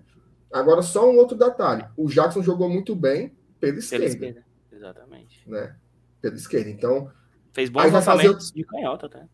[0.52, 1.84] Agora, só um outro detalhe.
[1.96, 3.28] O Jackson jogou muito bem
[3.60, 4.44] pela Pela esquerda, esquerda.
[4.72, 5.48] Exatamente.
[5.48, 5.76] né?
[6.20, 6.70] Pela esquerda.
[6.70, 7.10] Então,
[7.52, 9.26] Fez bons vai fazer lançamentos de canhota, até.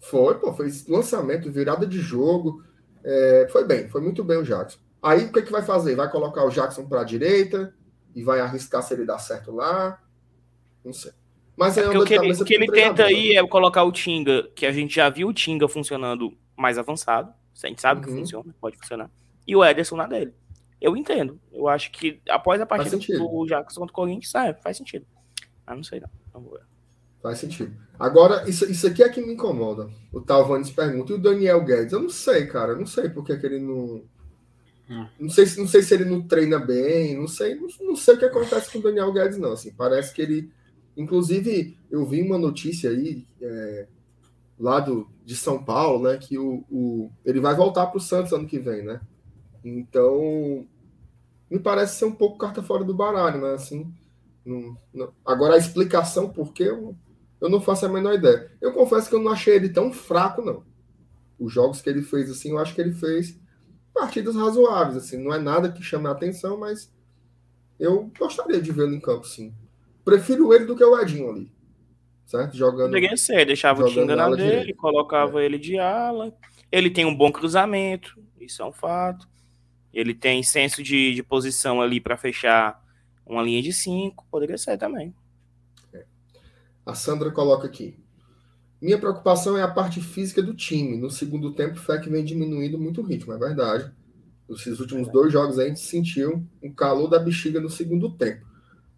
[0.00, 2.62] foi, pô, fez lançamento, virada de jogo.
[3.04, 4.78] É, foi bem, foi muito bem o Jackson.
[5.02, 5.94] Aí, o que, que vai fazer?
[5.94, 7.72] Vai colocar o Jackson para a direita
[8.14, 10.02] e vai arriscar se ele dá certo lá?
[10.84, 11.12] Não sei.
[11.56, 14.48] Mas é uma o que ele, o que ele tenta aí é colocar o Tinga,
[14.54, 17.32] que a gente já viu o Tinga funcionando mais avançado.
[17.62, 18.18] A gente sabe que Uhum.
[18.18, 19.10] funciona, pode funcionar.
[19.46, 20.32] E o Ederson na dele.
[20.80, 21.40] Eu entendo.
[21.52, 25.04] Eu acho que após a partida do Jackson contra o Corinthians, é, faz sentido.
[25.66, 26.08] Ah, não sei não.
[26.32, 26.60] Vamos ver.
[27.22, 27.74] Faz sentido.
[27.98, 29.90] Agora, isso, isso aqui é que me incomoda.
[30.12, 31.12] O Talvanes pergunta.
[31.12, 31.92] E o Daniel Guedes?
[31.92, 32.72] Eu não sei, cara.
[32.72, 34.02] Eu não sei porque que ele não.
[34.88, 35.06] Hum.
[35.18, 37.16] Não sei, se- não sei se ele não treina bem.
[37.18, 39.52] Não sei, não, não sei o que acontece com o Daniel Guedes, não.
[39.52, 40.50] Assim, parece que ele.
[40.96, 43.86] Inclusive, eu vi uma notícia aí, é,
[44.58, 46.16] lá do, de São Paulo, né?
[46.18, 49.00] Que o, o, ele vai voltar para o Santos ano que vem, né?
[49.64, 50.66] Então,
[51.50, 53.52] me parece ser um pouco carta fora do baralho, né?
[53.54, 53.92] Assim,
[54.44, 56.94] não- não- Agora, a explicação por quê, eu,
[57.40, 58.50] eu não faço a menor ideia.
[58.60, 60.62] Eu confesso que eu não achei ele tão fraco, não.
[61.38, 63.38] Os jogos que ele fez, assim, eu acho que ele fez
[63.94, 65.22] partidas razoáveis, assim.
[65.22, 66.92] Não é nada que chame a atenção, mas
[67.78, 69.54] eu gostaria de vê-lo em campo, sim.
[70.04, 71.52] Prefiro ele do que o Edinho ali.
[72.26, 72.56] Certo?
[72.56, 72.88] Jogando.
[72.92, 74.74] Poderia ser, deixava o Tinga na dele, direita.
[74.78, 76.34] colocava ele de ala.
[76.70, 79.26] Ele tem um bom cruzamento, isso é um fato.
[79.92, 82.82] Ele tem senso de, de posição ali para fechar
[83.26, 85.14] uma linha de cinco, poderia ser também.
[86.84, 87.98] A Sandra coloca aqui.
[88.80, 90.96] Minha preocupação é a parte física do time.
[90.96, 93.92] No segundo tempo, o FEC vem diminuindo muito o ritmo, é verdade.
[94.48, 98.46] Esses últimos dois jogos a gente sentiu um calor da bexiga no segundo tempo.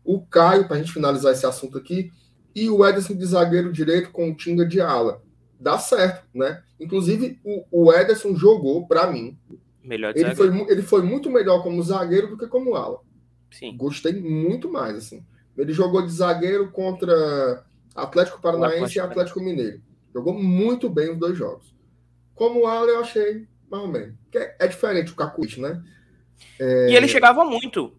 [0.04, 2.12] O Caio, para a gente finalizar esse assunto aqui,
[2.54, 5.22] e o Ederson de zagueiro direito com o Tinga de ala.
[5.58, 6.62] Dá certo, né?
[6.78, 9.36] Inclusive, o, o Ederson jogou, para mim,
[9.82, 10.52] Melhor ele zagueiro.
[10.64, 13.00] foi, ele foi muito melhor como zagueiro do que como ala.
[13.50, 13.76] Sim.
[13.76, 15.24] Gostei muito mais, assim.
[15.56, 17.64] Ele jogou de zagueiro contra
[17.94, 19.40] Atlético Paranaense e Atlético.
[19.40, 19.80] Mineiro.
[20.14, 21.74] Jogou muito bem os dois jogos.
[22.34, 24.14] Como ala, eu achei mais ou menos.
[24.34, 25.82] É, é diferente o Cacuite, né?
[26.58, 27.94] E ele chegava muito.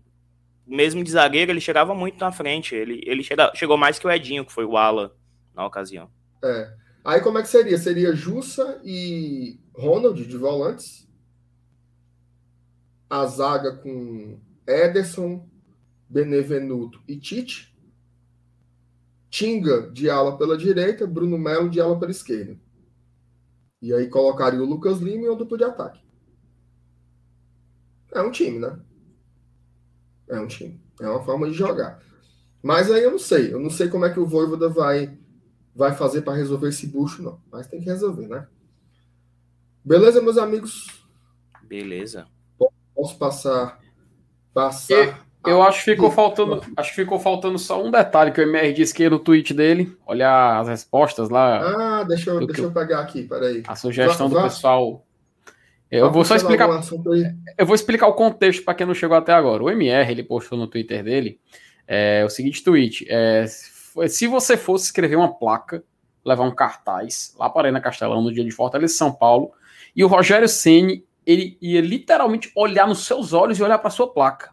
[0.66, 2.74] Mesmo de zagueiro, ele chegava muito na frente.
[2.76, 5.16] Ele, ele chega- chegou mais que o Edinho, que foi o ala
[5.54, 6.10] na ocasião.
[6.44, 6.72] É.
[7.04, 7.78] Aí como é que seria?
[7.78, 11.08] Seria Jussa e Ronald de volantes.
[13.12, 15.46] A zaga com Ederson,
[16.08, 17.76] Benevenuto e Tite.
[19.30, 22.58] Tinga de ala pela direita, Bruno Melo de ala pela esquerda.
[23.82, 26.02] E aí colocaria o Lucas Lima e o duplo de ataque.
[28.14, 28.80] É um time, né?
[30.30, 30.82] É um time.
[31.02, 32.02] É uma forma de jogar.
[32.64, 33.54] Mas aí eu não sei.
[33.54, 35.20] Eu não sei como é que o Voivoda vai
[35.76, 37.42] vai fazer para resolver esse bucho, não.
[37.52, 38.48] Mas tem que resolver, né?
[39.84, 40.88] Beleza, meus amigos?
[41.64, 42.26] Beleza.
[43.02, 43.80] Posso passar.
[44.54, 45.26] Passar.
[45.48, 48.72] Eu acho que ficou faltando, acho que ficou faltando só um detalhe que o MR
[48.74, 52.72] disse que no tweet dele, olhar as respostas lá, Ah, deixa eu, Do deixa eu
[52.72, 53.64] pegar aqui, peraí.
[53.68, 55.04] a sugestão Vá- do vá- pessoal.
[55.90, 56.70] Eu vou só explicar,
[57.58, 59.64] eu vou explicar o contexto para quem não chegou até agora.
[59.64, 61.40] O MR ele postou no Twitter dele
[61.88, 65.84] é, o seguinte tweet: é, se você fosse escrever uma placa,
[66.24, 69.52] levar um cartaz lá para a Arena Castelão no dia de Fortaleza, São Paulo,
[69.96, 74.12] e o Rogério Ceni ele ia literalmente olhar nos seus olhos e olhar para sua
[74.12, 74.52] placa.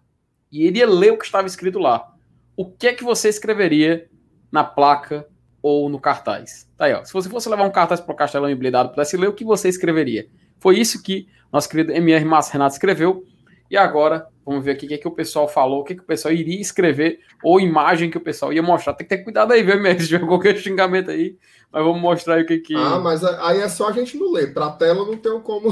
[0.51, 2.13] E ele ia ler o que estava escrito lá.
[2.57, 4.09] O que é que você escreveria
[4.51, 5.27] na placa
[5.63, 6.69] ou no cartaz?
[6.77, 7.05] Tá aí, ó.
[7.05, 9.69] Se você fosse levar um cartaz para o Castelão blindado pudesse ler, o que você
[9.69, 10.29] escreveria?
[10.59, 13.25] Foi isso que nosso querido MR Márcio Renato escreveu.
[13.71, 15.97] E agora, vamos ver aqui o que, é que o pessoal falou, o que, é
[15.97, 18.95] que o pessoal iria escrever, ou imagem que o pessoal ia mostrar.
[18.95, 20.01] Tem que ter cuidado aí, viu, MR?
[20.01, 21.37] Se qualquer xingamento aí,
[21.71, 22.75] mas vamos mostrar aí o que que...
[22.75, 24.55] Ah, mas aí é só a gente não ler.
[24.55, 25.71] Pra tela não tem como,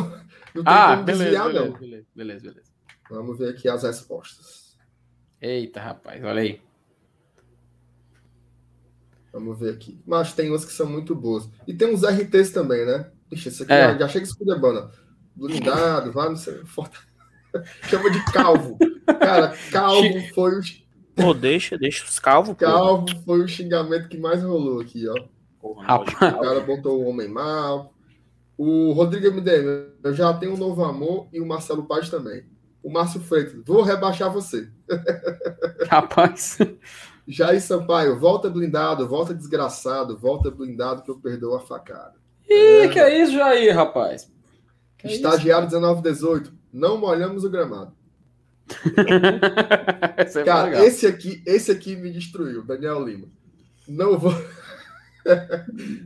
[0.57, 1.79] não tem Ah, como beleza, desviar, beleza, não.
[1.79, 2.71] beleza, beleza, beleza.
[3.11, 4.77] Vamos ver aqui as respostas.
[5.41, 6.61] Eita, rapaz, olha aí.
[9.33, 10.01] Vamos ver aqui.
[10.07, 11.49] Mas tem umas que são muito boas.
[11.67, 13.11] E tem uns RTs também, né?
[13.31, 13.93] Ixi, esse aqui É.
[13.93, 14.91] já, já chega escudebando.
[15.35, 16.65] Blindado, vai, não sei.
[16.65, 16.99] Forta...
[17.83, 18.79] Chama de calvo.
[19.21, 20.63] Cara, calvo foi o,
[21.15, 22.57] Pô, deixa, deixa os calvos, pô.
[22.57, 25.15] calvo foi o xingamento que mais rolou aqui, ó.
[25.61, 26.35] Porra, Rapaz.
[26.35, 27.95] O cara botou o homem mal.
[28.57, 32.45] O Rodrigo MDM, eu já tenho um novo amor e o Marcelo Paz também.
[32.83, 34.69] O Márcio Freitas, vou rebaixar você.
[35.91, 36.59] Rapaz,
[37.27, 42.15] Jair Sampaio, volta blindado, volta desgraçado, volta blindado que eu perdoo a facada.
[42.49, 44.33] Ih, que é isso, Jair, rapaz?
[44.97, 45.13] Que é?
[45.13, 47.93] Estagiário 1918, não molhamos o gramado.
[50.45, 53.29] Cara, esse aqui, esse aqui me destruiu, Daniel Lima.
[53.89, 54.33] Não vou.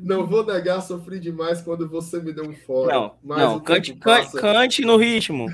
[0.02, 2.92] Não vou negar, sofri demais quando você me deu um fora.
[2.92, 5.47] Não, não cante, cante, cante no ritmo.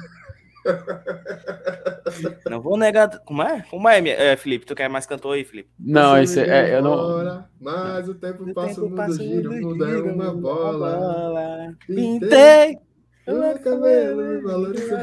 [2.50, 3.08] não vou negar.
[3.20, 3.62] Como é?
[3.70, 4.66] Como é, é, Felipe?
[4.66, 5.70] Tu quer mais cantor aí, Felipe?
[5.78, 6.70] Não, esse é.
[6.70, 7.46] é eu não.
[7.60, 10.96] mas o tempo passa, o mundo gira, o mundo é uma bola.
[10.96, 11.74] bola.
[11.86, 12.78] Pintei
[13.26, 14.98] o cabelo, valoriza.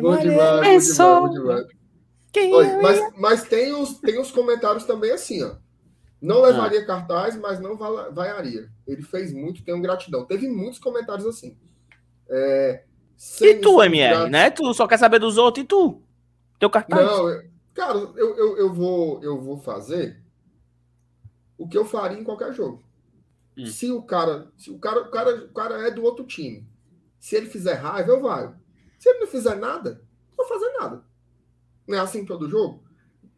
[0.00, 1.68] Bom demais, bom demais,
[2.36, 5.54] Oi, mas, mas tem, os, tem os comentários também assim, ó.
[6.20, 6.86] Não levaria ah.
[6.86, 8.68] cartaz, mas não vaiaria.
[8.86, 10.24] Ele fez muito, tenho gratidão.
[10.24, 11.56] Teve muitos comentários assim.
[12.28, 12.82] É,
[13.40, 14.48] e tu, MR, né?
[14.50, 16.00] Tu só quer saber dos outros e tu?
[16.58, 17.04] Teu cartaz?
[17.04, 20.22] Não, eu, cara, eu, eu, eu, vou, eu vou fazer
[21.56, 22.82] o que eu faria em qualquer jogo.
[23.56, 23.66] Hum.
[23.66, 26.64] Se o cara, se o cara, o cara, o cara é do outro time,
[27.18, 28.54] se ele fizer raiva, eu vou.
[29.00, 30.00] Se ele não fizer nada,
[30.30, 31.04] não vou fazer nada.
[31.88, 32.84] Não é assim todo jogo?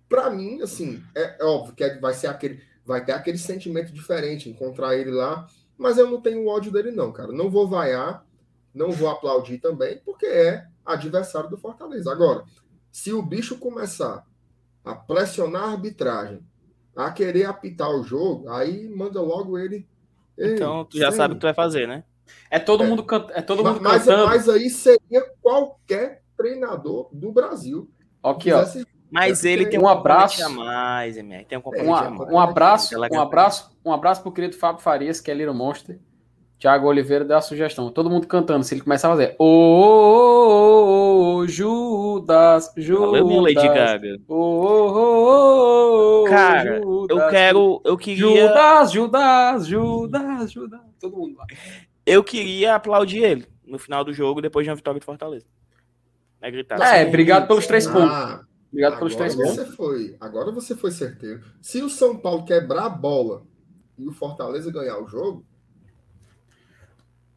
[0.09, 3.93] Para mim, assim, é, é óbvio que é, vai ser aquele, vai ter aquele sentimento
[3.93, 5.47] diferente encontrar ele lá,
[5.77, 7.33] mas eu não tenho ódio dele não, cara.
[7.33, 8.27] Não vou vaiar,
[8.75, 12.11] não vou aplaudir também, porque é adversário do Fortaleza.
[12.11, 12.45] Agora,
[12.91, 14.27] se o bicho começar
[14.85, 16.45] a pressionar a arbitragem,
[16.97, 19.89] a querer apitar o jogo, aí manda logo ele
[20.41, 22.03] então, tu já sabe o que tu vai fazer, né?
[22.51, 22.87] É todo é.
[22.87, 23.27] mundo, can...
[23.31, 24.27] é todo mundo mas, cantando.
[24.27, 27.91] Mas aí seria qualquer treinador do Brasil.
[28.23, 28.65] Aqui, ó.
[29.11, 31.45] Mas ele tem um abraço a mais, MR.
[31.45, 35.35] Tem um, um, um abraço, um abraço, um abraço pro querido Fábio Farias, que é
[35.35, 35.99] Little Monster.
[36.61, 37.91] Tiago Oliveira deu a sugestão.
[37.91, 38.63] Todo mundo cantando.
[38.63, 39.35] Se ele começar a fazer.
[39.39, 43.21] Ô, oh, oh, Judas, Judas.
[43.23, 44.21] Valeu, Lady Gaga.
[44.29, 47.81] Ô, oh, Cara, Judas, eu quero.
[47.83, 48.47] Eu queria.
[48.47, 50.81] Judas, Judas, Judas, Judas.
[51.01, 51.47] Todo mundo lá.
[52.05, 55.47] Eu queria aplaudir ele no final do jogo, depois de uma vitória de Fortaleza.
[56.43, 56.79] É gritar.
[56.95, 59.75] É, obrigado pelos três ah, Obrigado pelos três você pontos.
[59.75, 61.43] Foi, agora você foi certeiro.
[61.61, 63.43] Se o São Paulo quebrar a bola
[63.99, 65.45] e o Fortaleza ganhar o jogo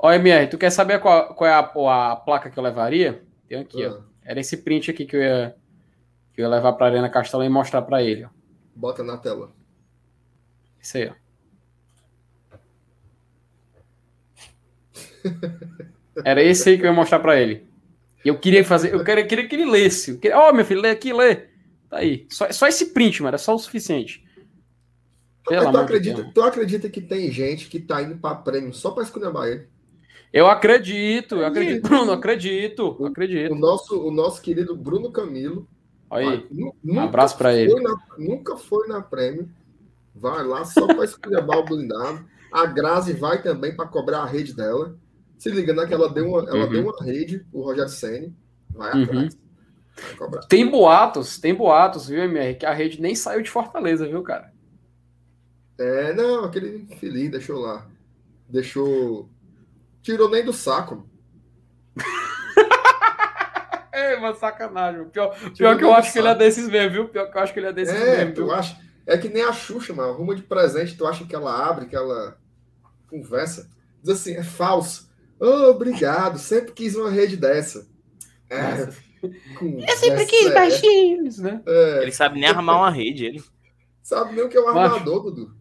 [0.04, 1.60] Ó, MR, tu quer saber qual, qual é a,
[2.12, 3.24] a, placa que eu levaria?
[3.48, 3.94] Tem aqui, ó.
[3.94, 4.04] Ah.
[4.22, 5.56] Era esse print aqui que eu ia,
[6.34, 8.30] que eu ia levar pra Arena Castelo e mostrar pra ele, ó.
[8.76, 9.54] Bota na tela.
[10.78, 11.14] Isso aí, ó.
[16.26, 17.66] Era esse aí que eu ia mostrar pra ele.
[18.24, 20.20] Eu queria fazer, eu queria, queria que ele lesse.
[20.34, 21.36] Ó, oh, meu filho, lê aqui, lê.
[21.90, 22.26] Tá aí.
[22.30, 24.24] Só, só esse print, mano, é só o suficiente.
[25.48, 29.04] Pelo tu, acredita, tu acredita que tem gente que tá indo pra prêmio só pra
[29.04, 29.68] escolher ele?
[30.32, 33.52] Eu acredito, eu acredito, Bruno, acredito, o, acredito.
[33.52, 35.68] O nosso, o nosso querido Bruno Camilo.
[36.10, 36.48] Aí,
[36.84, 37.74] um abraço para ele.
[37.82, 39.50] Na, nunca foi na prêmio.
[40.16, 42.26] Vai lá só para esculhambar o blindado.
[42.52, 44.96] A Grazi vai também para cobrar a rede dela.
[45.44, 46.70] Se liga, né, que ela deu uma, ela uhum.
[46.70, 48.34] deu uma rede, o Roger Senni.
[48.70, 49.04] Vai uhum.
[49.04, 49.38] atrás.
[50.18, 54.24] Vai tem boatos, tem boatos, viu, MR, que a rede nem saiu de Fortaleza, viu,
[54.24, 54.54] cara?
[55.78, 57.86] É, não, aquele filhinho deixou lá.
[58.48, 59.30] Deixou
[60.02, 61.06] tirou nem do saco.
[63.92, 65.04] é, uma sacanagem.
[65.10, 67.10] Pior, pior que eu acho que ele é desses mesmo, viu?
[67.10, 68.34] Pior que eu acho que ele é desses é, mesmo.
[68.36, 70.14] Tu acha, é que nem a Xuxa, mano.
[70.14, 72.38] Arruma de presente, tu acha que ela abre, que ela
[73.10, 73.70] conversa.
[74.02, 75.12] Diz assim, é falso.
[75.40, 77.88] Oh, obrigado, sempre quis uma rede dessa.
[78.50, 78.88] É,
[79.24, 81.62] eu sempre quis é, baixinhos, né?
[81.66, 82.04] É.
[82.04, 83.44] Ele sabe nem armar uma rede, ele.
[84.02, 85.56] Sabe nem o que é um armador, Dudu.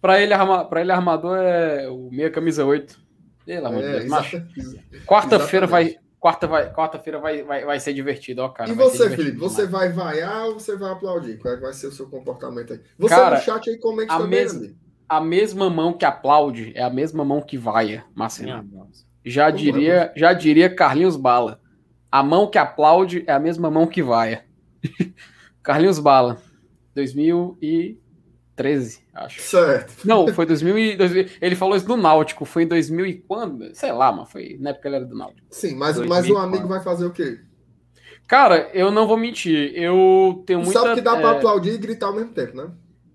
[0.00, 3.00] Pra ele, arma, pra ele, armador é o meia camisa 8.
[3.46, 5.00] Pelo amor de é.
[5.06, 5.96] Quarta-feira vai.
[6.18, 8.70] Quarta vai, quarta-feira vai, vai, vai ser divertido, ó, cara.
[8.70, 11.36] E você, Felipe, você vai vaiar ou você vai aplaudir?
[11.36, 12.80] Qual é vai ser o seu comportamento aí?
[12.98, 14.74] Você cara, no chat aí comente a também, mes
[15.08, 18.66] A mesma mão que aplaude é a mesma mão que vaia, Marcelo.
[19.24, 21.60] Já diria, já diria Carlinhos Bala.
[22.10, 24.44] A mão que aplaude é a mesma mão que vaia.
[25.62, 26.40] Carlinhos Bala,
[26.94, 27.98] 2000 e
[28.56, 29.40] 13, acho.
[29.40, 30.06] Certo.
[30.06, 32.44] Não, foi 2000, e, 2000 Ele falou isso do Náutico.
[32.44, 33.74] Foi em 2000 e quando?
[33.74, 35.46] Sei lá, mas foi na época ele era do Náutico.
[35.50, 37.40] Sim, mas, mas o amigo vai fazer o quê?
[38.28, 39.72] Cara, eu não vou mentir.
[39.74, 40.80] Eu tenho muita.
[40.80, 41.20] Sabe que dá é...
[41.20, 42.70] para aplaudir e gritar ao mesmo tempo, né?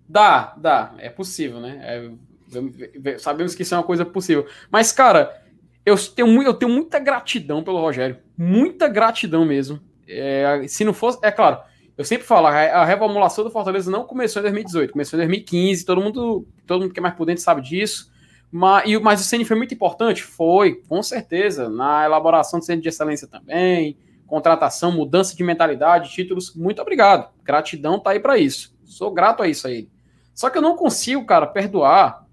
[0.10, 0.96] Dá, dá.
[0.98, 1.80] É possível, né?
[1.82, 3.20] É...
[3.20, 4.48] Sabemos que isso é uma coisa possível.
[4.72, 5.40] Mas, cara,
[5.86, 8.18] eu tenho, eu tenho muita gratidão pelo Rogério.
[8.36, 9.80] Muita gratidão mesmo.
[10.08, 11.20] É, se não fosse.
[11.22, 11.60] É claro
[12.00, 16.00] eu sempre falo, a reformulação do Fortaleza não começou em 2018, começou em 2015, todo
[16.00, 18.10] mundo, todo mundo que é mais por dentro sabe disso.
[18.50, 20.24] Mas, e, mas o CN foi muito importante?
[20.24, 26.56] Foi, com certeza, na elaboração do Centro de Excelência também, contratação, mudança de mentalidade, títulos.
[26.56, 27.34] Muito obrigado.
[27.44, 28.74] Gratidão tá aí para isso.
[28.86, 29.90] Sou grato a isso aí.
[30.40, 32.26] Só que eu não consigo, cara, perdoar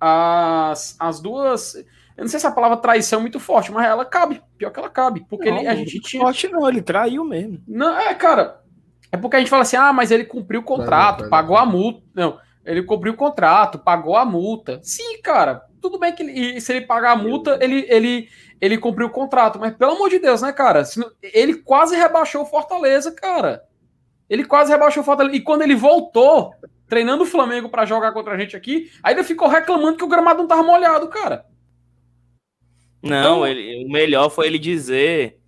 [0.00, 1.74] as, as duas.
[2.16, 4.40] Eu não sei se a palavra traição é muito forte, mas ela cabe.
[4.56, 5.26] Pior que ela cabe.
[5.28, 6.22] Porque não, ele, a gente tinha.
[6.22, 7.60] Forte não, ele traiu mesmo.
[7.66, 8.60] Não, é, cara.
[9.10, 12.00] É porque a gente fala assim, ah, mas ele cumpriu o contrato, pagou a multa.
[12.14, 14.78] Não, ele cumpriu o contrato, pagou a multa.
[14.80, 15.66] Sim, cara.
[15.82, 18.28] Tudo bem que ele, se ele pagar a multa, ele, ele,
[18.60, 19.58] ele cumpriu o contrato.
[19.58, 20.84] Mas pelo amor de Deus, né, cara?
[21.20, 23.64] Ele quase rebaixou o Fortaleza, cara.
[24.28, 25.34] Ele quase rebaixou o Fortaleza.
[25.34, 26.54] E quando ele voltou,
[26.90, 30.40] treinando o Flamengo para jogar contra a gente aqui, ainda ficou reclamando que o gramado
[30.40, 31.46] não tava molhado, cara.
[33.00, 35.40] Não, então, ele, o melhor foi ele dizer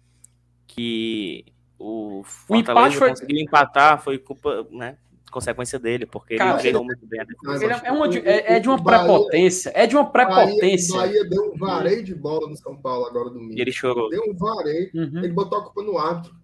[0.66, 1.44] que
[1.78, 3.10] o Fortaleza o foi...
[3.10, 4.96] conseguiu empatar, foi culpa, né?
[5.30, 7.66] Consequência dele, porque Cara, ele treinou muito bem a defesa.
[7.66, 10.94] É, é, uma, é, é, de uma prepotência, é de uma prepotência.
[10.94, 13.54] Bahia, Bahia deu um vareio de bola no São Paulo agora domingo.
[13.54, 14.10] E ele chorou.
[14.10, 15.18] Deu um vareio, uhum.
[15.18, 16.41] ele botou a culpa no árbitro.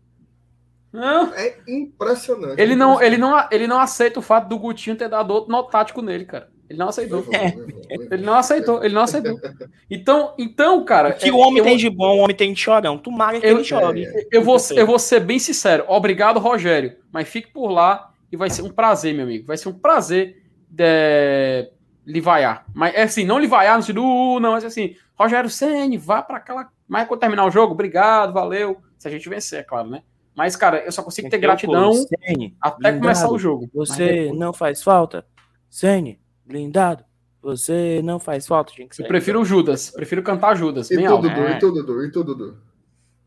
[1.35, 2.60] É impressionante.
[2.60, 5.62] Ele não, ele, não, ele não aceita o fato do Gutinho ter dado outro nó
[5.62, 6.48] tático nele, cara.
[6.69, 7.24] Ele não aceitou.
[7.32, 7.55] É.
[7.90, 9.39] Ele não aceitou, ele não aceitou.
[9.90, 11.10] Então, então cara.
[11.10, 12.98] O que é, o homem tem de bom, o homem tem de chorão.
[12.98, 14.06] Tomara que eu, ele chore.
[14.31, 15.85] Eu vou, eu vou ser bem sincero.
[15.89, 16.97] Obrigado, Rogério.
[17.10, 19.47] Mas fique por lá e vai ser um prazer, meu amigo.
[19.47, 20.85] Vai ser um prazer de...
[20.85, 21.70] É,
[22.09, 22.65] lhe vaiar.
[22.74, 26.23] Mas é assim, não lhe vaiar no sentido, uh, não, mas assim, Rogério Senni, vá
[26.23, 26.69] para aquela.
[26.89, 28.78] Mas quando terminar o jogo, obrigado, valeu.
[28.97, 30.02] Se a gente vencer, é claro, né?
[30.39, 33.69] Mas, cara, eu só consigo ter gratidão Sene, até blindado, começar o jogo.
[33.74, 35.27] Você não faz falta?
[35.69, 37.05] Sene, blindado.
[37.43, 39.02] Você não faz falta, gente.
[39.02, 39.90] Eu prefiro o Judas.
[39.90, 40.93] Prefiro cantar Judas.
[40.93, 41.40] E bem tudo, alto.
[41.40, 42.62] E tudo, Dudu, e tudo, Dudu.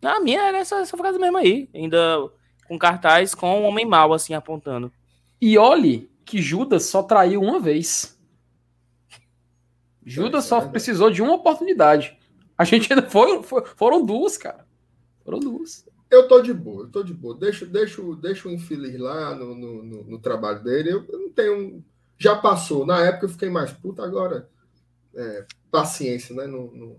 [0.02, 1.70] A minha era essa, essa frase mesmo aí.
[1.76, 2.30] Ainda
[2.66, 4.90] com cartaz com o homem mal, assim, apontando.
[5.42, 8.18] E olhe que Judas só traiu uma vez.
[10.06, 12.18] Judas só precisou de uma oportunidade.
[12.58, 14.66] A gente ainda foi, foi, foram duas, cara.
[15.26, 15.91] Foram duas.
[16.12, 17.38] Eu tô de boa, eu tô de boa.
[17.38, 20.92] Deixa, deixa, deixa o infeliz lá no, no, no, no trabalho dele.
[20.92, 21.84] Eu, eu não tenho
[22.22, 22.86] já passou.
[22.86, 24.48] Na época eu fiquei mais puta, agora
[25.16, 26.46] é, paciência, né?
[26.46, 26.98] Não,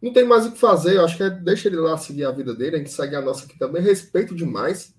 [0.00, 0.96] não, tem mais o que fazer.
[0.96, 3.20] Eu acho que é, deixa ele lá seguir a vida dele, a gente segue a
[3.20, 3.82] nossa aqui também.
[3.82, 4.94] Respeito demais.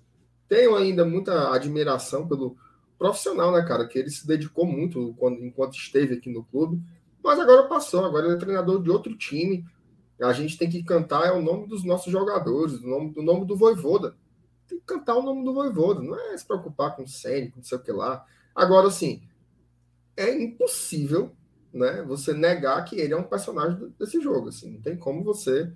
[0.48, 2.56] Tenho ainda muita admiração pelo
[2.98, 3.88] profissional, né, cara?
[3.88, 6.80] Que ele se dedicou muito quando, enquanto esteve aqui no clube.
[7.24, 9.64] Mas agora passou, agora ele é treinador de outro time.
[10.22, 13.46] A gente tem que cantar é o nome dos nossos jogadores, o nome, o nome
[13.46, 14.14] do Voivoda.
[14.68, 17.64] Tem que cantar o nome do Voivoda, não é se preocupar com o Sênico, não
[17.64, 18.24] sei o que lá.
[18.54, 19.22] Agora, assim,
[20.16, 21.32] é impossível
[21.72, 24.48] né, você negar que ele é um personagem desse jogo.
[24.48, 25.72] Assim, não tem como você.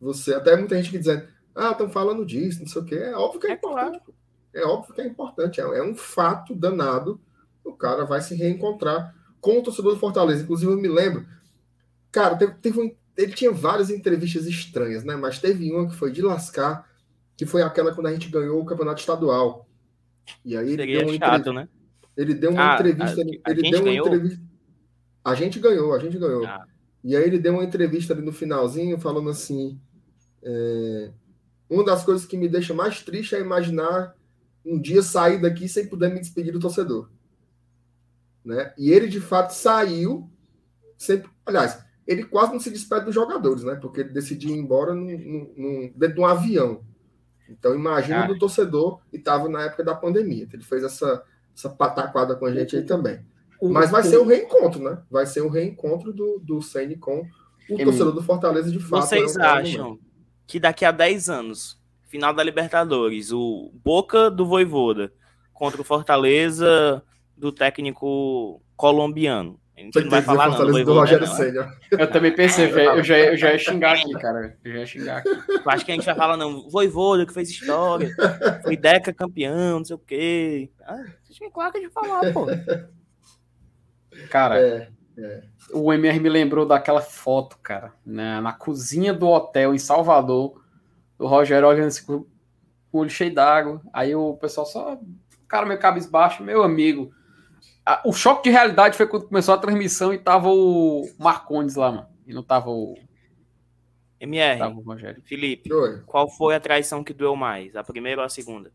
[0.00, 2.94] você Até muita gente que dizendo, ah, estão falando disso, não sei o quê.
[2.94, 3.98] É óbvio que é, é importante.
[3.98, 4.14] Claro.
[4.54, 5.60] É óbvio que é importante.
[5.60, 7.20] É, é um fato danado.
[7.64, 10.42] O cara vai se reencontrar com o torcedor do Fortaleza.
[10.42, 11.26] Inclusive, eu me lembro.
[12.10, 15.16] Cara, teve, teve um, ele tinha várias entrevistas estranhas, né?
[15.16, 16.88] Mas teve uma que foi de lascar,
[17.36, 19.68] que foi aquela quando a gente ganhou o campeonato estadual.
[20.44, 21.68] E aí ele deu uma chato, né?
[22.16, 23.20] Ele deu uma ah, entrevista.
[23.20, 24.06] A, a ele deu uma ganhou?
[24.06, 24.44] entrevista.
[25.24, 26.46] A gente ganhou, a gente ganhou.
[26.46, 26.64] Ah.
[27.02, 29.80] E aí ele deu uma entrevista ali no finalzinho, falando assim:
[30.40, 31.10] é,
[31.68, 34.14] uma das coisas que me deixa mais triste é imaginar
[34.64, 37.10] um dia sair daqui sem poder me despedir do torcedor.
[38.44, 38.72] Né?
[38.78, 40.30] E ele de fato saiu,
[40.96, 43.74] sempre, aliás, ele quase não se despede dos jogadores, né?
[43.74, 46.80] Porque ele decidiu ir embora num, num, dentro de um avião.
[47.48, 50.48] Então imagina do torcedor e estava na época da pandemia.
[50.50, 51.22] Ele fez essa
[51.54, 53.20] essa pataquada com a gente aí também.
[53.60, 55.02] Mas vai ser o um reencontro, né?
[55.10, 57.26] Vai ser o um reencontro do, do Senni com
[57.68, 59.06] o torcedor do Fortaleza de fato.
[59.06, 59.98] Vocês é um acham
[60.46, 65.12] que daqui a 10 anos, final da Libertadores, o Boca do Voivoda
[65.52, 67.02] contra o Fortaleza
[67.36, 71.72] do técnico colombiano, a gente não vai falar não, do, do Rogério Senna.
[71.92, 74.56] Eu também pensei, eu já, eu já ia xingar aqui, cara.
[74.64, 75.28] Eu já ia xingar aqui.
[75.28, 78.10] Eu acho que a gente vai falar, não, Voivoda que fez história,
[78.62, 80.70] foi Deca campeão, não sei o quê.
[80.84, 82.46] Ah, deixa claro que a gente falar, pô.
[84.30, 85.42] Cara, é, é.
[85.72, 90.60] o MR me lembrou daquela foto, cara, né, na cozinha do hotel em Salvador,
[91.16, 92.26] o Rogério olhando assim com
[92.92, 93.80] o olho cheio d'água.
[93.92, 94.98] Aí o pessoal só,
[95.46, 97.12] cara, meu cabisbaixo, meu amigo
[98.04, 102.08] o choque de realidade foi quando começou a transmissão e tava o Marcondes lá, mano.
[102.26, 102.94] E não tava o.
[104.20, 104.58] MR.
[104.58, 105.22] Tava o Rogério.
[105.24, 106.02] Felipe, Oi.
[106.04, 107.74] qual foi a traição que doeu mais?
[107.76, 108.72] A primeira ou a segunda?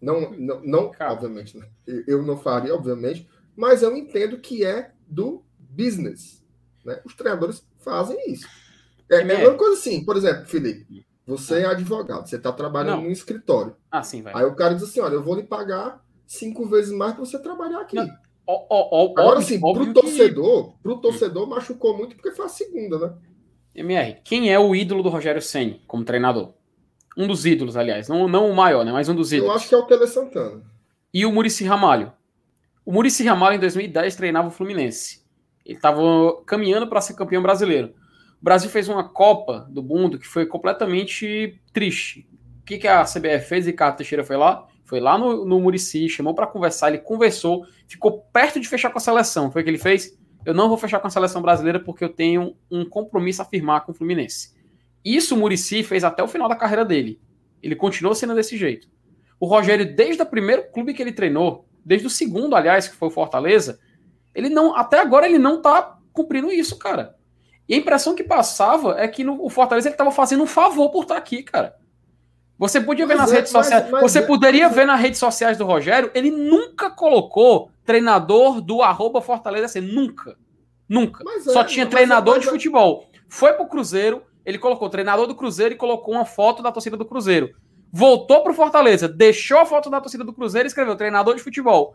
[0.00, 1.68] Não, não, não obviamente, né?
[2.06, 6.42] eu não faria, obviamente, mas eu entendo que é do business.
[6.84, 7.00] Né?
[7.04, 8.48] Os treinadores fazem isso.
[9.10, 11.06] É a mesma coisa assim, por exemplo, Felipe.
[11.26, 13.76] Você é advogado, você está trabalhando no escritório.
[13.90, 14.32] Ah, sim, vai.
[14.34, 17.38] Aí o cara diz assim: olha, eu vou lhe pagar cinco vezes mais para você
[17.38, 17.96] trabalhar aqui.
[17.96, 18.08] Não.
[18.50, 20.82] Ó, ó, Agora, sim, para o torcedor, que...
[20.82, 23.14] pro torcedor machucou muito porque foi a segunda, né?
[23.74, 26.54] MR, quem é o ídolo do Rogério Senni como treinador?
[27.14, 28.08] Um dos ídolos, aliás.
[28.08, 28.92] Não, não o maior, né?
[28.92, 29.50] Mas um dos ídolos.
[29.50, 30.62] Eu acho que é o Tele Santana.
[31.12, 32.10] E o Murici Ramalho.
[32.86, 35.22] O Murici Ramalho, em 2010, treinava o Fluminense.
[35.66, 36.00] Ele estava
[36.46, 37.92] caminhando para ser campeão brasileiro.
[38.40, 42.26] O Brasil fez uma Copa do Mundo que foi completamente triste.
[42.62, 43.66] O que, que a CBF fez?
[43.66, 48.22] Ricardo Teixeira foi lá, foi lá no, no Murici, chamou para conversar, ele conversou, ficou
[48.32, 49.52] perto de fechar com a seleção.
[49.52, 50.18] Foi o que ele fez?
[50.46, 53.84] Eu não vou fechar com a seleção brasileira porque eu tenho um compromisso a firmar
[53.84, 54.56] com o Fluminense.
[55.04, 57.20] Isso o Murici fez até o final da carreira dele.
[57.62, 58.88] Ele continuou sendo desse jeito.
[59.38, 63.08] O Rogério, desde o primeiro clube que ele treinou, desde o segundo, aliás, que foi
[63.08, 63.78] o Fortaleza,
[64.34, 67.14] ele não, até agora ele não tá cumprindo isso, cara.
[67.68, 70.90] E a impressão que passava é que no, o Fortaleza ele estava fazendo um favor
[70.90, 71.76] por estar tá aqui, cara.
[72.58, 73.90] Você podia ver nas é, redes sociais.
[73.90, 74.68] Mas, você é, poderia é.
[74.68, 80.36] ver nas redes sociais do Rogério, ele nunca colocou treinador do arroba Fortaleza assim, nunca.
[80.88, 81.22] Nunca.
[81.40, 83.08] Só é, tinha treinador de futebol.
[83.28, 87.04] Foi pro Cruzeiro, ele colocou treinador do Cruzeiro e colocou uma foto da torcida do
[87.04, 87.54] Cruzeiro.
[87.92, 91.94] Voltou pro Fortaleza, deixou a foto da torcida do Cruzeiro e escreveu treinador de futebol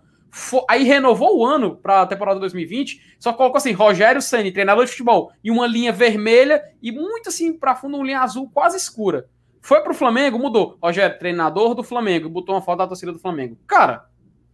[0.68, 4.92] aí renovou o ano para a temporada 2020, só colocou assim, Rogério Ceni, treinador de
[4.92, 9.28] futebol, e uma linha vermelha e muito assim para fundo uma linha azul quase escura.
[9.64, 10.78] Foi pro Flamengo, mudou.
[10.84, 13.58] Rogério, treinador do Flamengo, botou uma foto da torcida do Flamengo.
[13.66, 14.06] Cara,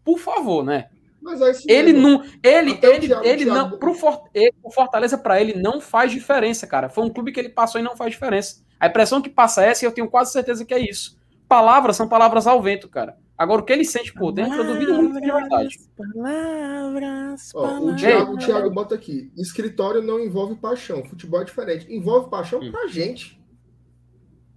[0.06, 0.90] por favor, né?
[1.20, 3.60] Mas é ele não, ele, Até ele, Thiago, ele Thiago...
[3.60, 3.94] não, pro
[4.34, 6.90] ele, o Fortaleza para ele não faz diferença, cara.
[6.90, 8.64] Foi um clube que ele passou e não faz diferença.
[8.80, 11.18] A impressão que passa é essa e eu tenho quase certeza que é isso.
[11.48, 13.18] Palavras são palavras ao vento, cara.
[13.36, 15.80] Agora, o que ele sente por dentro, eu duvido muito é verdade.
[15.98, 21.92] Palavras, Ó, o, Thiago, o Thiago bota aqui: escritório não envolve paixão, futebol é diferente.
[21.92, 22.70] Envolve paixão hum.
[22.70, 23.39] pra gente.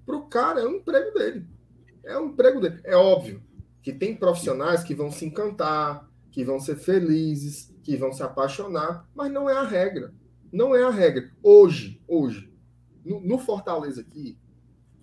[0.05, 1.47] Pro cara, é um emprego dele.
[2.05, 2.81] É um emprego dele.
[2.85, 3.43] É óbvio
[3.83, 9.09] que tem profissionais que vão se encantar, que vão ser felizes, que vão se apaixonar,
[9.15, 10.15] mas não é a regra.
[10.53, 11.31] Não é a regra.
[11.43, 12.53] Hoje, hoje,
[13.05, 14.39] no, no Fortaleza aqui,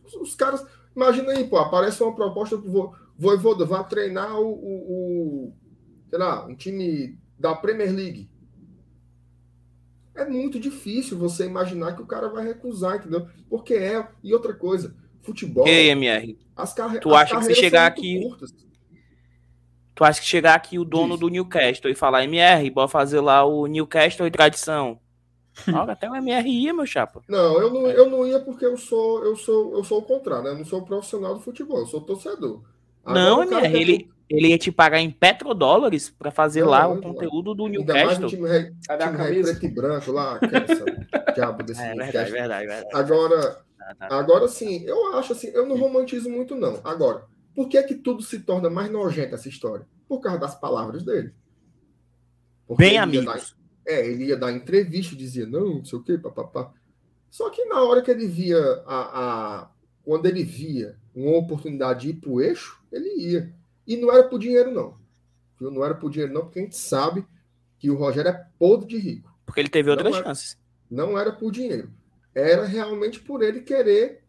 [0.03, 0.65] os, os, caras.
[0.95, 5.53] Imagina aí, pô, aparece uma proposta pro Voivoda vai treinar o, o, o,
[6.09, 8.29] sei lá, um time da Premier League.
[10.15, 13.27] É muito difícil você imaginar que o cara vai recusar, entendeu?
[13.49, 14.07] Porque é.
[14.23, 15.67] E outra coisa, futebol.
[15.67, 16.37] E MR?
[16.55, 16.99] As carre...
[16.99, 18.21] Tu acha que se chegar aqui.
[18.21, 18.53] Curtas.
[19.95, 21.21] Tu acha que chegar aqui o dono Isso.
[21.21, 24.99] do Newcastle e falar MR, bora fazer lá o Newcastle e tradição?
[25.67, 27.21] Olha, até o MR ia, meu chapa.
[27.27, 30.45] Não, eu não, eu não ia porque eu sou, eu sou, eu sou o contrário,
[30.45, 30.51] né?
[30.51, 32.61] Eu não sou profissional do futebol, eu sou torcedor.
[33.05, 37.55] Não, MR, ele, ele ia te pagar em petrodólares para fazer não, lá o conteúdo
[37.55, 38.27] do Newcastle.
[38.27, 38.65] Ainda mais
[39.17, 40.85] time, time preto e branco lá, essa
[41.33, 44.19] diabo desse é, verdade, verdade, verdade, Agora, tá, tá.
[44.19, 46.79] agora sim, eu acho assim, eu não romantizo muito não.
[46.83, 47.25] Agora,
[47.55, 49.87] por que é que tudo se torna mais nojento essa história?
[50.07, 51.33] Por causa das palavras dele.
[52.67, 53.25] Porque Bem amigos.
[53.25, 56.71] Dar, é, ele ia dar entrevista, dizia, não, não sei o quê, papapá.
[57.31, 59.69] Só que na hora que ele via a, a
[60.03, 63.53] quando ele via uma oportunidade de ir para o eixo, ele ia.
[63.89, 64.95] E não era por dinheiro, não.
[65.59, 65.71] Viu?
[65.71, 67.25] Não era por dinheiro, não, porque a gente sabe
[67.79, 69.33] que o Rogério é podre de rico.
[69.47, 70.51] Porque ele teve outras não chances.
[70.91, 71.91] Era, não era por dinheiro.
[72.35, 74.23] Era realmente por ele querer.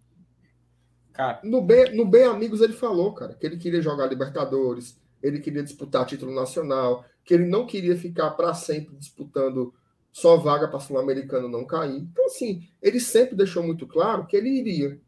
[1.13, 1.43] Cara.
[1.45, 5.63] No bem, no bem Amigos ele falou, cara, que ele queria jogar Libertadores, ele queria
[5.63, 9.75] disputar título nacional, que ele não queria ficar para sempre disputando
[10.11, 11.99] só vaga para Sul-Americano não cair.
[11.99, 14.99] Então, assim, ele sempre deixou muito claro que ele iria.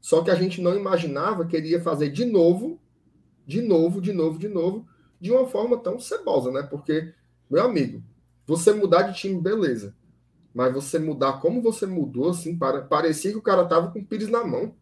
[0.00, 2.80] Só que a gente não imaginava que ele ia fazer de novo,
[3.46, 4.86] de novo, de novo, de novo,
[5.20, 6.62] de uma forma tão cebosa, né?
[6.62, 7.12] Porque,
[7.50, 8.02] meu amigo,
[8.46, 9.94] você mudar de time, beleza.
[10.54, 14.04] Mas você mudar como você mudou, assim, para, parecia que o cara tava com o
[14.04, 14.74] pires na mão.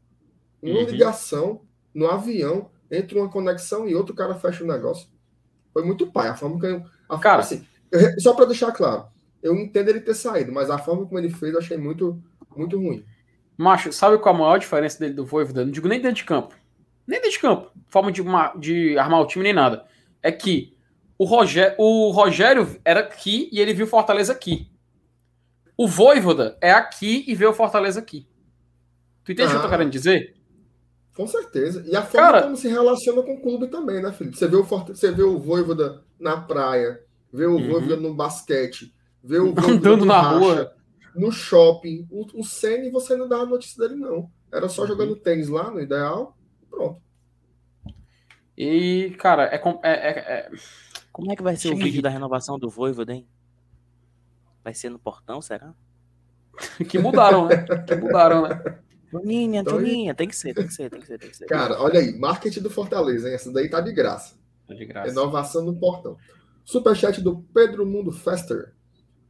[0.63, 0.87] Uma uhum.
[0.87, 1.63] ligação
[1.95, 5.09] no avião, entre uma conexão e outra, o cara fecha o negócio.
[5.73, 6.29] Foi muito pai.
[6.29, 6.85] A forma que eu.
[7.09, 9.07] A, cara, assim, eu, só para deixar claro,
[9.43, 12.23] eu entendo ele ter saído, mas a forma como ele fez eu achei muito,
[12.57, 13.05] muito ruim.
[13.57, 15.65] Macho, sabe qual a maior diferença dele do Voivoda?
[15.65, 16.55] Não digo nem dentro de campo.
[17.13, 17.71] Nem dentro de campo.
[17.89, 19.85] Forma de, uma, de armar o time nem nada.
[20.23, 20.75] É que
[21.19, 24.71] o, Roger, o Rogério era aqui e ele viu Fortaleza aqui.
[25.77, 28.27] O Voivoda é aqui e vê o Fortaleza aqui.
[29.23, 30.35] Tu entende o que eu tô querendo dizer?
[31.15, 31.85] Com certeza.
[31.87, 34.39] E a forma Cara, como se relaciona com o clube também, né, Felipe?
[34.39, 34.97] Você vê o, Forte...
[34.97, 36.99] Você vê o Voivoda na praia,
[37.31, 37.73] vê o uhum.
[37.73, 38.91] Voivoda no basquete,
[39.23, 40.75] vê o Voivoda andando na racha, rua,
[41.15, 42.09] no shopping.
[42.11, 44.31] O, o Senna você não dá a notícia dele, não.
[44.51, 44.89] Era só uhum.
[44.89, 46.39] jogando tênis lá, no ideal,
[46.73, 47.03] pronto.
[48.57, 50.51] E, cara, é, é, é, é...
[51.13, 51.75] Como é que vai ser Sim.
[51.75, 53.27] o vídeo da renovação do Voivoda, hein?
[54.65, 55.75] Vai ser no portão, será?
[56.89, 57.65] que mudaram, né?
[57.87, 58.81] Que mudaram, né?
[59.11, 61.47] Toninha, então, Toninha, tem que ser, tem que ser, tem que ser, tem que ser.
[61.47, 63.35] Cara, olha aí, marketing do Fortaleza, hein?
[63.35, 64.37] Essa daí tá de graça.
[64.67, 65.09] Tá de graça.
[65.09, 66.17] Renovação no portão.
[66.65, 68.73] Superchat do Pedro Mundo Fester.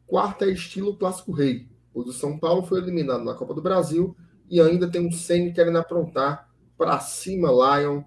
[0.07, 1.69] Quarta é estilo clássico rei.
[1.93, 4.17] O do São Paulo foi eliminado na Copa do Brasil
[4.49, 6.52] e ainda tem um Senna querendo aprontar
[6.85, 8.03] para cima, Lion.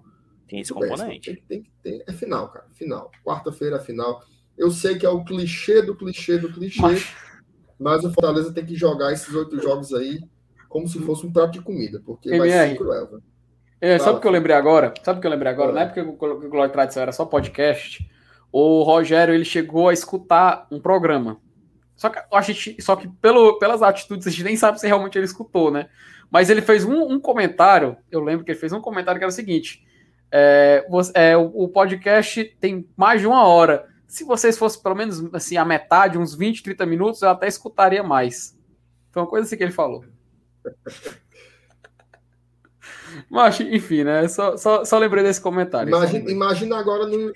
[0.48, 1.34] Tem esse componente.
[1.34, 2.04] Tem, tem que ter.
[2.06, 2.66] É final, cara.
[2.74, 3.10] Final.
[3.24, 4.22] Quarta-feira, final.
[4.56, 7.14] Eu sei que é o clichê do clichê do clichê, mas,
[7.78, 10.20] mas o Fortaleza tem que jogar esses oito jogos aí
[10.68, 12.48] como se fosse um prato de comida, porque MR.
[12.48, 13.20] vai ser cruel.
[13.80, 14.92] É, sabe o que eu lembrei agora?
[15.02, 15.70] Sabe o que eu lembrei agora?
[15.70, 15.74] É.
[15.74, 18.08] Na época que o Glória Tradição era só podcast,
[18.50, 21.38] o Rogério ele chegou a escutar um programa.
[21.94, 25.16] Só que a gente, só que pelo, pelas atitudes a gente nem sabe se realmente
[25.16, 25.88] ele escutou, né?
[26.30, 27.96] Mas ele fez um, um comentário.
[28.10, 29.86] Eu lembro que ele fez um comentário que era o seguinte:
[30.30, 33.88] é, você, é, o, o, podcast tem mais de uma hora.
[34.06, 38.02] Se vocês fossem pelo menos assim a metade, uns 20, 30 minutos, eu até escutaria
[38.02, 38.56] mais.
[39.10, 40.04] Foi uma coisa assim que ele falou.
[43.30, 44.28] Mas, enfim, né?
[44.28, 45.88] Só, só, só lembrei desse comentário.
[45.88, 47.32] Imagina, imagina, agora no,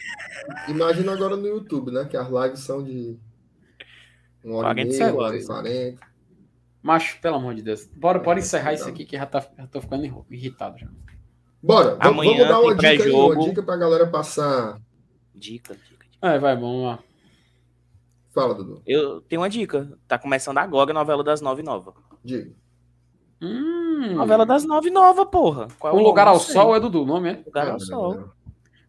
[0.68, 2.04] imagina agora no YouTube, né?
[2.04, 3.18] Que as lives são de
[4.44, 6.09] uma hora 40 e meia, uma hora 40.
[6.82, 7.86] Mas, pelo amor de Deus.
[7.94, 10.88] Bora, é, bora encerrar isso aqui que já, tá, já tô ficando irritado já.
[11.62, 14.80] Bora, Amanhã vamos dar uma dica aí, uma dica pra galera passar.
[15.34, 16.26] Dica, dica, dica.
[16.26, 16.98] É, vai, vamos lá.
[18.30, 18.80] Fala, Dudu.
[18.86, 19.92] Eu tenho uma dica.
[20.08, 21.92] Tá começando agora a novela das nove nova.
[22.24, 22.50] Diga.
[23.42, 24.14] Hum.
[24.14, 25.68] Novela das nove nova, porra.
[25.78, 27.42] Qual é o Lugar ao Sol é Dudu, o nome é?
[27.44, 28.30] Lugar ao Sol.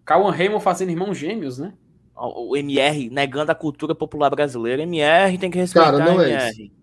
[0.06, 1.74] Cauan Raymond fazendo irmãos gêmeos, né?
[2.16, 4.84] O MR negando a cultura popular brasileira.
[4.84, 6.81] MR tem que respeitar Cara, não é Isso.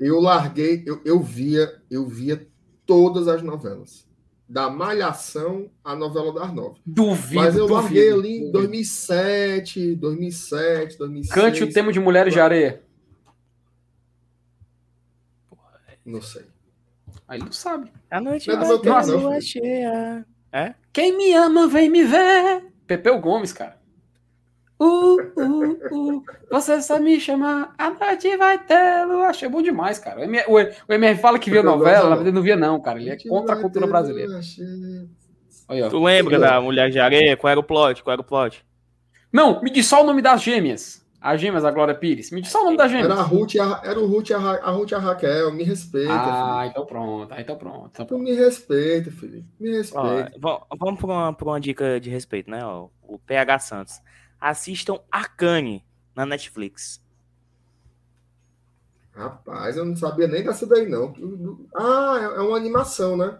[0.00, 2.48] Eu larguei, eu, eu via, eu via
[2.86, 4.08] todas as novelas.
[4.48, 6.80] Da Malhação à novela das nove.
[6.84, 7.34] Duvido.
[7.36, 11.32] Mas eu duvido, larguei ali em 2007, 2007, 2006.
[11.34, 12.82] Cante o tema de Mulheres de Areia.
[16.04, 16.46] Não sei.
[17.28, 17.92] Aí não sabe.
[18.10, 20.26] A noite vai ter a lua cheia.
[20.50, 20.74] É?
[20.92, 22.64] Quem me ama, vem me ver.
[22.88, 23.79] Pepeu Gomes, cara.
[24.80, 29.26] Uh, uh, uh, você só me chamar, a noite vai ter lua.
[29.26, 30.20] Achei bom demais, cara.
[30.20, 32.98] O MR, o, o MR fala que viu novela, na verdade não via não, cara.
[32.98, 34.40] Ele é contra a cultura brasileira.
[35.68, 37.36] Aí, tu lembra da Mulher de Areia?
[37.36, 38.02] Qual era o plot?
[38.02, 38.64] Qual era o plot?
[39.30, 41.06] Não, me diz só o nome das gêmeas.
[41.20, 42.30] A gêmeas da Glória Pires.
[42.30, 43.04] Me diz só o nome da gêmeas.
[43.04, 45.52] Era a Ruth, a, era o Ruth, a, a Ruth e a Raquel.
[45.52, 46.10] Me respeita.
[46.10, 47.30] Ah, então pronto.
[47.30, 47.90] Ah, então pronto.
[47.92, 48.22] Então pronto.
[48.22, 49.44] Me respeita, Felipe.
[49.60, 50.32] Me respeita.
[50.42, 52.64] Ó, vamos para uma, uma, dica de respeito, né?
[52.64, 54.00] Ó, o PH Santos.
[54.40, 55.84] Assistam Arcane
[56.14, 57.02] na Netflix.
[59.12, 61.12] Rapaz, eu não sabia nem dessa daí, não.
[61.74, 63.38] Ah, é, é uma animação, né?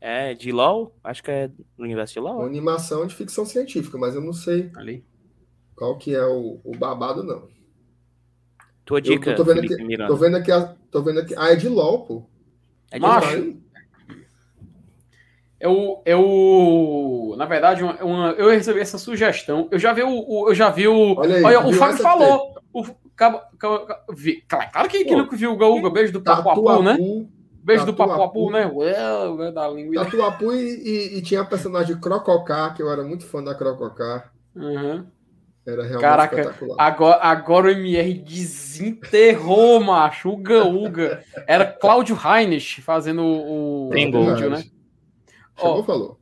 [0.00, 0.94] É, de LOL?
[1.04, 2.38] Acho que é do universo de LOL.
[2.38, 4.70] Uma animação de ficção científica, mas eu não sei.
[4.74, 5.04] Ali
[5.74, 7.48] qual que é o, o babado, não.
[8.84, 10.50] Tua dica, eu, tô, vendo aqui, tô vendo aqui,
[10.90, 12.26] tô vendo aqui, ah, é de LOL, pô.
[12.90, 13.56] É de Macho,
[15.64, 19.66] eu, eu, na verdade, uma, uma, eu recebi essa sugestão.
[19.70, 22.54] Eu já vi o, o eu já vi o, olha, aí, olha o Fábio falou.
[22.70, 22.84] O,
[23.16, 26.98] cabo, cabo, vi, claro que aquilo que viu o Gaúga, beijo do Papo Apu, né?
[27.62, 28.66] Beijo do Papo Apu, né?
[28.66, 30.04] Ué, da língua.
[30.04, 34.30] Tatuapu e, e, e, tinha a personagem Crococá, que eu era muito fã da Crococá.
[34.54, 35.06] Uhum.
[35.66, 36.76] Era realmente Caraca, espetacular.
[36.78, 40.28] Agora, agora o MR desenterrou, macho.
[40.28, 41.24] Uga Uga.
[41.46, 44.62] Era Cláudio Heinrich fazendo o, Tem gol, vídeo, né?
[45.56, 46.18] Chegou, oh, falou.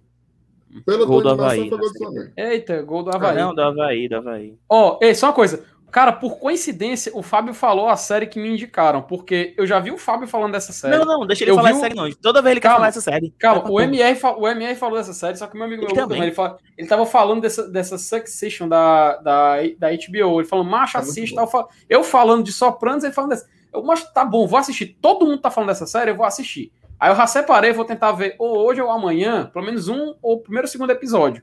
[0.87, 1.69] Pelo gol do Havaí.
[1.69, 3.37] Foi gol do Eita, gol do Havaí.
[3.37, 4.57] Não, do Havaí, do Havaí.
[4.69, 5.65] Ó, oh, só uma coisa.
[5.93, 9.91] Cara, por coincidência, o Fábio falou a série que me indicaram, porque eu já vi
[9.91, 10.97] o Fábio falando dessa série.
[10.97, 11.81] Não, não, deixa ele eu falar vi...
[11.81, 12.11] série, não.
[12.13, 13.35] Toda vez ele calma, quer falar essa série.
[13.39, 16.23] Calma, o MR, o MR falou dessa série, só que meu amigo ele meu também.
[16.23, 20.41] ele, fala, ele tava falando dessa, dessa Succession da, da, da HBO.
[20.41, 21.35] Ele falou, macho, é assiste.
[21.35, 21.47] Tá,
[21.91, 23.47] eu falando de Sopranos, ele falando dessa.
[23.71, 24.97] Eu, mas tá bom, vou assistir.
[24.99, 26.73] Todo mundo tá falando dessa série, eu vou assistir.
[27.03, 30.41] Aí eu já separei, vou tentar ver ou hoje ou amanhã, pelo menos um ou
[30.41, 31.43] primeiro ou segundo episódio.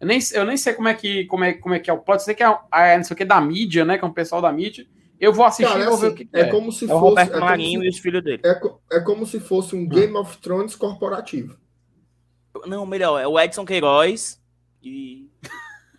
[0.00, 2.00] Eu nem, eu nem sei como é que, como é, como é, que é o
[2.00, 2.20] plot.
[2.20, 3.96] Sei que é, é não sei o que da mídia, né?
[3.96, 4.88] Que é um pessoal da mídia.
[5.20, 6.40] Eu vou assistir Cara, e vou assim, ver o que, é.
[6.40, 7.00] É como se é fosse.
[7.00, 8.42] Roberto é Marinho e os filhos dele.
[8.44, 11.56] É, é como se fosse um Game of Thrones corporativo.
[12.66, 14.42] Não, melhor, é o Edson Queiroz
[14.82, 15.30] e.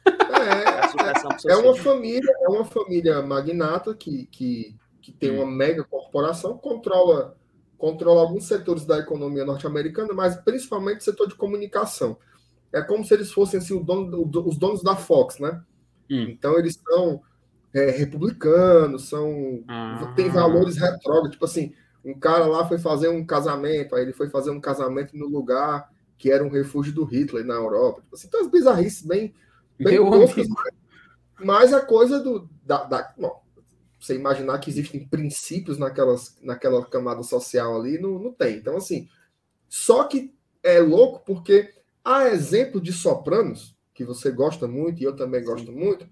[0.05, 5.85] É, é, é uma família, é uma família magnata que, que, que tem uma mega
[5.85, 7.38] corporação, controla
[7.79, 12.17] controla alguns setores da economia norte-americana, mas principalmente o setor de comunicação.
[12.71, 15.61] É como se eles fossem assim, dono, os donos da Fox, né?
[16.11, 16.27] Hum.
[16.29, 17.21] Então eles são
[17.73, 20.13] é, republicanos, são ah.
[20.15, 21.73] tem valores retrógrados, tipo assim,
[22.03, 25.89] um cara lá foi fazer um casamento, aí ele foi fazer um casamento no lugar
[26.17, 28.01] que era um refúgio do Hitler na Europa.
[28.01, 29.33] Tipo assim, então as bizarrices bem,
[29.79, 30.47] bem toscas,
[31.39, 33.41] mas a coisa do da, da bom,
[33.99, 38.57] você imaginar que existem princípios naquelas, naquela camada social ali, não, não tem.
[38.57, 39.09] Então, assim,
[39.67, 41.73] só que é louco porque
[42.03, 46.07] a exemplo de Sopranos, que você gosta muito e eu também gosto muito,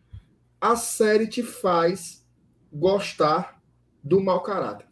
[0.59, 2.25] a série te faz
[2.71, 3.61] gostar
[4.03, 4.87] do mau caráter.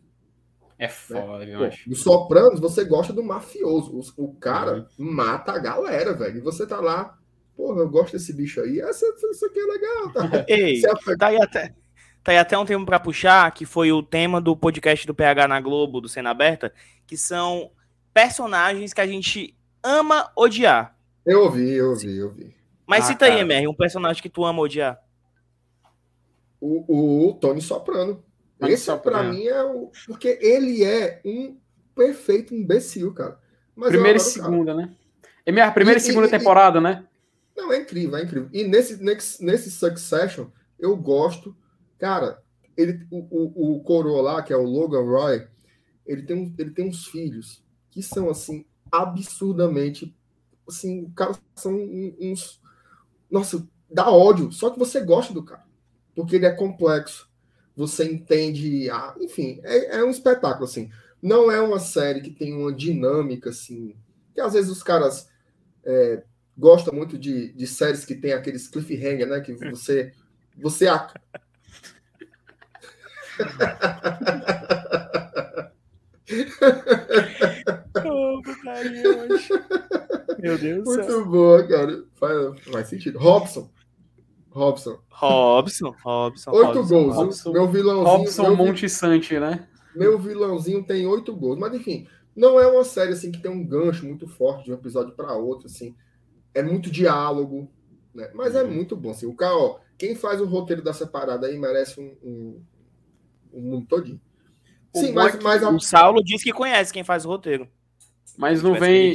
[0.77, 1.57] É foda, né?
[1.57, 4.13] Pô, Do Sopranos, você gosta do mafioso.
[4.17, 5.11] O, o cara uhum.
[5.11, 6.37] mata a galera, velho.
[6.37, 7.17] E você tá lá,
[7.55, 8.81] porra, eu gosto desse bicho aí.
[8.81, 10.13] Essa, isso aqui é legal.
[10.13, 10.45] Tá?
[10.47, 10.81] Ei,
[11.17, 11.73] tá aí até.
[12.25, 15.47] Tá aí até um tempo para puxar, que foi o tema do podcast do PH
[15.47, 16.73] na Globo, do Cena Aberta,
[17.05, 17.69] que são
[18.11, 20.97] personagens que a gente ama odiar.
[21.23, 22.55] Eu ouvi, eu ouvi, eu ouvi.
[22.87, 23.35] Mas ah, cita cara.
[23.35, 24.99] aí, MR, um personagem que tu ama odiar.
[26.59, 28.23] O, o Tony Soprano.
[28.57, 29.19] Tony Esse, Soprano.
[29.19, 29.91] pra mim, é o.
[30.07, 31.55] Porque ele é um
[31.93, 33.37] perfeito imbecil, cara.
[33.75, 34.87] Mas primeira e segunda, cara.
[34.87, 34.95] né?
[35.45, 37.05] MR, primeira e, e segunda e, temporada, e, né?
[37.55, 38.49] Não, é incrível, é incrível.
[38.51, 40.47] E nesse, nesse, nesse Succession,
[40.79, 41.55] eu gosto
[41.97, 42.41] Cara,
[42.75, 45.47] ele, o, o, o coroa lá, que é o Logan Roy,
[46.05, 50.15] ele tem, ele tem uns filhos que são, assim, absurdamente...
[50.67, 51.73] Assim, cara, são
[52.19, 52.61] uns...
[53.29, 54.51] Nossa, dá ódio.
[54.51, 55.63] Só que você gosta do cara.
[56.15, 57.29] Porque ele é complexo.
[57.75, 58.89] Você entende...
[58.89, 60.89] A, enfim, é, é um espetáculo, assim.
[61.21, 63.95] Não é uma série que tem uma dinâmica, assim...
[64.33, 65.29] Que às vezes os caras...
[65.83, 66.23] É,
[66.57, 69.39] gostam muito de, de séries que tem aqueles cliffhanger, né?
[69.39, 70.11] Que você...
[70.57, 70.87] Você
[78.05, 78.41] oh,
[80.39, 81.03] Meu Deus do céu.
[81.03, 82.03] Muito boa, cara.
[82.15, 83.19] Faz, faz sentido.
[83.19, 83.69] Robson.
[84.49, 84.99] Robson.
[85.09, 85.93] Robson.
[86.01, 86.51] Robson.
[86.51, 87.15] Oito Robson, gols.
[87.15, 88.17] Robson, meu vilãozinho.
[88.17, 89.67] Robson meu, Monte Sante, né?
[89.93, 91.59] Meu vilãozinho tem oito gols.
[91.59, 94.75] Mas, enfim, não é uma série assim que tem um gancho muito forte de um
[94.75, 95.67] episódio para outro.
[95.67, 95.95] Assim.
[96.53, 97.69] É muito diálogo.
[98.13, 98.31] Né?
[98.33, 98.69] Mas é uhum.
[98.69, 99.11] é muito bom.
[99.11, 99.25] Assim.
[99.25, 102.61] O cara, ó, quem faz o roteiro dessa parada aí merece um, um
[103.55, 104.19] o mundo todinho.
[104.95, 105.69] Sim, mas, mas a...
[105.69, 107.67] o Saulo diz que conhece quem faz o roteiro.
[108.37, 109.13] Mas não vem.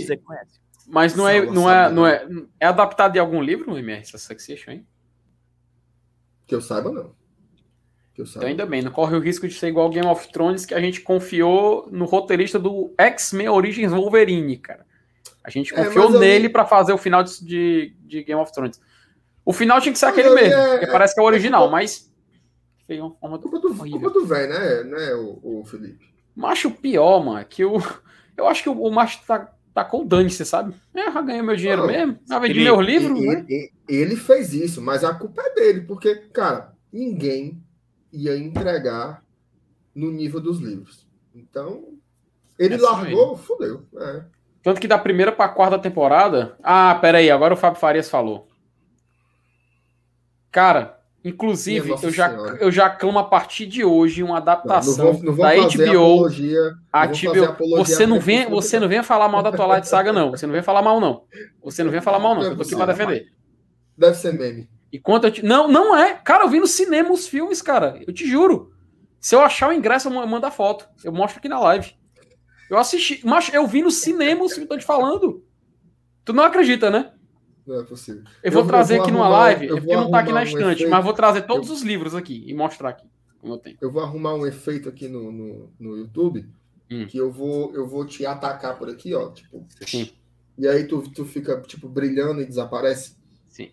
[0.86, 2.26] Mas não é, não é, não é,
[2.58, 4.86] é adaptado de algum livro, MR, essa Succession, hein?
[6.46, 7.14] Que eu saiba, não.
[8.12, 8.38] Que eu saiba.
[8.38, 10.80] Então, ainda bem, não corre o risco de ser igual Game of Thrones, que a
[10.80, 14.84] gente confiou no roteirista do X-Men Origins Wolverine, cara.
[15.44, 16.50] A gente é, confiou é, nele eu...
[16.50, 18.80] para fazer o final de, de, Game of Thrones.
[19.44, 21.68] O final tinha que ser mas aquele mesmo, é, que parece que é o original,
[21.68, 22.09] é, mas
[22.90, 26.04] feio, uma forma culpa do, culpa do velho, né, né o, o Felipe?
[26.34, 27.78] Macho, pior, mano, que o.
[28.36, 30.74] Eu acho que o, o macho tá, tá com o dane você sabe?
[30.94, 33.16] É, já ganhei meu dinheiro não, mesmo, já vendi meu livro.
[33.16, 33.46] Ele, né?
[33.48, 37.62] ele, ele fez isso, mas a culpa é dele, porque, cara, ninguém
[38.12, 39.22] ia entregar
[39.94, 41.06] no nível dos livros.
[41.34, 41.98] Então,
[42.58, 43.86] ele é largou, fodeu.
[43.96, 44.24] É.
[44.62, 46.56] Tanto que da primeira para a quarta temporada.
[46.62, 48.48] Ah, peraí, agora o Fábio Farias falou.
[50.50, 52.30] Cara, Inclusive, eu já,
[52.60, 56.14] eu já clamo a partir de hoje uma adaptação não, não vou, não da HBO.
[56.14, 57.76] Apologia, a HBO.
[57.76, 60.30] Você não vem, você não vem falar mal da Twilight Saga não.
[60.30, 61.24] Você não vem falar mal não.
[61.62, 62.42] Você não vem falar mal não.
[62.42, 63.26] eu tô aqui para defender.
[63.98, 64.68] Deve ser meme.
[64.90, 65.44] Enquanto eu te...
[65.44, 66.14] Não, não é.
[66.14, 68.00] Cara, eu vi no cinema os filmes, cara.
[68.06, 68.72] Eu te juro.
[69.20, 70.88] Se eu achar o ingresso, eu mando a foto.
[71.04, 71.94] Eu mostro aqui na live.
[72.70, 75.44] Eu assisti, mas eu vi no cinema os filmes, tô te falando.
[76.24, 77.12] Tu não acredita, né?
[77.66, 78.22] Não é possível.
[78.42, 80.86] Eu vou eu trazer vou aqui numa live, é porque não tá aqui na estante,
[80.86, 81.74] um mas vou trazer todos eu...
[81.74, 83.06] os livros aqui e mostrar aqui.
[83.40, 83.76] Como eu, tenho.
[83.80, 86.46] eu vou arrumar um efeito aqui no, no, no YouTube
[86.90, 87.06] hum.
[87.06, 89.30] que eu vou, eu vou te atacar por aqui, ó.
[89.30, 90.10] Tipo, Sim.
[90.58, 93.16] E aí tu, tu fica, tipo, brilhando e desaparece.
[93.48, 93.70] Sim.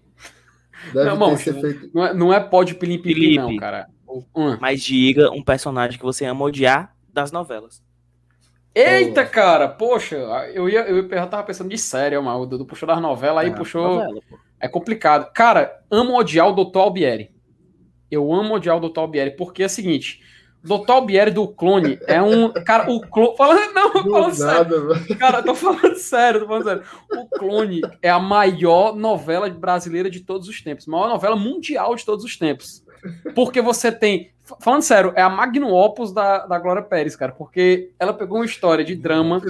[0.93, 1.89] Deve não, ter efeito...
[1.93, 3.89] não, é, não é pode pilim, pilim não, cara.
[4.07, 4.57] Hum.
[4.61, 7.83] Mas diga um personagem que você ama odiar das novelas.
[8.79, 10.15] Eita, cara, poxa,
[10.53, 13.49] eu ia, eu, eu tava pensando de sério, mas o Dudu puxou das novelas, aí
[13.49, 13.95] é, puxou.
[13.95, 14.21] Novela,
[14.59, 15.31] é complicado.
[15.33, 16.79] Cara, amo odiar o Dr.
[16.79, 17.31] Albieri.
[18.09, 18.99] Eu amo odiar o Dr.
[18.99, 20.21] Albieri, porque é o seguinte.
[20.63, 20.91] Dr.
[20.91, 22.51] Albieri do clone é um.
[22.51, 23.37] Cara, o clone.
[23.37, 25.17] Falando, não, falando sério.
[25.17, 26.83] Cara, tô falando sério, tô falando sério.
[27.11, 30.85] O clone é a maior novela brasileira de todos os tempos.
[30.85, 32.83] Maior novela mundial de todos os tempos.
[33.35, 37.91] Porque você tem Falando sério, é a magnum opus da, da Glória Pérez, cara, porque
[37.99, 39.41] ela pegou uma história de drama,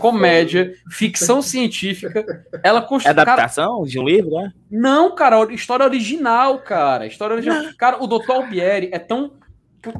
[0.00, 2.42] comédia, ficção científica.
[2.62, 3.18] Ela construiu.
[3.18, 3.86] É adaptação cara...
[3.86, 4.52] de um livro, né?
[4.70, 7.06] Não, cara, história original, cara.
[7.06, 7.64] História original.
[7.64, 7.76] Não.
[7.76, 8.30] Cara, o Dr.
[8.30, 9.32] Albieri é tão.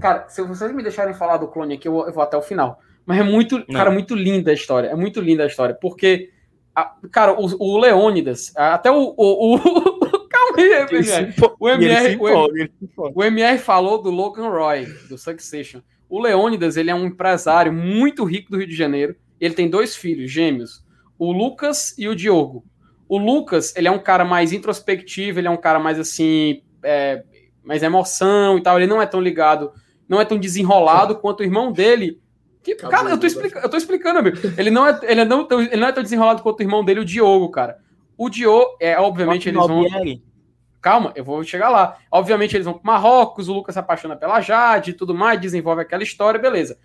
[0.00, 2.42] Cara, se vocês me deixarem falar do clone aqui, eu vou, eu vou até o
[2.42, 2.80] final.
[3.04, 3.66] Mas é muito, não.
[3.66, 4.88] cara, muito linda a história.
[4.88, 5.76] É muito linda a história.
[5.78, 6.30] Porque,
[6.74, 9.14] a, cara, o, o Leônidas, até o.
[9.16, 9.95] o, o
[10.90, 11.34] MR.
[11.58, 15.80] O MR, o, o MR falou do Logan Roy, do Succession.
[16.08, 19.16] O Leônidas, ele é um empresário muito rico do Rio de Janeiro.
[19.40, 20.84] Ele tem dois filhos gêmeos,
[21.18, 22.64] o Lucas e o Diogo.
[23.08, 27.22] O Lucas, ele é um cara mais introspectivo, ele é um cara mais assim, é,
[27.62, 28.78] mais emoção e tal.
[28.78, 29.72] Ele não é tão ligado,
[30.08, 32.20] não é tão desenrolado quanto o irmão dele.
[32.62, 34.38] Que, cara, eu tô, explica eu tô explicando, amigo.
[34.58, 36.84] Ele não, é, ele, é não tão, ele não é tão desenrolado quanto o irmão
[36.84, 37.78] dele, o Diogo, cara.
[38.18, 39.84] O Diogo, é, obviamente, eles vão.
[40.86, 41.98] Calma, eu vou chegar lá.
[42.08, 45.82] Obviamente, eles vão para Marrocos, o Lucas se apaixona pela Jade e tudo mais, desenvolve
[45.82, 46.78] aquela história, beleza.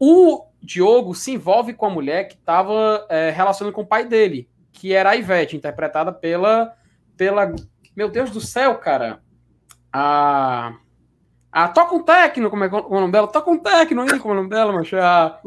[0.00, 4.48] O Diogo se envolve com a mulher que estava é, relacionando com o pai dele,
[4.72, 6.74] que era a Ivete, interpretada pela.
[7.14, 7.54] pela
[7.94, 9.20] meu Deus do céu, cara.
[9.92, 10.72] A.
[11.56, 13.26] A toca um técnico, como é, é o nome dela?
[13.26, 14.94] Toca um técnico aí, como é o nome dela, macho?
[14.98, 15.40] A,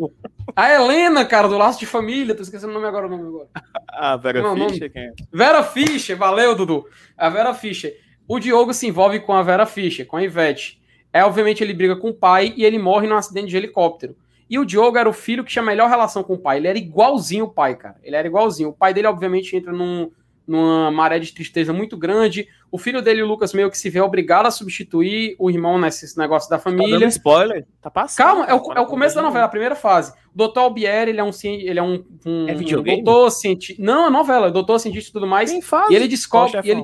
[0.56, 3.48] a Helena, cara, do Laço de Família, tô esquecendo o nome agora, o nome agora.
[3.88, 5.14] A Vera Não, Fischer, quem é?
[5.32, 6.84] Vera Fischer, valeu, Dudu.
[7.16, 7.96] A Vera Fischer.
[8.28, 10.82] O Diogo se envolve com a Vera Fischer, com a Ivete.
[11.14, 14.18] É, obviamente, ele briga com o pai e ele morre num acidente de helicóptero.
[14.50, 16.58] E o Diogo era o filho que tinha a melhor relação com o pai.
[16.58, 17.98] Ele era igualzinho o pai, cara.
[18.02, 18.70] Ele era igualzinho.
[18.70, 20.10] O pai dele, obviamente, entra num,
[20.50, 22.48] numa maré de tristeza muito grande.
[22.72, 26.18] O filho dele, o Lucas, meio que se vê obrigado a substituir o irmão nesse
[26.18, 27.00] negócio da família.
[27.00, 27.68] Tá spoiler.
[27.80, 28.26] Tá passando.
[28.26, 30.12] Calma, é o, é o começo da novela, a primeira fase.
[30.34, 33.04] O doutor Albieri, ele é um, ele é um, um, é videogame?
[33.04, 33.82] doutor cientista.
[33.82, 35.52] Não, é novela, doutor cientista e tudo mais.
[35.52, 35.92] Quem faz?
[35.92, 36.60] E ele descobre.
[36.64, 36.84] e ele,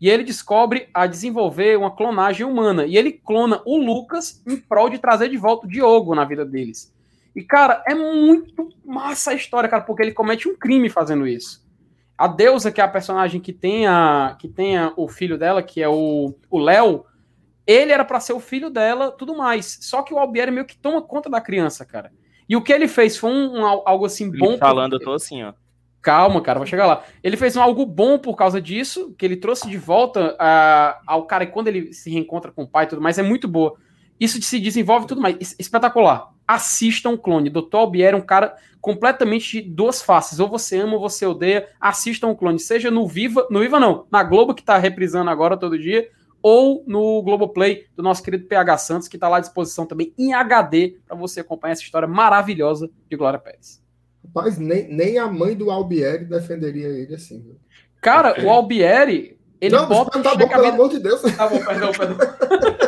[0.00, 2.86] e ele descobre a desenvolver uma clonagem humana.
[2.86, 6.44] E ele clona o Lucas em prol de trazer de volta o Diogo na vida
[6.44, 6.92] deles.
[7.34, 11.61] E, cara, é muito massa a história, cara, porque ele comete um crime fazendo isso.
[12.22, 15.60] A deusa, que é a personagem que tem, a, que tem a, o filho dela,
[15.60, 17.04] que é o Léo,
[17.66, 19.78] ele era para ser o filho dela, tudo mais.
[19.80, 22.12] Só que o Albieri meio que toma conta da criança, cara.
[22.48, 24.56] E o que ele fez foi um, um algo assim bom.
[24.56, 25.52] Falando, eu tô assim, ó.
[26.00, 27.02] Calma, cara, vou chegar lá.
[27.24, 31.26] Ele fez um algo bom por causa disso, que ele trouxe de volta uh, ao
[31.26, 33.74] cara, e quando ele se reencontra com o pai e tudo mais, é muito boa.
[34.20, 35.56] Isso se desenvolve tudo mais.
[35.58, 37.50] Espetacular assistam Clone.
[37.50, 37.76] Dr.
[37.76, 40.40] Albieri é um cara completamente de duas faces.
[40.40, 41.68] Ou você ama ou você odeia.
[41.80, 42.58] Assistam o Clone.
[42.58, 46.08] Seja no Viva, no Viva não, na Globo que tá reprisando agora todo dia,
[46.42, 50.34] ou no Globoplay do nosso querido PH Santos, que tá lá à disposição também em
[50.34, 53.80] HD para você acompanhar essa história maravilhosa de Glória Pérez.
[54.26, 57.40] Rapaz, nem, nem a mãe do Albieri defenderia ele assim.
[57.40, 57.56] Viu?
[58.00, 60.18] Cara, o Albieri, ele não, bota...
[60.18, 61.22] Não, tá bom, pelo amor de Deus.
[61.22, 62.16] Tá bom, perdão, perdão.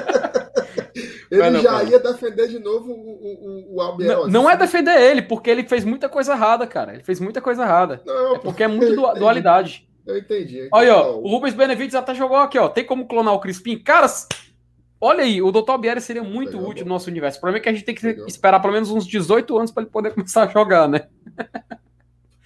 [1.34, 4.22] Ele não, já ia defender de novo o, o, o Albiel.
[4.22, 6.94] Não, não, é defender ele, porque ele fez muita coisa errada, cara.
[6.94, 8.02] Ele fez muita coisa errada.
[8.04, 9.88] Não, é porque é muito du dualidade.
[10.06, 10.68] Eu entendi.
[10.70, 12.68] Olha, ó, o Rubens Benevides até jogou aqui, ó.
[12.68, 13.78] Tem como clonar o Crispim?
[13.78, 14.06] Cara,
[15.00, 15.70] olha aí, o Dr.
[15.70, 17.38] Albieri seria muito Legal, útil no nosso universo.
[17.38, 18.26] O problema é que a gente tem que Legal.
[18.26, 21.08] esperar pelo menos uns 18 anos para ele poder começar a jogar, né?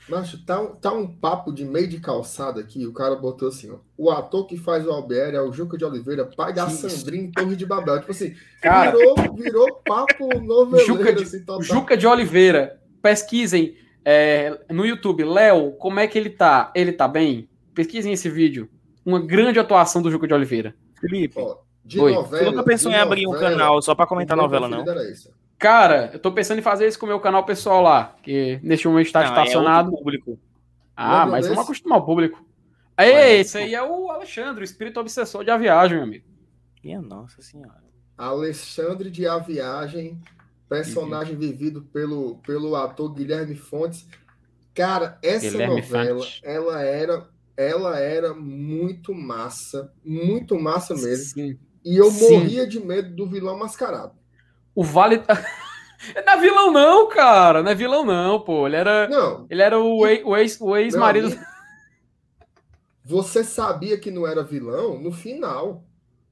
[0.08, 2.86] Macho, tá, tá um papo de meio de calçada aqui.
[2.86, 5.84] O cara botou assim: ó, o ator que faz o Albieri é o Juca de
[5.84, 8.00] Oliveira, pai da Sandrinha em Torre de Babel.
[8.00, 10.86] Tipo assim, cara, virou, virou papo noveleiro.
[10.86, 15.24] Juca de, assim, Juca de Oliveira, pesquisem é, no YouTube.
[15.24, 16.72] Léo, como é que ele tá?
[16.74, 17.48] Ele tá bem?
[17.74, 18.68] Pesquisem esse vídeo.
[19.04, 20.74] Uma grande atuação do Juca de Oliveira.
[20.98, 22.12] Felipe, ó, de Oi.
[22.12, 22.44] novela.
[22.44, 24.84] Você nunca pensou em abrir um canal só para comentar novela, não?
[25.58, 28.86] Cara, eu tô pensando em fazer isso com o meu canal pessoal lá, que neste
[28.86, 29.88] momento está não, estacionado.
[29.88, 30.38] É público.
[30.96, 32.44] Ah, mas vamos acostumar o público.
[32.96, 36.26] Aí, esse aí é o Alexandre, o espírito obsessor de A Viagem, meu amigo.
[36.82, 37.82] Minha nossa senhora.
[38.16, 40.20] Alexandre de A Viagem,
[40.68, 41.40] personagem uhum.
[41.40, 44.06] vivido pelo, pelo ator Guilherme Fontes.
[44.74, 46.40] Cara, essa Guilherme novela, Fontes.
[46.42, 51.34] ela era, ela era muito massa, muito massa mesmo.
[51.34, 51.58] Sim.
[51.84, 52.32] E eu Sim.
[52.32, 54.12] morria de medo do vilão mascarado.
[54.78, 55.20] O Vale.
[56.24, 57.64] Não é vilão, não, cara.
[57.64, 58.68] Não é vilão, não, pô.
[58.68, 59.08] Ele era.
[59.08, 59.44] Não.
[59.50, 61.26] Ele era o ex-marido.
[61.26, 61.40] Ex,
[63.04, 65.82] Você sabia que não era vilão no final.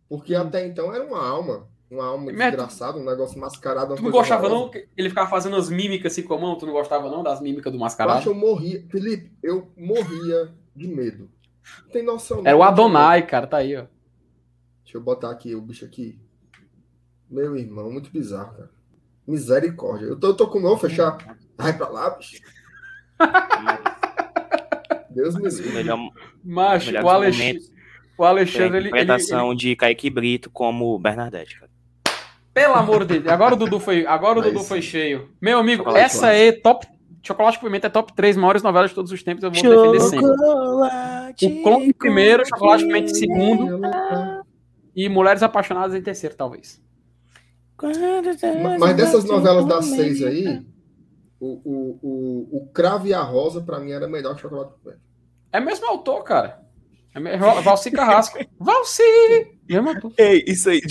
[0.08, 0.42] Porque hum.
[0.42, 1.68] até então era uma alma.
[1.90, 3.96] Uma alma desgraçada, um negócio mascarado.
[3.96, 4.70] Tu não gostava, não?
[4.96, 6.56] Ele ficava fazendo as mímicas assim com a mão.
[6.56, 8.18] Tu não gostava, não, das mímicas do mascarado?
[8.18, 8.86] Eu acho eu morria.
[8.88, 11.28] Felipe, eu morria de medo.
[11.82, 12.42] Não tem noção.
[12.44, 13.48] Era o Adonai, cara.
[13.48, 13.86] Tá aí, ó.
[14.84, 16.24] Deixa eu botar aqui o bicho aqui.
[17.30, 18.70] Meu irmão, muito bizarro, cara.
[19.26, 20.06] Misericórdia.
[20.06, 21.18] Eu tô, eu tô com o meu fechar.
[21.56, 22.40] Vai pra lá, bicho.
[25.10, 25.72] Deus me livre.
[25.72, 25.98] Melhor,
[26.44, 27.62] Macho, o, Alexandre,
[28.18, 28.78] o Alexandre.
[28.78, 31.70] Ele, interpretação ele, de Kaique Brito como Bernadette, cara.
[32.52, 33.32] Pelo amor de Deus.
[33.32, 35.30] Agora o Dudu foi, agora o Dudu foi cheio.
[35.40, 36.86] Meu amigo, Chocolate essa é top.
[37.22, 39.42] Chocolate Pimenta é top 3 maiores novelas de todos os tempos.
[39.42, 40.26] Eu vou defender sempre.
[40.26, 43.80] O Clone primeiro, Chocolate Pimenta em segundo.
[44.94, 46.80] E Mulheres Apaixonadas em terceiro, talvez.
[48.78, 50.64] Mas dessas novelas das seis aí,
[51.38, 54.78] O, o, o, o Cravo e a Rosa, pra mim, era melhor que Chocolate com
[54.78, 55.00] Pimenta.
[55.52, 56.66] É mesmo autor, cara.
[57.14, 58.38] É Valci Carrasco.
[58.60, 59.02] Valci!
[60.18, 60.82] Ei, isso aí.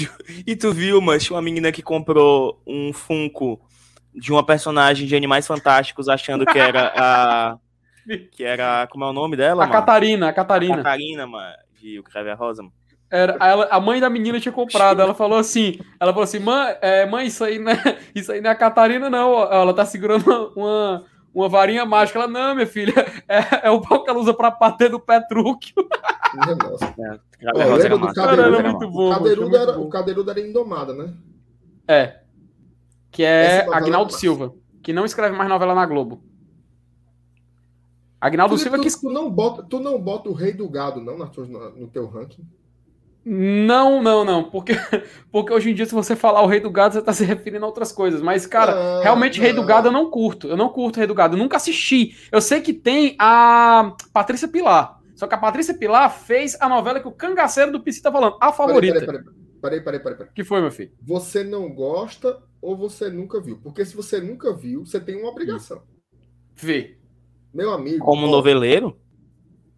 [0.45, 3.61] E tu viu, mas uma menina que comprou um Funko
[4.13, 7.57] de uma personagem de Animais Fantásticos achando que era a.
[8.31, 8.87] que era.
[8.87, 9.63] Como é o nome dela?
[9.63, 9.79] A mano?
[9.79, 10.73] Catarina, a Catarina.
[10.73, 11.55] A Catarina, mano.
[11.79, 12.73] De O Crave a Rosa, mano.
[13.09, 15.01] Era, ela, a mãe da menina tinha comprado.
[15.01, 18.41] Ela falou assim: ela falou assim, mãe, é, mãe, isso aí, não é, isso aí
[18.41, 19.43] não é a Catarina, não.
[19.43, 21.03] Ela tá segurando uma,
[21.33, 22.19] uma, varinha mágica.
[22.19, 22.93] Ela, não, minha filha,
[23.27, 25.73] é, é o pau que ela usa pra bater Petrúquio.
[26.35, 28.55] É, do Cadeirudo?
[28.57, 31.13] Era muito bom, o, Cadeirudo era, indomada, né?
[31.87, 32.19] É.
[33.09, 34.53] Que é Agnaldo Silva,
[34.83, 36.21] que não escreve mais novela na Globo.
[38.19, 38.99] Agnaldo Silva tu, que.
[38.99, 42.45] Tu não, bota, tu não bota o Rei do Gado, não, no, no teu ranking?
[43.25, 44.43] Não, não, não.
[44.43, 44.73] Porque,
[45.31, 47.65] porque hoje em dia, se você falar o Rei do Gado, você está se referindo
[47.65, 48.21] a outras coisas.
[48.21, 49.43] Mas, cara, não, realmente, não.
[49.43, 50.47] Rei do Gado eu não curto.
[50.47, 51.35] Eu não curto Rei do Gado.
[51.35, 52.15] Eu nunca assisti.
[52.31, 55.01] Eu sei que tem a Patrícia Pilar.
[55.15, 58.37] Só que a Patrícia Pilar fez a novela que o cangaceiro do PC tá falando.
[58.39, 58.99] A favorita.
[58.99, 59.99] Peraí, peraí, peraí.
[59.99, 60.91] peraí, peraí, que foi, meu filho?
[61.01, 63.57] Você não gosta ou você nunca viu?
[63.57, 65.81] Porque se você nunca viu, você tem uma obrigação.
[66.53, 66.97] Vê.
[67.51, 68.05] Meu amigo.
[68.05, 68.99] Como ó, noveleiro?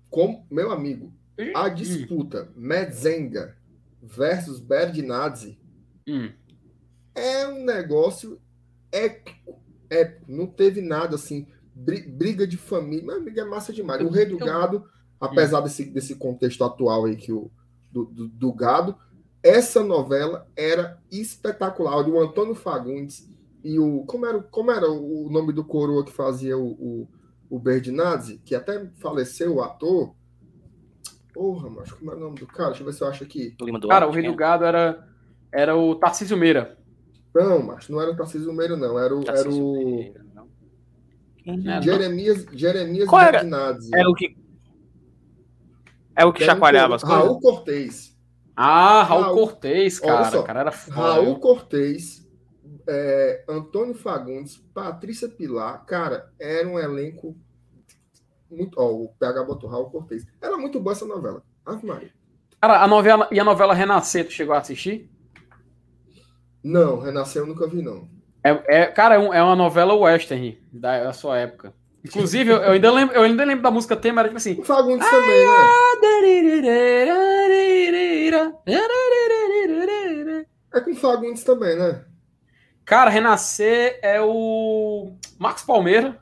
[0.10, 1.14] Como, meu amigo,
[1.56, 2.62] a disputa hum.
[2.62, 3.56] Medzenga
[4.02, 5.60] versus Berdinazzi
[6.08, 6.32] hum.
[7.14, 8.40] é um negócio
[8.92, 9.60] épico,
[9.90, 10.32] épico.
[10.32, 14.02] Não teve nada assim, briga de família, mas briga é massa demais.
[14.02, 14.86] O Rei do Gado,
[15.20, 15.64] apesar hum.
[15.64, 17.52] desse, desse contexto atual aí que o
[17.92, 18.96] do, do, do gado,
[19.42, 22.08] essa novela era espetacular.
[22.08, 23.28] O Antônio Fagundes
[23.64, 24.04] e o.
[24.06, 27.08] Como era, como era o nome do coroa que fazia o, o,
[27.50, 30.16] o Berdinazzi, que até faleceu o ator.
[31.38, 32.70] Porra, mas como é o nome do cara?
[32.70, 33.56] Deixa eu ver se eu acho aqui.
[33.88, 35.08] Cara, o Rei do Gado era,
[35.54, 36.80] era o Tarcísio Meira.
[37.36, 38.98] Não, mas não era o Tarcísio Meira, não.
[38.98, 39.22] Era o.
[39.22, 40.14] Era o...
[41.46, 43.48] Meira, Jeremias, Jeremias Qual era?
[43.94, 44.36] É o que.
[46.16, 47.24] É o que chacoalhava as coisas?
[47.24, 48.18] Raul Cortez.
[48.56, 50.32] Ah, Raul, Raul Cortez, cara.
[50.32, 52.28] Só, cara era foda, Raul Cortez,
[52.90, 57.38] é, Antônio Fagundes, Patrícia Pilar, cara, era um elenco
[58.50, 58.80] muito.
[58.80, 60.26] Ó, o PH botou Raul Cortez.
[60.42, 61.44] Era muito boa essa novela.
[61.66, 62.12] Ave Maria.
[62.62, 63.28] Cara, a novela.
[63.32, 65.10] E a novela Renascer, tu chegou a assistir?
[66.64, 68.08] Não, Renascer eu nunca vi, não.
[68.44, 71.74] É, é cara, é, é uma novela western da, sua época.
[72.04, 74.60] Inclusive, eu, eu, ainda lembro, eu ainda lembro da música tema, era tipo assim.
[74.60, 75.54] O Fagundes também, né?
[80.74, 82.06] É com Fagundes também, né?
[82.86, 86.18] Cara, Renascer é o Marcos Palmeira.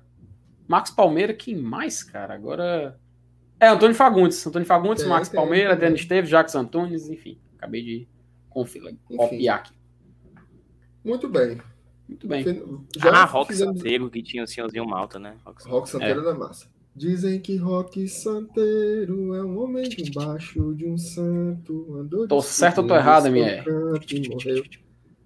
[0.68, 2.34] Marcos Palmeira, quem mais, cara?
[2.34, 3.00] Agora.
[3.60, 4.46] É, Antônio Fagundes.
[4.46, 7.40] Antônio Fagundes, tem, Marcos tem, Palmeira, Denis Esteves, Jacques Antunes, enfim.
[7.58, 8.08] Acabei de
[8.50, 9.74] copiar aqui.
[11.04, 11.62] Muito bem.
[12.08, 12.44] Muito bem.
[12.98, 13.78] Já ah, Rock fizemos...
[13.78, 15.36] Santeiro, que tinha o senhorzinho malta, né?
[15.46, 16.24] Rock, Rock Santeiro é.
[16.24, 16.68] da massa.
[16.96, 21.98] Dizem que Rock Santeiro é um homem debaixo de um santo.
[21.98, 23.64] Andou tô certo ou tô errado, minha?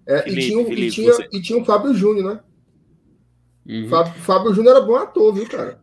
[0.08, 2.44] É, e, tinha, Felipe, e, tinha, e tinha o Fábio Júnior, né?
[3.68, 3.88] Uhum.
[3.88, 5.80] Fábio, Fábio Júnior era bom ator, viu, cara?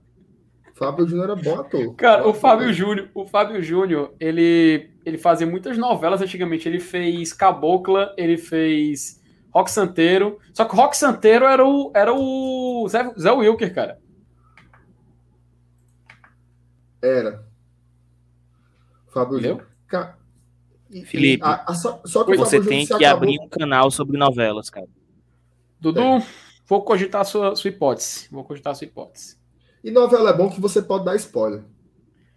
[0.74, 1.94] Fábio Júnior era bom ator.
[1.94, 6.68] Cara, o Fábio Júnior, o Fábio Júnior, ele, ele fazia muitas novelas antigamente.
[6.68, 10.38] Ele fez Cabocla, ele fez Rock Santeiro.
[10.52, 13.98] Só que o Rock Santeiro era o, era o Zé, Zé Wilker, cara.
[17.02, 17.46] Era.
[19.08, 19.66] Fábio Júnior.
[21.04, 24.86] Felipe, a, a, só, só você tem que abrir um canal sobre novelas, cara.
[25.80, 26.26] Dudu, é.
[26.66, 28.28] Vou cogitar a sua, sua hipótese.
[28.30, 29.36] Vou cogitar a sua hipótese.
[29.82, 31.62] E novela é bom que você pode dar spoiler.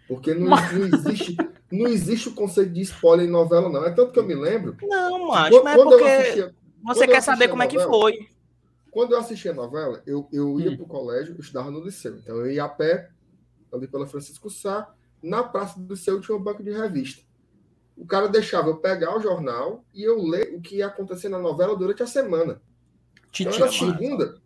[0.08, 0.72] Porque não, Mas...
[0.72, 1.38] não, existe,
[1.72, 3.86] não existe o conceito de spoiler em novela, não.
[3.86, 4.76] É tanto que eu me lembro.
[4.82, 8.30] Não, mas, quando, mas é porque assistia, você quer saber como novela, é que foi.
[8.92, 10.78] Quando eu assistia a novela, eu, eu ia hum.
[10.78, 12.18] pro colégio, eu estudava no liceu.
[12.18, 13.10] Então eu ia a pé,
[13.72, 14.92] ali pela Francisco Sá.
[15.22, 17.24] Na praça do liceu tinha um banco de revista.
[17.96, 21.38] O cara deixava eu pegar o jornal e eu ler o que ia acontecer na
[21.38, 22.62] novela durante a semana.
[23.38, 24.42] Então, era segunda,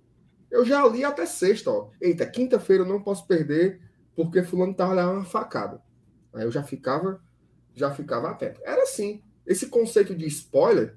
[0.52, 1.90] eu já li até sexta, ó.
[2.00, 3.82] Eita, quinta-feira eu não posso perder
[4.16, 5.82] porque fulano tava lá uma facada.
[6.34, 7.22] Aí eu já ficava,
[7.74, 8.62] já ficava atento.
[8.64, 9.22] Era assim.
[9.46, 10.96] Esse conceito de spoiler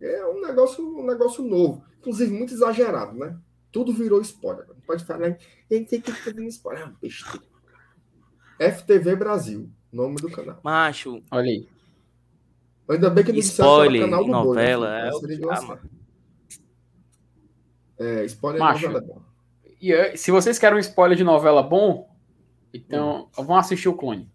[0.00, 3.36] é um negócio, um negócio novo, inclusive muito exagerado, né?
[3.72, 4.66] Tudo virou spoiler.
[4.86, 5.36] Pode falar,
[5.68, 7.44] tem que ter spoiler, ah, besteira.
[8.58, 10.60] FTV Brasil, nome do canal.
[10.62, 11.68] Macho, olha aí.
[12.88, 15.08] Ainda bem que não spoiler, canal do novela, Boi, né?
[15.08, 15.97] é o que
[17.98, 19.22] é, spoiler Macho, de novela é bom.
[19.80, 22.08] E, se vocês querem um spoiler de novela bom,
[22.72, 23.44] então hum.
[23.44, 24.30] vão assistir o Clone.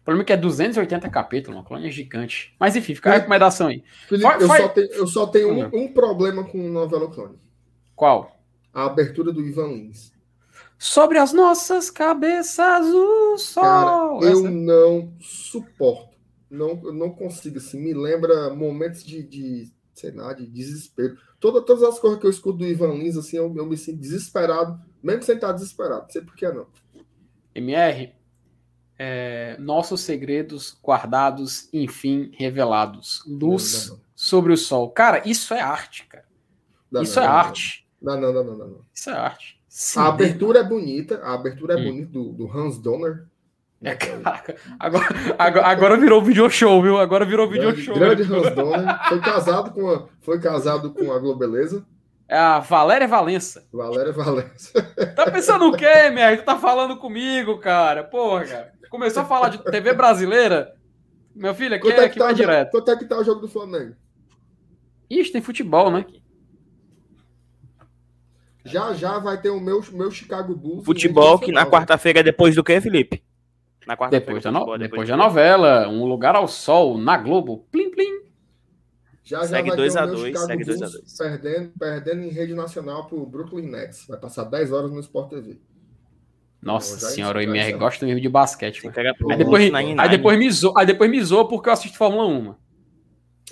[0.00, 2.54] O problema é que é 280 capítulos, o Clone é gigante.
[2.58, 3.84] Mas enfim, fica a recomendação aí.
[4.08, 7.38] Felipe, eu, Só tenho, eu, Só tenho, um, um, problema com novela Clone.
[7.94, 8.40] Qual?
[8.72, 10.12] a abertura do Ivan Lins.
[10.78, 13.62] Sobre as nossas cabeças o sol.
[13.62, 14.50] Cara, eu Essa...
[14.50, 16.16] não suporto.
[16.50, 17.78] Não, não consigo, assim.
[17.78, 21.16] Me lembra momentos de, de sei lá, de desespero.
[21.40, 23.98] Toda, todas as coisas que eu escuto do Ivan Lins, assim, eu, eu me sinto
[23.98, 26.02] desesperado, mesmo sem estar desesperado.
[26.02, 26.66] Não sei por que não.
[27.54, 28.12] MR,
[28.98, 33.24] é, nossos segredos guardados, enfim, revelados.
[33.26, 34.04] Luz não, não, não.
[34.14, 34.90] sobre o sol.
[34.90, 36.26] Cara, isso é arte, cara.
[37.00, 37.88] isso é arte.
[38.00, 38.84] Não, não, não, não, não.
[38.94, 39.58] Isso é arte.
[39.66, 41.84] Sim, a abertura é bonita, a abertura é hum.
[41.84, 43.26] bonita do, do Hans Donner.
[43.82, 45.06] É, caraca, agora,
[45.38, 46.98] agora, agora virou video show, viu?
[46.98, 47.94] Agora virou video grande, show.
[47.94, 49.08] Grande Donner.
[49.08, 51.86] Foi casado com a, foi casado com a Globeleza.
[52.28, 53.66] É a Valéria Valença.
[53.72, 54.72] Valéria Valença.
[55.16, 56.42] Tá pensando o quê, merda?
[56.42, 58.04] Tu tá falando comigo, cara?
[58.04, 58.72] Porra, cara.
[58.90, 60.74] Começou a falar de TV brasileira.
[61.34, 62.70] Meu filho, aqui quanto é, é que, tá direto.
[62.70, 63.96] Quanto é que tá o jogo do Flamengo?
[65.08, 66.04] Ixi, tem futebol, né?
[68.64, 70.84] Já já vai ter o meu, meu Chicago Bulls.
[70.84, 73.22] Futebol que na quarta-feira é depois do que, Felipe?
[73.90, 74.60] Na quarta depois, da, no...
[74.60, 77.66] depois, depois da novela, Um Lugar ao Sol, na Globo.
[77.72, 78.22] Plim, plim.
[79.24, 81.18] Já, segue 2x2, segue 2x2.
[81.18, 84.06] Perdendo, perdendo em rede nacional pro Brooklyn Nets.
[84.06, 85.58] Vai passar 10 horas no Sport TV.
[86.62, 88.80] Nossa então, senhora, o MR gosta mesmo de basquete.
[89.28, 92.54] Aí depois, aí, depois me zoou, aí depois me zoou porque eu assisto Fórmula 1.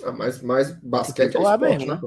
[0.05, 1.99] Ah, mas, mas basquete é esporte, mesmo, né?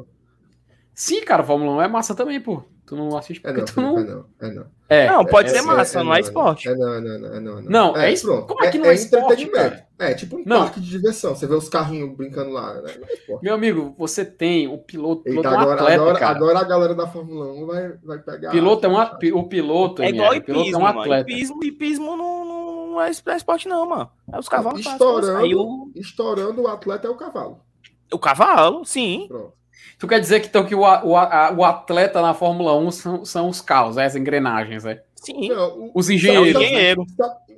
[0.95, 2.65] Sim, cara, Fórmula 1 é massa também, pô.
[2.93, 3.99] Tu não assiste porque é não, tu não...
[3.99, 4.67] É não, é não.
[4.87, 6.69] É, não, pode é, ser massa, é, não é esporte.
[6.69, 7.63] É não, não, não, não.
[7.63, 8.43] Não, é, isso.
[8.43, 9.87] Como é que não é, esporte, cara?
[9.99, 10.65] É, tipo um não.
[10.65, 11.35] parque de diversão.
[11.35, 12.93] Você vê os carrinhos brincando lá, né?
[13.01, 13.43] Não é esporte.
[13.43, 16.37] Meu amigo, você tem o piloto, piloto Eita, agora, um atleta, agora, cara.
[16.37, 18.51] agora a galera da Fórmula 1 vai, vai pegar...
[18.51, 21.31] Piloto é um, o piloto, é igual hipismo, é um atleta.
[21.31, 24.11] Hipismo, hipismo não, não é esporte não, mano.
[24.31, 24.81] É os cavalos.
[24.81, 27.63] Estourando, estourando o atleta é o cavalo.
[28.13, 29.25] O cavalo, sim.
[29.27, 29.62] Pronto.
[29.99, 33.25] Tu quer dizer que, então, que o, o, a, o atleta na Fórmula 1 são,
[33.25, 35.03] são os carros, é, as engrenagens, é?
[35.17, 35.49] Sim.
[35.49, 36.63] Não, o, os engenheiros.
[36.63, 37.07] Engenheiro.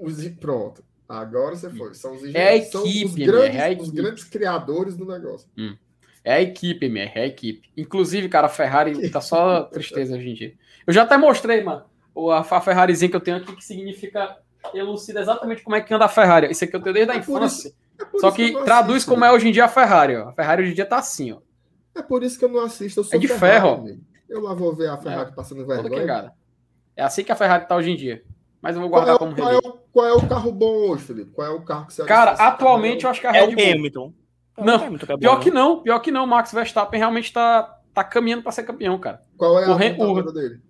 [0.01, 0.85] Os, pronto.
[1.09, 1.95] Agora você foi.
[1.95, 2.41] São os engenheiros.
[2.41, 3.89] É a equipe, os grandes, é a equipe.
[3.89, 5.49] os grandes criadores do negócio.
[5.57, 5.77] Hum.
[6.23, 7.69] É a equipe, MR, é a equipe.
[7.77, 10.55] Inclusive, cara, a Ferrari tá só tristeza hoje em dia.
[10.87, 11.85] Eu já até mostrei, mano,
[12.31, 14.39] a, a Ferrarizinha que eu tenho aqui, que significa
[14.73, 16.51] elucida exatamente como é que anda a Ferrari.
[16.51, 17.69] Isso aqui eu tenho desde a é infância.
[17.69, 17.77] Isso,
[18.17, 20.29] é só que, que traduz assisto, como é hoje em dia a Ferrari, ó.
[20.29, 21.39] A Ferrari hoje em dia tá assim, ó.
[21.95, 23.01] É por isso que eu não assisto.
[23.01, 24.01] Eu sou é de Ferrari, ferro.
[24.29, 25.35] Eu lá vou ver a Ferrari é.
[25.35, 26.33] passando vergonha.
[26.97, 28.23] É assim que a Ferrari tá hoje em dia.
[28.61, 30.89] Mas eu vou guardar qual é, como qual é, o, qual é o carro bom
[30.89, 31.31] hoje, Felipe?
[31.33, 33.73] Qual é o carro que você Cara, atualmente eu acho que a Red é Bull.
[33.75, 34.15] Hamilton.
[34.57, 36.27] É não, Hamilton, é pior que não, pior que não.
[36.27, 39.23] Max Verstappen realmente tá, tá caminhando para ser campeão, cara.
[39.37, 40.61] Qual é a o, dele?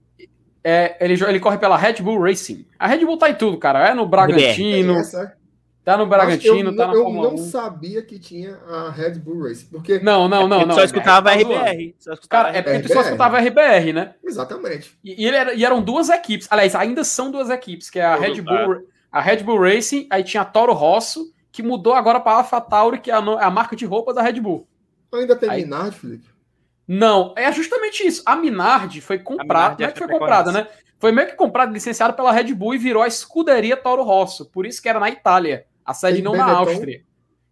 [0.65, 2.67] É, ele, ele corre pela Red Bull Racing.
[2.79, 3.89] A Red Bull tá em tudo, cara.
[3.89, 4.95] É no Bragantino.
[4.95, 5.37] É essa,
[5.85, 7.39] Tá no Bragantino, eu, tá na eu Fórmula não 1.
[7.39, 9.67] sabia que tinha a Red Bull Race.
[9.67, 10.75] Porque não, não, não, é não.
[10.75, 11.95] Só escutava a RBR.
[11.99, 12.89] Só escutava Cara, é porque RBR.
[12.89, 14.15] tu só escutava a RBR, né?
[14.25, 14.99] Exatamente.
[15.05, 16.49] E, e, era, e, eram duas equipes.
[16.51, 20.25] Aliás, ainda são duas equipes, que é a Red Bull, a Red Bull Racing, aí
[20.25, 23.77] tinha a Toro Rosso, que mudou agora para a AlphaTauri, que é a, a, marca
[23.77, 24.67] de roupas da Red Bull.
[25.13, 26.29] Ainda tem aí, Minardi, Felipe?
[26.89, 28.23] Não, é justamente isso.
[28.25, 30.67] A Minardi foi comprada, não é que foi comprada, né?
[30.99, 34.47] Foi meio que comprada, licenciada pela Red Bull e virou a escuderia Toro Rosso.
[34.47, 35.67] Por isso que era na Itália.
[35.85, 36.53] A sede não Benetton.
[36.53, 37.05] na Áustria.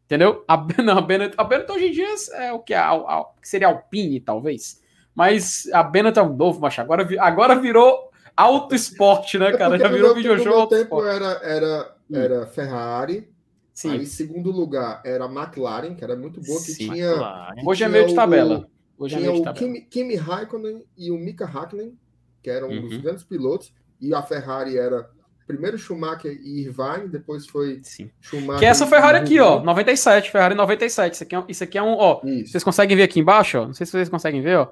[0.07, 0.45] Entendeu?
[0.47, 2.75] A, não, a, Benetton, a Benetton hoje em dia é o que?
[2.75, 4.81] A, a, que seria Alpine, talvez.
[5.15, 6.81] Mas a Benetton é um novo, macho.
[6.81, 9.77] Agora, agora virou auto esporte, né, cara?
[9.77, 10.67] É Já virou videojogo.
[10.69, 12.17] Tempo era, era, hum.
[12.17, 13.31] era Ferrari.
[13.73, 13.93] Sim.
[13.93, 17.53] Aí, em segundo lugar, era McLaren, que era muito boa, que Sim, tinha.
[17.65, 18.69] Hoje é meio de tabela.
[18.99, 19.67] Hoje é tinha é meio de tabela.
[19.67, 21.99] o Kimi, Kimi Raikkonen e o Mika Hakkinen,
[22.43, 22.87] que eram uhum.
[22.87, 25.09] os grandes pilotos, e a Ferrari era
[25.47, 28.10] primeiro Schumacher e Irvine, depois foi Sim.
[28.20, 28.60] Schumacher.
[28.60, 31.14] Que é essa Ferrari aqui, ó, 97, Ferrari 97.
[31.14, 32.52] Isso aqui é, isso aqui é um, ó, isso.
[32.52, 33.66] vocês conseguem ver aqui embaixo, ó?
[33.66, 34.69] Não sei se vocês conseguem ver, ó.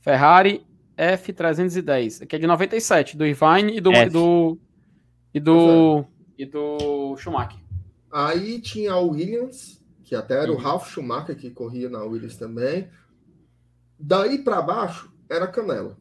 [0.00, 0.64] Ferrari
[0.96, 2.22] F310.
[2.22, 4.10] Aqui é de 97, do Irvine e do F.
[4.10, 4.58] do
[5.32, 6.04] e do
[6.38, 6.42] é.
[6.42, 7.58] e do Schumacher.
[8.12, 10.56] Aí tinha o Williams, que até era uhum.
[10.56, 12.88] o Ralf Schumacher que corria na Williams também.
[13.98, 15.96] Daí para baixo era Canela.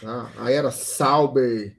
[0.00, 0.30] Tá?
[0.38, 1.77] Aí era Sauber,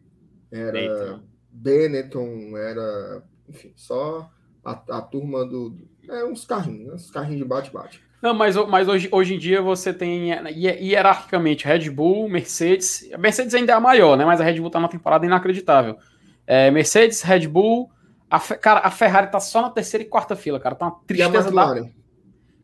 [0.51, 1.23] era Eita.
[1.51, 4.29] Benetton, era, enfim, só
[4.63, 5.75] a, a turma do.
[6.07, 6.93] É uns carrinhos, né?
[6.93, 8.01] uns carrinhos de bate-bate.
[8.21, 13.09] Não, mas, mas hoje, hoje em dia você tem hierarquicamente Red Bull, Mercedes.
[13.13, 14.25] A Mercedes ainda é a maior, né?
[14.25, 15.97] Mas a Red Bull tá numa temporada inacreditável.
[16.45, 17.89] É, Mercedes, Red Bull.
[18.29, 20.75] A, cara, a Ferrari tá só na terceira e quarta fila, cara.
[20.75, 21.33] Tá uma tristeza.
[21.33, 21.83] E a McLaren?
[21.83, 21.89] Da...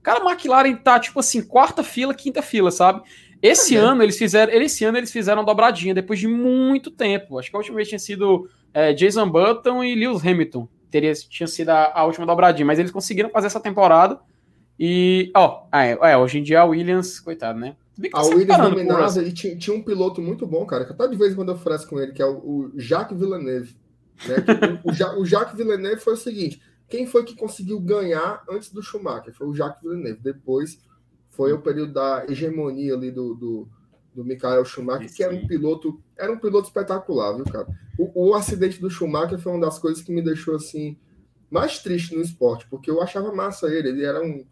[0.03, 3.01] Cara, a McLaren tá tipo assim, quarta fila, quinta fila, sabe?
[3.45, 7.38] Esse ano eles fizeram, esse ano eles fizeram dobradinha depois de muito tempo.
[7.38, 10.67] Acho que a última vez tinha sido é, Jason Button e Lewis Hamilton.
[10.89, 14.19] Teria tinha sido a, a, última dobradinha, mas eles conseguiram fazer essa temporada.
[14.80, 17.76] E, ó, é, é, hoje em dia a Williams, coitado, né?
[18.13, 21.31] A Williams dominava e tinha, tinha, um piloto muito bom, cara, que até de vez
[21.31, 23.76] em quando eu ofereço com ele, que é o, o Jacques Villeneuve.
[24.27, 24.35] Né?
[24.84, 29.34] o, o, Jacques Villeneuve foi o seguinte: quem foi que conseguiu ganhar antes do Schumacher?
[29.34, 30.19] Foi o Jacques Villeneuve.
[30.22, 30.80] Depois
[31.35, 33.69] foi o período da hegemonia ali do, do,
[34.13, 37.67] do Michael Schumacher, que era um piloto, era um piloto espetacular, viu, cara?
[37.97, 40.97] O, o acidente do Schumacher foi uma das coisas que me deixou assim
[41.49, 44.45] mais triste no esporte, porque eu achava massa ele, ele era um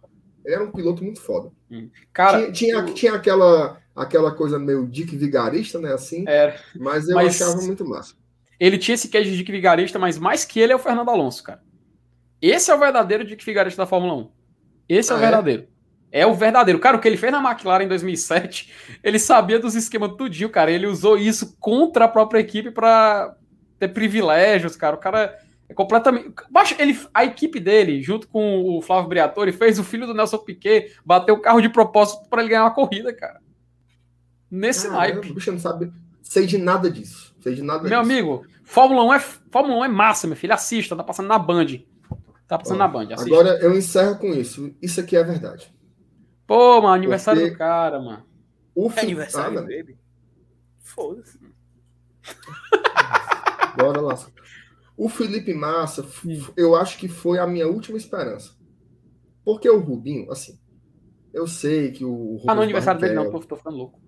[0.46, 1.52] ele era um piloto muito foda.
[1.72, 1.90] Hum.
[2.12, 5.94] Cara, tinha, tinha, tinha, aquela, aquela coisa meio Dick Vigarista, né?
[5.94, 6.60] Assim, era.
[6.76, 8.14] mas eu mas achava muito massa.
[8.60, 11.44] Ele tinha esse queijo de Dick Vigarista, mas mais que ele é o Fernando Alonso,
[11.44, 11.64] cara.
[12.42, 14.32] Esse é o verdadeiro Dick Vigarista da Fórmula 1.
[14.90, 15.24] Esse é o ah, é?
[15.24, 15.64] verdadeiro.
[15.64, 15.73] É?
[16.14, 16.28] É?
[16.28, 16.80] o verdadeiro.
[16.80, 18.72] Cara, o que ele fez na McLaren em 2007,
[19.04, 20.72] ele sabia dos esquemas tudinho, cara.
[20.72, 23.36] Ele usou isso contra a própria equipe para
[23.80, 24.96] ter privilégios, cara.
[24.96, 25.36] O cara
[25.68, 26.36] é completamente.
[26.78, 30.94] Ele, a equipe dele, junto com o Flávio Briatore, fez o filho do Nelson Piquet
[31.04, 33.42] bater o carro de propósito para ele ganhar uma corrida, cara.
[34.50, 35.34] Nesse ah, naipe.
[35.34, 35.92] Bicho, não sabe.
[36.22, 37.36] Sei de nada disso.
[37.42, 38.12] Sei de nada Meu disso.
[38.12, 40.54] amigo, Fórmula 1 é, Fórmula 1 é massa, meu filho.
[40.54, 41.80] Assista, tá passando na Band.
[42.48, 43.08] Tá passando Ó, na Band.
[43.14, 43.34] Assista.
[43.34, 44.76] Agora eu encerro com isso.
[44.80, 45.73] Isso aqui é verdade.
[46.46, 47.54] Pô, mano, aniversário Porque...
[47.54, 48.26] do cara, mano.
[48.76, 49.98] O é aniversário dele?
[50.80, 51.40] Foda-se.
[53.78, 54.18] Bora lá.
[54.96, 56.06] O Felipe Massa,
[56.56, 58.52] eu acho que foi a minha última esperança.
[59.44, 60.60] Porque o Rubinho, assim,
[61.34, 62.14] eu sei que o.
[62.14, 64.00] Rubinho ah, no aniversário dele não, tô, tô ficando louco.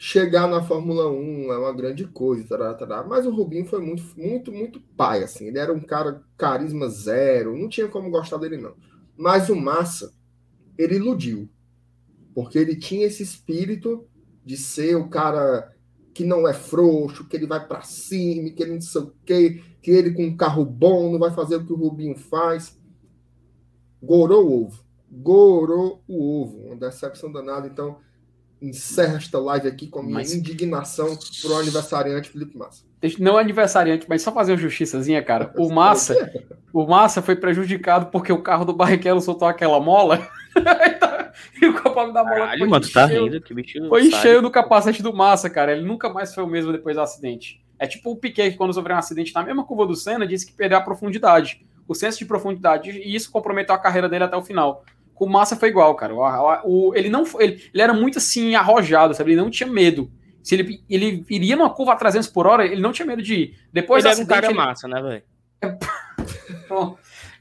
[0.00, 4.04] Chegar na Fórmula 1 é uma grande coisa, tará, tará, mas o Rubinho foi muito,
[4.16, 5.48] muito, muito pai, assim.
[5.48, 8.76] Ele era um cara carisma zero, não tinha como gostar dele, não.
[9.16, 10.14] Mas o Massa,
[10.78, 11.48] ele iludiu.
[12.38, 14.06] Porque ele tinha esse espírito
[14.44, 15.74] de ser o cara
[16.14, 19.60] que não é frouxo, que ele vai para cima, que ele não sei o quê,
[19.82, 22.78] que ele com um carro bom não vai fazer o que o Rubinho faz.
[24.00, 24.84] Gorou o ovo.
[25.10, 26.58] Gorou o ovo.
[26.66, 27.66] Uma decepção danada.
[27.66, 27.98] Então,
[28.62, 30.32] encerra esta live aqui com a minha mas...
[30.32, 32.84] indignação pro aniversariante Felipe Massa.
[33.18, 35.52] Não aniversariante, mas só fazer uma justiçazinha, cara.
[35.58, 36.30] O Massa,
[36.72, 40.24] o Massa foi prejudicado porque o carro do Barrichello soltou aquela mola.
[41.60, 44.50] e o capacete da mola Caralho, mano, tu tá rindo, que bicho Foi cheio do
[44.50, 45.72] capacete do Massa, cara.
[45.72, 47.62] Ele nunca mais foi o mesmo depois do acidente.
[47.78, 50.46] É tipo o Piquet que, quando sofreu um acidente na mesma curva do Senna, disse
[50.46, 54.36] que perdeu a profundidade, o senso de profundidade, e isso comprometeu a carreira dele até
[54.36, 54.84] o final.
[55.14, 56.14] Com o Massa foi igual, cara.
[56.14, 59.32] O, o, ele não ele, ele era muito assim, arrojado, sabe?
[59.32, 60.10] Ele não tinha medo.
[60.42, 63.34] Se ele, ele iria numa curva a 300 por hora, ele não tinha medo de
[63.34, 63.58] ir.
[63.72, 64.54] Depois ele era um cara ele...
[64.54, 65.22] massa, né, velho?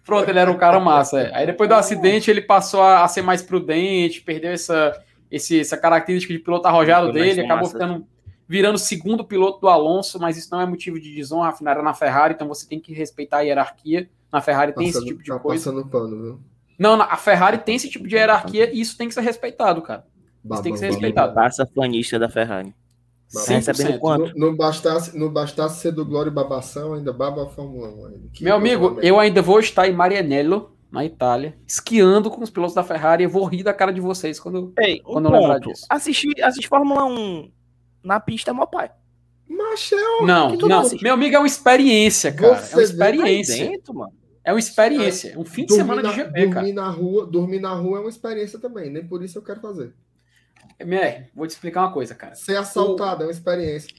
[0.07, 1.19] pronto, ele era um cara massa.
[1.19, 1.35] É.
[1.35, 5.77] Aí depois do acidente, ele passou a, a ser mais prudente, perdeu essa, esse, essa
[5.77, 8.07] característica de piloto arrojado dele, acabou ficando
[8.47, 11.93] virando segundo piloto do Alonso, mas isso não é motivo de desonra, afinal era na
[11.93, 14.09] Ferrari, então você tem que respeitar a hierarquia.
[14.31, 15.71] Na Ferrari passando, tem esse tipo de tá coisa.
[15.71, 16.39] Passando pano, viu?
[16.79, 20.05] Não, a Ferrari tem esse tipo de hierarquia e isso tem que ser respeitado, cara.
[20.49, 21.33] Isso tem que ser respeitado.
[21.33, 22.73] Passa planista da Ferrari.
[23.47, 24.37] Recebendo quanto?
[24.37, 28.29] Não, não, bastasse, não bastasse ser do Glória Babação, ainda baba a Fórmula 1.
[28.41, 32.83] Meu amigo, eu ainda vou estar em Marianello, na Itália, esquiando com os pilotos da
[32.83, 33.23] Ferrari.
[33.23, 35.85] Eu vou rir da cara de vocês quando, Ei, quando um eu lembrar disso.
[35.89, 37.51] Assistir, assistir Fórmula 1
[38.03, 38.89] na pista é meu pai.
[39.49, 39.95] Mas é
[40.25, 40.83] Não, não.
[41.01, 42.57] Meu amigo, é uma experiência, cara.
[42.57, 43.69] Você é uma experiência.
[43.69, 44.13] Dentro, mano.
[44.43, 45.33] É uma experiência.
[45.33, 46.73] É um fim de semana de GP, dormir cara.
[46.73, 48.89] Na rua, dormir na rua é uma experiência também.
[48.89, 49.93] Nem por isso eu quero fazer.
[50.79, 52.35] MR, vou te explicar uma coisa, cara.
[52.35, 53.23] Ser assaltado o...
[53.23, 53.89] é uma experiência.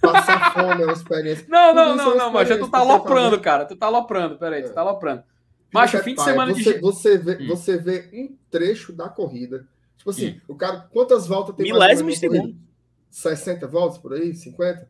[0.00, 1.46] Passar fome é uma experiência.
[1.48, 3.64] Não, não, não, é não, mas tu tá aloprando, cara.
[3.64, 4.68] Tu tá aloprando, peraí, é.
[4.68, 5.24] tu tá aloprando.
[5.72, 7.46] Mas o fim de semana você, de você vê, hum.
[7.48, 9.66] você vê um trecho da corrida.
[9.96, 10.40] Tipo assim, hum.
[10.48, 12.56] o cara, quantas voltas tem Milésimo de segundo.
[13.10, 14.34] 60 voltas por aí?
[14.34, 14.88] 50?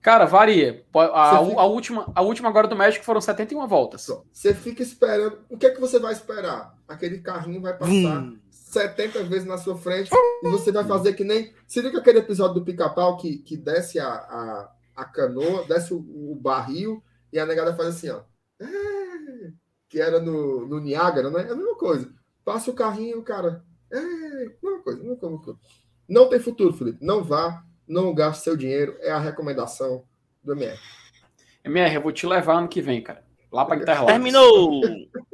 [0.00, 0.84] Cara, varia.
[0.94, 1.60] A, fica...
[1.60, 4.06] a, última, a última agora do México foram 71 voltas.
[4.32, 5.38] Você fica esperando.
[5.48, 6.76] O que é que você vai esperar?
[6.86, 8.38] Aquele carrinho vai passar hum.
[8.82, 10.10] 70 vezes na sua frente
[10.42, 11.52] e você vai fazer que nem.
[11.66, 15.98] Se liga aquele episódio do pica-pau que, que desce a, a, a canoa, desce o,
[15.98, 17.02] o, barril
[17.32, 18.20] e a negada faz assim, ó.
[18.60, 18.66] É,
[19.88, 21.48] que era no, no Niágara, né?
[21.48, 22.12] É a mesma coisa.
[22.44, 23.64] Passa o carrinho, cara.
[23.90, 25.58] É, mesma coisa, mesma coisa.
[26.08, 27.04] Não tem futuro, Felipe.
[27.04, 28.96] Não vá, não gaste seu dinheiro.
[29.00, 30.04] É a recomendação
[30.42, 30.78] do MR.
[31.64, 33.24] MR, eu vou te levar ano que vem, cara.
[33.50, 34.12] Lá para Interlagos.
[34.12, 34.80] Terminou!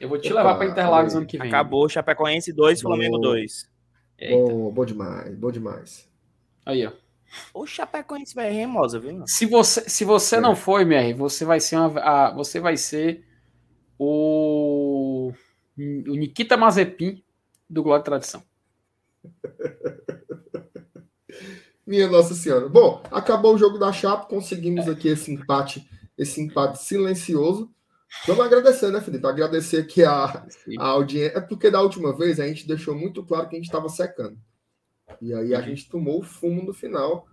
[0.00, 1.48] Eu vou te Opa, levar para Interlagos ano que vem.
[1.48, 3.70] Acabou, Chapecoense 2, Flamengo 2.
[4.30, 6.08] Bom, bom demais, bom demais.
[6.64, 6.92] Aí, ó.
[7.52, 9.24] O Chapecoense vai remosa, viu?
[9.26, 10.40] Se você, se você é.
[10.40, 13.24] não for, MR, você vai ser uma, a, você vai ser
[13.98, 15.32] o,
[15.76, 17.22] o Nikita Mazepin
[17.68, 18.42] do Glória e Tradição.
[21.86, 22.68] Minha Nossa Senhora.
[22.68, 27.73] Bom, acabou o jogo da Chapa, conseguimos aqui esse empate, esse empate silencioso.
[28.26, 29.26] Vamos agradecer, né, Felipe?
[29.26, 30.46] Agradecer aqui a,
[30.78, 31.38] a audiência.
[31.38, 34.38] É porque da última vez a gente deixou muito claro que a gente estava secando.
[35.20, 37.26] E aí a gente tomou o fumo no final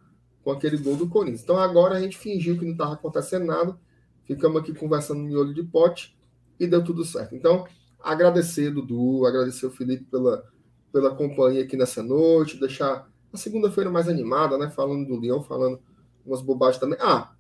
[0.44, 1.44] com aquele gol do Corinthians.
[1.44, 3.78] Então agora a gente fingiu que não estava acontecendo nada,
[4.26, 6.18] ficamos aqui conversando no olho de pote
[6.60, 7.36] e deu tudo certo.
[7.36, 7.66] Então,
[8.00, 10.44] agradecer, Dudu, agradecer o Felipe pela,
[10.92, 14.70] pela companhia aqui nessa noite, deixar a segunda-feira mais animada, né?
[14.70, 15.80] Falando do Leão, falando
[16.26, 17.00] umas bobagens também.
[17.02, 17.34] Ah,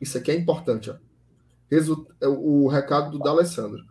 [0.00, 0.96] isso aqui é importante, ó.
[1.70, 3.84] É o, recado do D'Alessandro.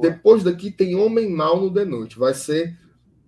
[0.00, 2.18] Depois daqui tem Homem Mal no The Noite.
[2.18, 2.76] Vai ser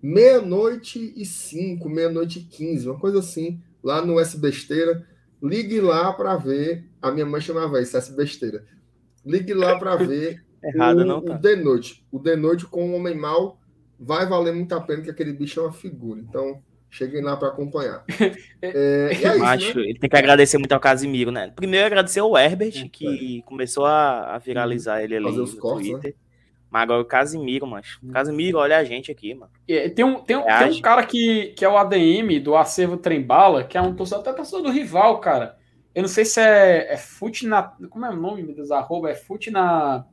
[0.01, 5.05] meia-noite e cinco, meia-noite e quinze, uma coisa assim, lá no S Besteira.
[5.41, 6.85] Ligue lá para ver.
[7.01, 8.65] A minha mãe chamava isso, S Besteira.
[9.25, 11.35] Ligue lá para ver Errado, o, não tá.
[11.35, 12.05] o The Noite.
[12.11, 13.59] O The Noite com o Homem Mal
[13.99, 16.19] vai valer muito a pena, que aquele bicho é uma figura.
[16.19, 18.03] Então, cheguem lá para acompanhar.
[18.61, 19.85] é, é Macho, né?
[19.85, 21.51] Ele tem que agradecer muito ao Casimiro, né?
[21.55, 23.41] Primeiro, agradecer ao Herbert, que é.
[23.47, 25.93] começou a, a viralizar ele ali Fazer os no cortes, né?
[25.93, 26.11] Twitter.
[26.11, 26.17] Né?
[26.69, 27.99] Mas agora o Casimiro, macho.
[28.03, 28.11] Hum.
[28.11, 29.51] Casimiro, olha a gente aqui, mano.
[29.67, 32.97] É, tem, um, tem, um, tem um cara que, que é o ADM do Acervo
[32.97, 35.57] Trembala, que é um torcedor, até torcedor do rival, cara.
[35.93, 37.63] Eu não sei se é, é fute na.
[37.63, 38.71] Como é o nome, meu Deus?
[38.71, 39.09] Arroba?
[39.09, 40.05] É fute na.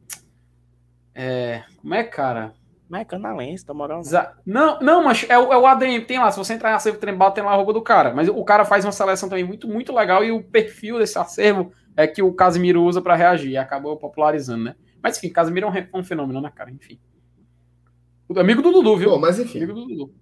[1.14, 2.54] É, como é, cara?
[2.88, 4.02] Não é canalense, tá morando.
[4.46, 6.30] Não, não, mas é, o, é o ADM, tem lá.
[6.30, 8.14] Se você entrar em acervo trembal, tem lá a roupa do cara.
[8.14, 11.70] Mas o cara faz uma seleção também muito, muito legal e o perfil desse acervo
[11.94, 13.50] é que o Casimiro usa para reagir.
[13.50, 14.76] E acabou popularizando, né?
[15.02, 16.70] Mas enfim, Casimiro é um, um fenômeno, né, cara?
[16.70, 16.98] Enfim.
[18.26, 19.10] O amigo do Dudu, viu?
[19.10, 19.58] Pô, mas enfim.
[19.58, 20.14] Amigo do Dudu.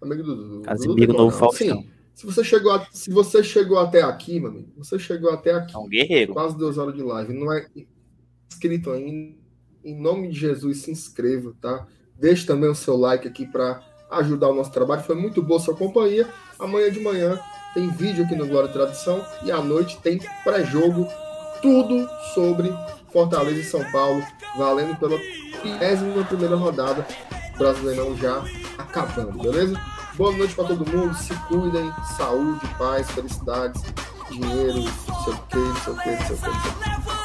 [0.00, 0.62] Amigo do Dudu.
[0.62, 1.82] Casimiro Dudu novo Faustão.
[1.82, 1.90] Sim.
[2.14, 5.74] Se você, chegou a, se você chegou até aqui, mano, você chegou até aqui.
[5.74, 6.32] É um guerreiro.
[6.32, 7.34] Quase duas horas de live.
[7.34, 7.66] Não é
[8.48, 9.43] inscrito ainda
[9.84, 11.86] em nome de Jesus, se inscreva, tá?
[12.18, 15.02] Deixe também o seu like aqui para ajudar o nosso trabalho.
[15.02, 16.28] Foi muito boa sua companhia.
[16.58, 17.38] Amanhã de manhã
[17.74, 21.06] tem vídeo aqui no Glória e Tradição e à noite tem pré-jogo,
[21.60, 22.72] tudo sobre
[23.12, 24.24] Fortaleza e São Paulo,
[24.56, 25.18] valendo pela
[25.60, 27.06] 31 primeira rodada.
[27.58, 28.42] Brasileirão já
[28.78, 29.80] acabando, beleza?
[30.14, 33.82] Boa noite para todo mundo, se cuidem, saúde, paz, felicidades,
[34.30, 34.82] dinheiro,
[35.24, 37.23] sei o que, sei o que, sei o que, sei o que.